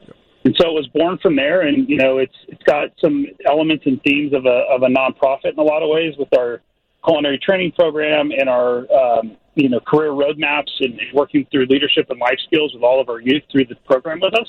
And 0.48 0.56
so 0.62 0.70
it 0.70 0.74
was 0.76 0.88
born 0.94 1.18
from 1.18 1.36
there, 1.36 1.64
and 1.64 1.90
you 1.90 1.98
know 1.98 2.20
it's 2.20 2.38
it's 2.48 2.64
got 2.64 2.92
some 3.04 3.26
elements 3.46 3.86
and 3.86 4.02
themes 4.02 4.32
of 4.34 4.46
a 4.46 4.64
of 4.72 4.82
a 4.82 4.88
nonprofit 4.88 5.52
in 5.52 5.60
a 5.60 5.62
lot 5.62 5.84
of 5.84 5.90
ways 5.90 6.16
with 6.18 6.30
our 6.38 6.62
culinary 7.04 7.38
training 7.38 7.74
program 7.74 8.32
and 8.32 8.48
our 8.48 8.90
um, 8.90 9.36
you 9.56 9.68
know 9.68 9.82
career 9.82 10.12
roadmaps 10.12 10.72
and 10.80 10.98
working 11.14 11.46
through 11.52 11.66
leadership 11.66 12.10
and 12.10 12.18
life 12.22 12.40
skills 12.46 12.74
with 12.74 12.82
all 12.82 13.02
of 13.02 13.10
our 13.10 13.20
youth 13.20 13.44
through 13.52 13.66
the 13.66 13.76
program 13.86 14.22
with 14.22 14.34
us. 14.36 14.48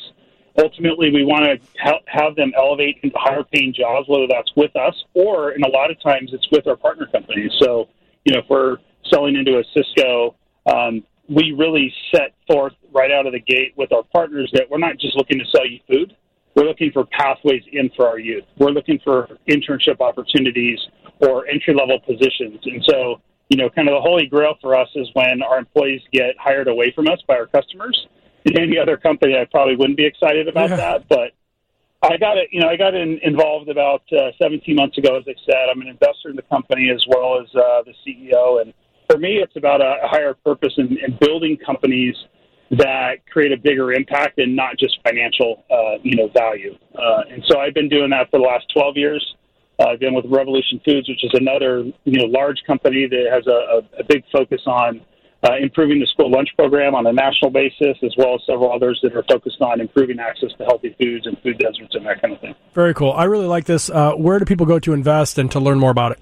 Ultimately, 0.62 1.10
we 1.10 1.24
want 1.24 1.46
to 1.46 1.82
help 1.82 2.02
have 2.06 2.36
them 2.36 2.52
elevate 2.56 3.00
into 3.02 3.18
higher 3.18 3.42
paying 3.42 3.74
jobs, 3.74 4.06
whether 4.06 4.28
that's 4.30 4.52
with 4.54 4.76
us 4.76 4.94
or, 5.14 5.50
in 5.50 5.64
a 5.64 5.68
lot 5.68 5.90
of 5.90 6.00
times, 6.00 6.30
it's 6.32 6.46
with 6.52 6.68
our 6.68 6.76
partner 6.76 7.06
companies. 7.06 7.50
So, 7.58 7.88
you 8.24 8.34
know, 8.34 8.38
if 8.38 8.44
we're 8.48 8.76
selling 9.12 9.34
into 9.34 9.58
a 9.58 9.64
Cisco, 9.74 10.36
um, 10.72 11.02
we 11.28 11.54
really 11.56 11.92
set 12.14 12.34
forth 12.46 12.72
right 12.92 13.10
out 13.10 13.26
of 13.26 13.32
the 13.32 13.40
gate 13.40 13.74
with 13.76 13.92
our 13.92 14.02
partners 14.14 14.50
that 14.54 14.68
we're 14.70 14.78
not 14.78 14.98
just 14.98 15.16
looking 15.16 15.38
to 15.38 15.44
sell 15.54 15.66
you 15.66 15.78
food. 15.88 16.16
We're 16.54 16.64
looking 16.64 16.90
for 16.90 17.04
pathways 17.04 17.62
in 17.70 17.90
for 17.94 18.08
our 18.08 18.18
youth. 18.18 18.44
We're 18.58 18.70
looking 18.70 18.98
for 19.04 19.28
internship 19.48 20.00
opportunities 20.00 20.78
or 21.20 21.46
entry 21.46 21.74
level 21.74 22.00
positions. 22.00 22.58
And 22.64 22.82
so, 22.88 23.20
you 23.48 23.56
know, 23.56 23.68
kind 23.70 23.88
of 23.88 23.94
the 23.94 24.00
holy 24.00 24.26
grail 24.26 24.54
for 24.60 24.74
us 24.74 24.88
is 24.94 25.08
when 25.12 25.42
our 25.42 25.58
employees 25.58 26.00
get 26.12 26.36
hired 26.38 26.68
away 26.68 26.92
from 26.94 27.08
us 27.08 27.20
by 27.28 27.36
our 27.36 27.46
customers. 27.46 28.06
In 28.44 28.58
any 28.58 28.78
other 28.78 28.96
company, 28.96 29.34
I 29.36 29.44
probably 29.44 29.76
wouldn't 29.76 29.98
be 29.98 30.06
excited 30.06 30.48
about 30.48 30.70
yeah. 30.70 30.76
that. 30.76 31.08
But 31.08 31.32
I 32.02 32.16
got 32.16 32.38
it, 32.38 32.48
you 32.52 32.60
know, 32.60 32.68
I 32.68 32.76
got 32.76 32.94
in, 32.94 33.18
involved 33.22 33.68
about 33.68 34.02
uh, 34.12 34.30
17 34.40 34.74
months 34.74 34.96
ago. 34.98 35.16
As 35.16 35.24
I 35.28 35.34
said, 35.44 35.68
I'm 35.70 35.80
an 35.82 35.88
investor 35.88 36.30
in 36.30 36.36
the 36.36 36.42
company 36.42 36.90
as 36.94 37.04
well 37.08 37.40
as 37.40 37.48
uh, 37.54 37.82
the 37.82 37.94
CEO. 38.06 38.62
And 38.62 38.72
for 39.08 39.18
me, 39.18 39.40
it's 39.42 39.56
about 39.56 39.80
a, 39.80 39.96
higher 40.02 40.34
purpose 40.44 40.72
in, 40.76 40.98
in 41.04 41.16
building 41.20 41.56
companies 41.64 42.14
that 42.70 43.24
create 43.32 43.52
a 43.52 43.56
bigger 43.56 43.92
impact 43.92 44.38
and 44.38 44.54
not 44.54 44.78
just 44.78 44.98
financial, 45.02 45.64
uh, 45.70 45.98
you 46.02 46.16
know, 46.16 46.28
value. 46.36 46.74
Uh, 46.94 47.22
and 47.30 47.42
so 47.48 47.58
I've 47.58 47.74
been 47.74 47.88
doing 47.88 48.10
that 48.10 48.30
for 48.30 48.38
the 48.38 48.44
last 48.44 48.66
12 48.74 48.96
years. 48.96 49.34
Uh, 49.80 49.92
again, 49.92 50.12
with 50.12 50.24
Revolution 50.28 50.80
Foods, 50.84 51.08
which 51.08 51.22
is 51.22 51.30
another 51.34 51.84
you 52.02 52.18
know 52.18 52.24
large 52.24 52.58
company 52.66 53.06
that 53.08 53.26
has 53.32 53.46
a, 53.46 53.50
a, 53.78 54.00
a 54.00 54.04
big 54.08 54.24
focus 54.32 54.60
on 54.66 55.00
uh, 55.44 55.54
improving 55.60 56.00
the 56.00 56.06
school 56.06 56.30
lunch 56.30 56.48
program 56.56 56.96
on 56.96 57.06
a 57.06 57.12
national 57.12 57.52
basis, 57.52 57.96
as 58.02 58.12
well 58.18 58.34
as 58.34 58.40
several 58.44 58.72
others 58.72 58.98
that 59.04 59.14
are 59.14 59.22
focused 59.28 59.60
on 59.60 59.80
improving 59.80 60.18
access 60.18 60.50
to 60.58 60.64
healthy 60.64 60.96
foods 60.98 61.26
and 61.26 61.38
food 61.42 61.58
deserts 61.58 61.94
and 61.94 62.04
that 62.04 62.20
kind 62.20 62.34
of 62.34 62.40
thing. 62.40 62.54
Very 62.74 62.92
cool. 62.92 63.12
I 63.12 63.24
really 63.24 63.46
like 63.46 63.66
this. 63.66 63.88
Uh, 63.88 64.14
where 64.14 64.40
do 64.40 64.44
people 64.44 64.66
go 64.66 64.80
to 64.80 64.92
invest 64.92 65.38
and 65.38 65.48
to 65.52 65.60
learn 65.60 65.78
more 65.78 65.92
about 65.92 66.10
it? 66.12 66.18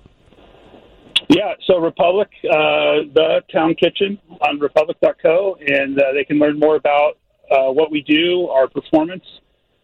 Yeah, 1.29 1.55
so 1.67 1.79
Republic, 1.79 2.29
uh, 2.45 3.11
the 3.15 3.43
town 3.53 3.75
kitchen 3.75 4.19
on 4.41 4.61
republic.co, 4.61 5.57
and 5.67 5.99
uh, 5.99 6.13
they 6.15 6.25
can 6.25 6.39
learn 6.39 6.59
more 6.59 6.77
about 6.77 7.19
uh, 7.51 7.73
what 7.73 7.91
we 7.91 8.03
do, 8.03 8.49
our 8.49 8.69
performance, 8.69 9.25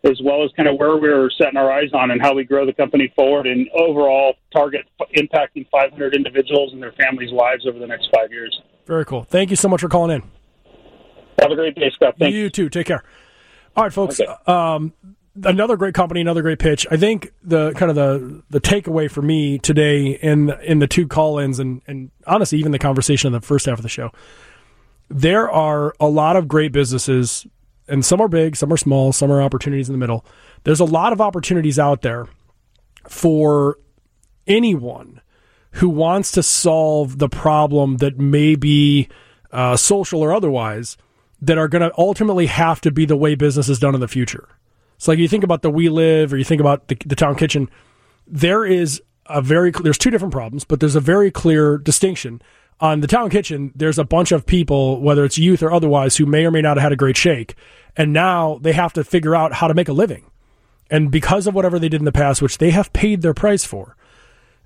as 0.05 0.21
well 0.25 0.45
as 0.45 0.51
kind 0.57 0.69
of 0.69 0.79
where 0.79 0.97
we're 0.97 1.31
setting 1.31 1.57
our 1.57 1.71
eyes 1.71 1.91
on 1.95 2.11
and 2.13 2.21
how 2.21 2.35
we 2.35 2.45
grow 2.45 2.65
the 2.65 2.73
company 2.73 3.13
forward 3.17 3.47
and 3.47 3.69
overall 3.71 4.35
target 4.53 4.83
impacting 5.17 5.69
500 5.71 6.15
individuals 6.15 6.73
and 6.73 6.83
their 6.83 6.93
families' 6.93 7.33
lives 7.33 7.67
over 7.67 7.79
the 7.79 7.87
next 7.87 8.09
five 8.15 8.31
years. 8.31 8.57
Very 8.87 9.05
cool. 9.05 9.25
Thank 9.25 9.51
you 9.51 9.57
so 9.57 9.69
much 9.69 9.81
for 9.81 9.89
calling 9.89 10.11
in. 10.17 10.23
Have 11.41 11.51
a 11.51 11.57
great 11.57 11.75
day, 11.75 11.91
Scott. 11.95 12.15
Thanks. 12.19 12.35
You 12.35 12.51
too. 12.51 12.69
Take 12.69 12.87
care. 12.87 13.03
All 13.77 13.85
right, 13.85 13.93
folks. 13.93 14.21
Okay. 14.21 14.33
Um, 14.47 14.93
another 15.43 15.77
great 15.77 15.95
company, 15.95 16.21
another 16.21 16.43
great 16.43 16.59
pitch. 16.59 16.87
I 16.91 16.97
think 16.97 17.33
the 17.43 17.73
kind 17.73 17.91
of 17.91 17.97
the 17.97 18.43
the 18.51 18.61
takeaway 18.61 19.11
for 19.11 19.23
me 19.23 19.59
today 19.59 20.13
in 20.13 20.51
in 20.63 20.79
the 20.79 20.87
two 20.87 21.07
call-ins 21.07 21.59
and 21.59 21.83
and 21.87 22.11
honestly 22.27 22.59
even 22.59 22.73
the 22.73 22.79
conversation 22.79 23.29
in 23.29 23.33
the 23.33 23.41
first 23.41 23.67
half 23.67 23.79
of 23.79 23.83
the 23.83 23.89
show, 23.89 24.13
there 25.09 25.51
are 25.51 25.95
a 26.01 26.09
lot 26.09 26.37
of 26.37 26.49
great 26.49 26.73
businesses, 26.73 27.47
and 27.89 28.05
some 28.05 28.21
are 28.21 28.29
big, 28.29 28.57
some 28.57 28.73
are 28.73 28.77
small, 28.77 29.13
some 29.13 29.31
are 29.31 29.43
opportunities 29.43 29.89
in 29.89 29.93
the 29.93 29.99
middle. 29.99 30.25
There's 30.65 30.81
a 30.81 30.85
lot 30.85 31.13
of 31.13 31.21
opportunities 31.21 31.79
out 31.79 32.03
there 32.03 32.27
for 33.09 33.79
anyone 34.47 35.21
who 35.73 35.89
wants 35.89 36.33
to 36.33 36.43
solve 36.43 37.19
the 37.19 37.29
problem 37.29 37.97
that 37.99 38.19
may 38.19 38.55
be 38.55 39.09
uh, 39.51 39.77
social 39.77 40.21
or 40.21 40.33
otherwise 40.33 40.97
that 41.41 41.59
are 41.59 41.69
going 41.69 41.83
to 41.83 41.93
ultimately 41.99 42.47
have 42.47 42.81
to 42.81 42.91
be 42.91 43.05
the 43.05 43.17
way 43.17 43.35
business 43.35 43.69
is 43.69 43.79
done 43.79 43.95
in 43.95 44.01
the 44.01 44.09
future. 44.09 44.49
So, 45.03 45.11
like 45.11 45.19
you 45.19 45.27
think 45.27 45.43
about 45.43 45.63
the 45.63 45.71
WeLivv 45.73 46.33
or 46.33 46.37
you 46.37 46.45
think 46.45 46.61
about 46.61 46.87
the, 46.87 46.97
the 47.05 47.17
Town 47.17 47.35
Kitchen, 47.35 47.69
there 48.29 48.65
is 48.65 49.03
a 49.27 49.43
very 49.43 49.73
there's 49.73 49.99
two 49.99 50.11
different 50.11 50.33
problems, 50.33 50.63
but 50.63 50.79
there's 50.79 50.95
a 50.95 51.01
very 51.01 51.29
clear 51.29 51.77
distinction. 51.77 52.41
On 52.79 53.01
the 53.01 53.09
Town 53.09 53.29
Kitchen, 53.29 53.73
there's 53.75 53.99
a 53.99 54.05
bunch 54.05 54.31
of 54.31 54.47
people, 54.47 55.01
whether 55.01 55.25
it's 55.25 55.37
youth 55.37 55.61
or 55.61 55.73
otherwise, 55.73 56.17
who 56.17 56.25
may 56.25 56.47
or 56.47 56.53
may 56.53 56.63
not 56.63 56.77
have 56.77 56.85
had 56.85 56.93
a 56.93 56.97
great 56.97 57.17
shake, 57.17 57.57
and 57.97 58.13
now 58.13 58.61
they 58.63 58.71
have 58.71 58.93
to 58.93 59.03
figure 59.03 59.35
out 59.35 59.55
how 59.55 59.67
to 59.67 59.75
make 59.75 59.89
a 59.89 59.93
living. 59.93 60.31
And 60.89 61.11
because 61.11 61.49
of 61.49 61.55
whatever 61.57 61.81
they 61.81 61.89
did 61.89 62.01
in 62.01 62.05
the 62.05 62.13
past, 62.13 62.41
which 62.41 62.59
they 62.59 62.71
have 62.71 62.93
paid 62.93 63.23
their 63.23 63.35
price 63.35 63.65
for, 63.65 63.97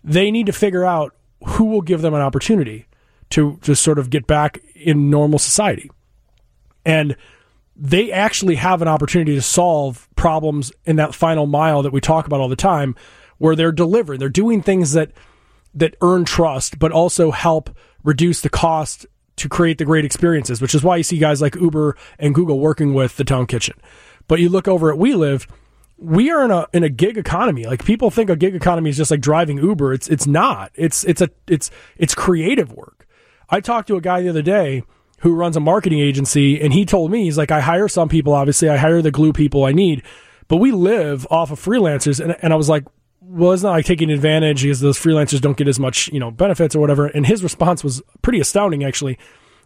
they 0.05 0.31
need 0.31 0.45
to 0.45 0.53
figure 0.53 0.85
out 0.85 1.15
who 1.47 1.65
will 1.65 1.81
give 1.81 2.03
them 2.03 2.13
an 2.13 2.21
opportunity 2.21 2.89
to 3.31 3.59
just 3.63 3.83
sort 3.83 3.99
of 3.99 4.11
get 4.11 4.27
back 4.27 4.61
in 4.75 5.09
normal 5.09 5.39
society. 5.39 5.91
And 6.85 7.17
they 7.79 8.11
actually 8.11 8.55
have 8.57 8.81
an 8.81 8.89
opportunity 8.89 9.35
to 9.35 9.43
solve 9.43 10.09
problems 10.17 10.73
in 10.85 10.97
that 10.97 11.15
final 11.15 11.47
mile 11.47 11.83
that 11.83 11.93
we 11.93 12.01
talk 12.01 12.27
about 12.27 12.41
all 12.41 12.49
the 12.49 12.57
time 12.57 12.95
where 13.39 13.55
they're 13.55 13.73
delivering 13.73 14.19
they're 14.19 14.29
doing 14.29 14.63
things 14.63 14.93
that 14.93 15.13
that 15.75 15.95
earn 16.01 16.25
trust 16.25 16.79
but 16.79 16.91
also 16.91 17.31
help 17.31 17.71
reduce 18.03 18.41
the 18.41 18.49
cost 18.49 19.07
to 19.37 19.49
create 19.49 19.77
the 19.79 19.85
great 19.85 20.05
experiences 20.05 20.63
which 20.63 20.75
is 20.75 20.83
why 20.83 20.97
you 20.97 21.03
see 21.03 21.19
guys 21.19 21.43
like 21.43 21.55
Uber 21.55 21.97
and 22.19 22.35
Google 22.35 22.59
working 22.59 22.95
with 22.95 23.17
the 23.17 23.25
town 23.25 23.47
kitchen. 23.47 23.79
But 24.29 24.41
you 24.41 24.49
look 24.49 24.67
over 24.67 24.91
at 24.93 24.99
WeLivv 24.99 25.47
we 25.99 26.31
are 26.31 26.45
in 26.45 26.51
a 26.51 26.67
in 26.73 26.85
a 26.85 26.89
gig 26.89 27.17
economy. 27.17 27.65
Like 27.65 27.85
people 27.85 28.11
think 28.11 28.29
a 28.29 28.37
gig 28.37 28.55
economy 28.55 28.91
is 28.91 28.97
just 28.97 29.11
like 29.11 29.21
driving 29.21 29.59
Uber. 29.59 29.93
It's 29.95 30.09
it's 30.09 30.27
not. 30.27 30.71
It's 30.75 31.05
it's 31.05 31.21
a 31.21 31.31
it's 31.47 31.71
it's 31.97 32.15
creative 32.15 32.73
work. 32.73 33.07
I 33.49 33.61
talked 33.61 33.89
to 33.89 33.97
a 33.97 34.01
guy 34.01 34.21
the 34.23 34.29
other 34.29 34.43
day 34.43 34.83
who 35.21 35.35
runs 35.35 35.57
a 35.57 35.61
marketing 35.61 36.01
agency, 36.01 36.61
and 36.61 36.73
he 36.73 36.85
told 36.85 37.11
me 37.11 37.25
he's 37.25 37.39
like, 37.39 37.51
I 37.51 37.61
hire 37.61 37.89
some 37.89 38.09
people. 38.09 38.33
Obviously, 38.33 38.69
I 38.69 38.77
hire 38.77 39.03
the 39.03 39.11
glue 39.11 39.33
people 39.33 39.65
I 39.65 39.73
need, 39.73 40.03
but 40.49 40.57
we 40.57 40.73
live 40.73 41.27
off 41.31 41.51
of 41.51 41.61
freelancers. 41.61 42.23
And, 42.23 42.37
and 42.43 42.53
I 42.53 42.57
was 42.57 42.69
like, 42.69 42.85
well, 43.21 43.53
it's 43.53 43.63
not 43.63 43.73
like 43.73 43.87
taking 43.87 44.11
advantage 44.11 44.63
because 44.63 44.81
those 44.81 44.99
freelancers 44.99 45.41
don't 45.41 45.57
get 45.57 45.69
as 45.69 45.81
much, 45.81 46.09
you 46.09 46.21
know, 46.21 46.31
benefits 46.31 46.77
or 46.77 46.81
whatever. 46.81 47.07
And 47.07 47.27
his 47.27 47.43
response 47.43 47.83
was 47.83 48.03
pretty 48.23 48.41
astounding, 48.41 48.85
actually. 48.85 49.19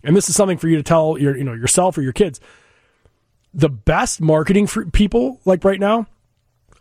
And 0.03 0.17
this 0.17 0.29
is 0.29 0.37
something 0.37 0.57
for 0.57 0.69
you 0.69 0.77
to 0.77 0.83
tell 0.83 1.19
your, 1.19 1.37
you 1.37 1.45
know, 1.45 1.53
yourself 1.53 1.99
or 1.99 2.03
your 2.03 2.13
kids. 2.13 2.41
The 3.53 3.69
best 3.69 4.21
marketing 4.21 4.69
people, 4.93 5.41
like 5.45 5.65
right 5.65 5.81
now, 5.81 6.07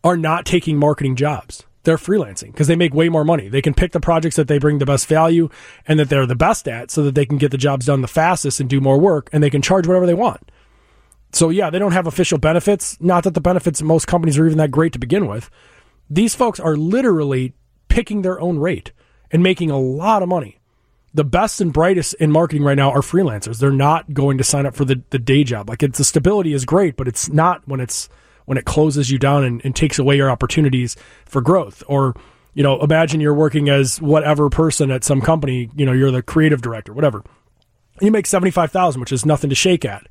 are 0.03 0.15
not 0.15 0.45
taking 0.45 0.77
marketing 0.77 1.15
jobs 1.15 1.65
they're 1.89 1.97
freelancing 1.97 2.51
because 2.51 2.67
they 2.67 2.75
make 2.75 2.93
way 2.93 3.09
more 3.09 3.25
money. 3.25 3.47
They 3.49 3.63
can 3.63 3.73
pick 3.73 3.93
the 3.93 3.99
projects 3.99 4.35
that 4.35 4.47
they 4.47 4.59
bring 4.59 4.77
the 4.77 4.85
best 4.85 5.07
value 5.07 5.49
and 5.87 5.99
that 5.99 6.07
they're 6.07 6.27
the 6.27 6.35
best 6.35 6.67
at 6.67 6.91
so 6.91 7.01
that 7.01 7.15
they 7.15 7.25
can 7.25 7.39
get 7.39 7.49
the 7.49 7.57
jobs 7.57 7.87
done 7.87 8.01
the 8.01 8.07
fastest 8.07 8.59
and 8.59 8.69
do 8.69 8.79
more 8.79 8.99
work 8.99 9.27
and 9.33 9.41
they 9.41 9.49
can 9.49 9.63
charge 9.63 9.87
whatever 9.87 10.05
they 10.05 10.13
want. 10.13 10.51
So, 11.31 11.49
yeah, 11.49 11.71
they 11.71 11.79
don't 11.79 11.93
have 11.93 12.05
official 12.05 12.37
benefits. 12.37 13.01
Not 13.01 13.23
that 13.23 13.33
the 13.33 13.41
benefits 13.41 13.81
most 13.81 14.05
companies 14.05 14.37
are 14.37 14.45
even 14.45 14.59
that 14.59 14.69
great 14.69 14.93
to 14.93 14.99
begin 14.99 15.25
with. 15.25 15.49
These 16.11 16.35
folks 16.35 16.59
are 16.59 16.75
literally 16.75 17.53
picking 17.87 18.21
their 18.21 18.39
own 18.39 18.59
rate 18.59 18.91
and 19.31 19.41
making 19.41 19.71
a 19.71 19.79
lot 19.79 20.21
of 20.21 20.29
money. 20.29 20.59
The 21.15 21.23
best 21.23 21.59
and 21.59 21.73
brightest 21.73 22.13
in 22.15 22.31
marketing 22.31 22.63
right 22.63 22.77
now 22.77 22.91
are 22.91 23.01
freelancers. 23.01 23.57
They're 23.57 23.71
not 23.71 24.13
going 24.13 24.37
to 24.37 24.43
sign 24.43 24.67
up 24.67 24.75
for 24.75 24.85
the, 24.85 25.01
the 25.09 25.17
day 25.17 25.43
job. 25.43 25.69
Like, 25.69 25.81
it's, 25.81 25.97
the 25.97 26.03
stability 26.03 26.53
is 26.53 26.65
great, 26.65 26.97
but 26.97 27.07
it's 27.07 27.29
not 27.29 27.67
when 27.67 27.79
it's 27.79 28.09
when 28.49 28.57
it 28.57 28.65
closes 28.65 29.11
you 29.11 29.19
down 29.19 29.43
and, 29.43 29.63
and 29.63 29.75
takes 29.75 29.99
away 29.99 30.15
your 30.15 30.31
opportunities 30.31 30.95
for 31.27 31.39
growth. 31.39 31.83
Or, 31.85 32.15
you 32.55 32.63
know, 32.63 32.81
imagine 32.81 33.21
you're 33.21 33.31
working 33.31 33.69
as 33.69 34.01
whatever 34.01 34.49
person 34.49 34.89
at 34.89 35.03
some 35.03 35.21
company, 35.21 35.69
you 35.75 35.85
know, 35.85 35.91
you're 35.91 36.09
the 36.09 36.23
creative 36.23 36.59
director, 36.59 36.91
whatever. 36.91 37.23
You 38.01 38.09
make 38.09 38.25
75,000, 38.25 38.99
which 38.99 39.11
is 39.11 39.23
nothing 39.23 39.51
to 39.51 39.55
shake 39.55 39.85
at. 39.85 40.07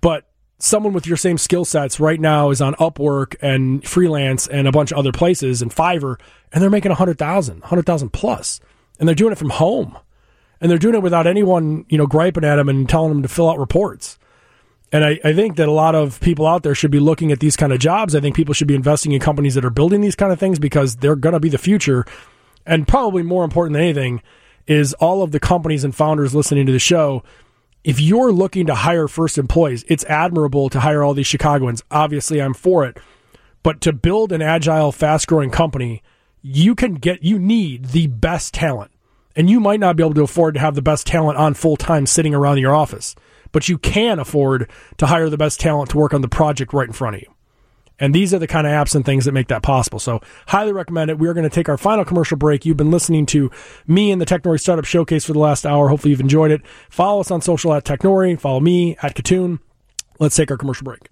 But 0.00 0.28
someone 0.58 0.92
with 0.92 1.06
your 1.06 1.16
same 1.16 1.38
skill 1.38 1.64
sets 1.64 2.00
right 2.00 2.18
now 2.18 2.50
is 2.50 2.60
on 2.60 2.74
Upwork 2.74 3.36
and 3.40 3.86
freelance 3.86 4.48
and 4.48 4.66
a 4.66 4.72
bunch 4.72 4.90
of 4.90 4.98
other 4.98 5.12
places 5.12 5.62
and 5.62 5.70
Fiverr, 5.70 6.18
and 6.52 6.60
they're 6.60 6.68
making 6.68 6.90
100,000, 6.90 7.60
100,000 7.60 8.10
plus, 8.10 8.58
and 8.98 9.08
they're 9.08 9.14
doing 9.14 9.30
it 9.30 9.38
from 9.38 9.50
home. 9.50 9.96
And 10.60 10.68
they're 10.68 10.78
doing 10.78 10.96
it 10.96 11.02
without 11.02 11.28
anyone, 11.28 11.84
you 11.88 11.96
know, 11.96 12.08
griping 12.08 12.42
at 12.42 12.56
them 12.56 12.68
and 12.68 12.88
telling 12.88 13.10
them 13.10 13.22
to 13.22 13.28
fill 13.28 13.48
out 13.48 13.60
reports. 13.60 14.18
And 14.92 15.04
I, 15.04 15.18
I, 15.24 15.32
think 15.32 15.56
that 15.56 15.68
a 15.68 15.72
lot 15.72 15.94
of 15.94 16.20
people 16.20 16.46
out 16.46 16.62
there 16.62 16.74
should 16.74 16.92
be 16.92 17.00
looking 17.00 17.32
at 17.32 17.40
these 17.40 17.56
kind 17.56 17.72
of 17.72 17.80
jobs. 17.80 18.14
I 18.14 18.20
think 18.20 18.36
people 18.36 18.54
should 18.54 18.68
be 18.68 18.74
investing 18.74 19.12
in 19.12 19.20
companies 19.20 19.54
that 19.56 19.64
are 19.64 19.70
building 19.70 20.00
these 20.00 20.14
kind 20.14 20.32
of 20.32 20.38
things 20.38 20.58
because 20.58 20.96
they're 20.96 21.16
going 21.16 21.32
to 21.32 21.40
be 21.40 21.48
the 21.48 21.58
future. 21.58 22.04
And 22.64 22.86
probably 22.86 23.22
more 23.22 23.44
important 23.44 23.74
than 23.74 23.82
anything 23.82 24.22
is 24.66 24.94
all 24.94 25.22
of 25.22 25.32
the 25.32 25.40
companies 25.40 25.84
and 25.84 25.94
founders 25.94 26.34
listening 26.34 26.66
to 26.66 26.72
the 26.72 26.78
show. 26.78 27.24
If 27.82 28.00
you're 28.00 28.32
looking 28.32 28.66
to 28.66 28.74
hire 28.74 29.08
first 29.08 29.38
employees, 29.38 29.84
it's 29.88 30.04
admirable 30.04 30.68
to 30.70 30.80
hire 30.80 31.02
all 31.02 31.14
these 31.14 31.26
Chicagoans. 31.26 31.82
Obviously, 31.90 32.40
I'm 32.40 32.54
for 32.54 32.84
it. 32.84 32.98
But 33.62 33.80
to 33.82 33.92
build 33.92 34.30
an 34.30 34.42
agile, 34.42 34.92
fast 34.92 35.26
growing 35.26 35.50
company, 35.50 36.02
you 36.42 36.76
can 36.76 36.94
get, 36.94 37.24
you 37.24 37.38
need 37.38 37.86
the 37.86 38.06
best 38.06 38.54
talent. 38.54 38.92
And 39.34 39.50
you 39.50 39.60
might 39.60 39.80
not 39.80 39.96
be 39.96 40.02
able 40.02 40.14
to 40.14 40.22
afford 40.22 40.54
to 40.54 40.60
have 40.60 40.76
the 40.76 40.82
best 40.82 41.06
talent 41.06 41.38
on 41.38 41.54
full 41.54 41.76
time 41.76 42.06
sitting 42.06 42.34
around 42.34 42.58
your 42.58 42.74
office 42.74 43.14
but 43.52 43.68
you 43.68 43.78
can 43.78 44.18
afford 44.18 44.70
to 44.98 45.06
hire 45.06 45.28
the 45.28 45.36
best 45.36 45.60
talent 45.60 45.90
to 45.90 45.96
work 45.96 46.14
on 46.14 46.20
the 46.20 46.28
project 46.28 46.72
right 46.72 46.86
in 46.86 46.92
front 46.92 47.16
of 47.16 47.22
you. 47.22 47.32
And 47.98 48.14
these 48.14 48.34
are 48.34 48.38
the 48.38 48.46
kind 48.46 48.66
of 48.66 48.72
apps 48.72 48.94
and 48.94 49.04
things 49.04 49.24
that 49.24 49.32
make 49.32 49.48
that 49.48 49.62
possible. 49.62 49.98
So, 49.98 50.20
highly 50.48 50.72
recommend 50.72 51.10
it. 51.10 51.18
We 51.18 51.28
are 51.28 51.34
going 51.34 51.48
to 51.48 51.54
take 51.54 51.68
our 51.68 51.78
final 51.78 52.04
commercial 52.04 52.36
break. 52.36 52.66
You've 52.66 52.76
been 52.76 52.90
listening 52.90 53.24
to 53.26 53.50
me 53.86 54.10
and 54.10 54.20
the 54.20 54.26
Technori 54.26 54.60
Startup 54.60 54.84
Showcase 54.84 55.24
for 55.24 55.32
the 55.32 55.38
last 55.38 55.64
hour. 55.64 55.88
Hopefully, 55.88 56.10
you've 56.10 56.20
enjoyed 56.20 56.50
it. 56.50 56.60
Follow 56.90 57.20
us 57.20 57.30
on 57.30 57.40
social 57.40 57.72
at 57.72 57.84
Technori. 57.84 58.38
Follow 58.38 58.60
me 58.60 58.96
at 59.02 59.14
Kitun. 59.14 59.60
Let's 60.18 60.36
take 60.36 60.50
our 60.50 60.58
commercial 60.58 60.84
break. 60.84 61.08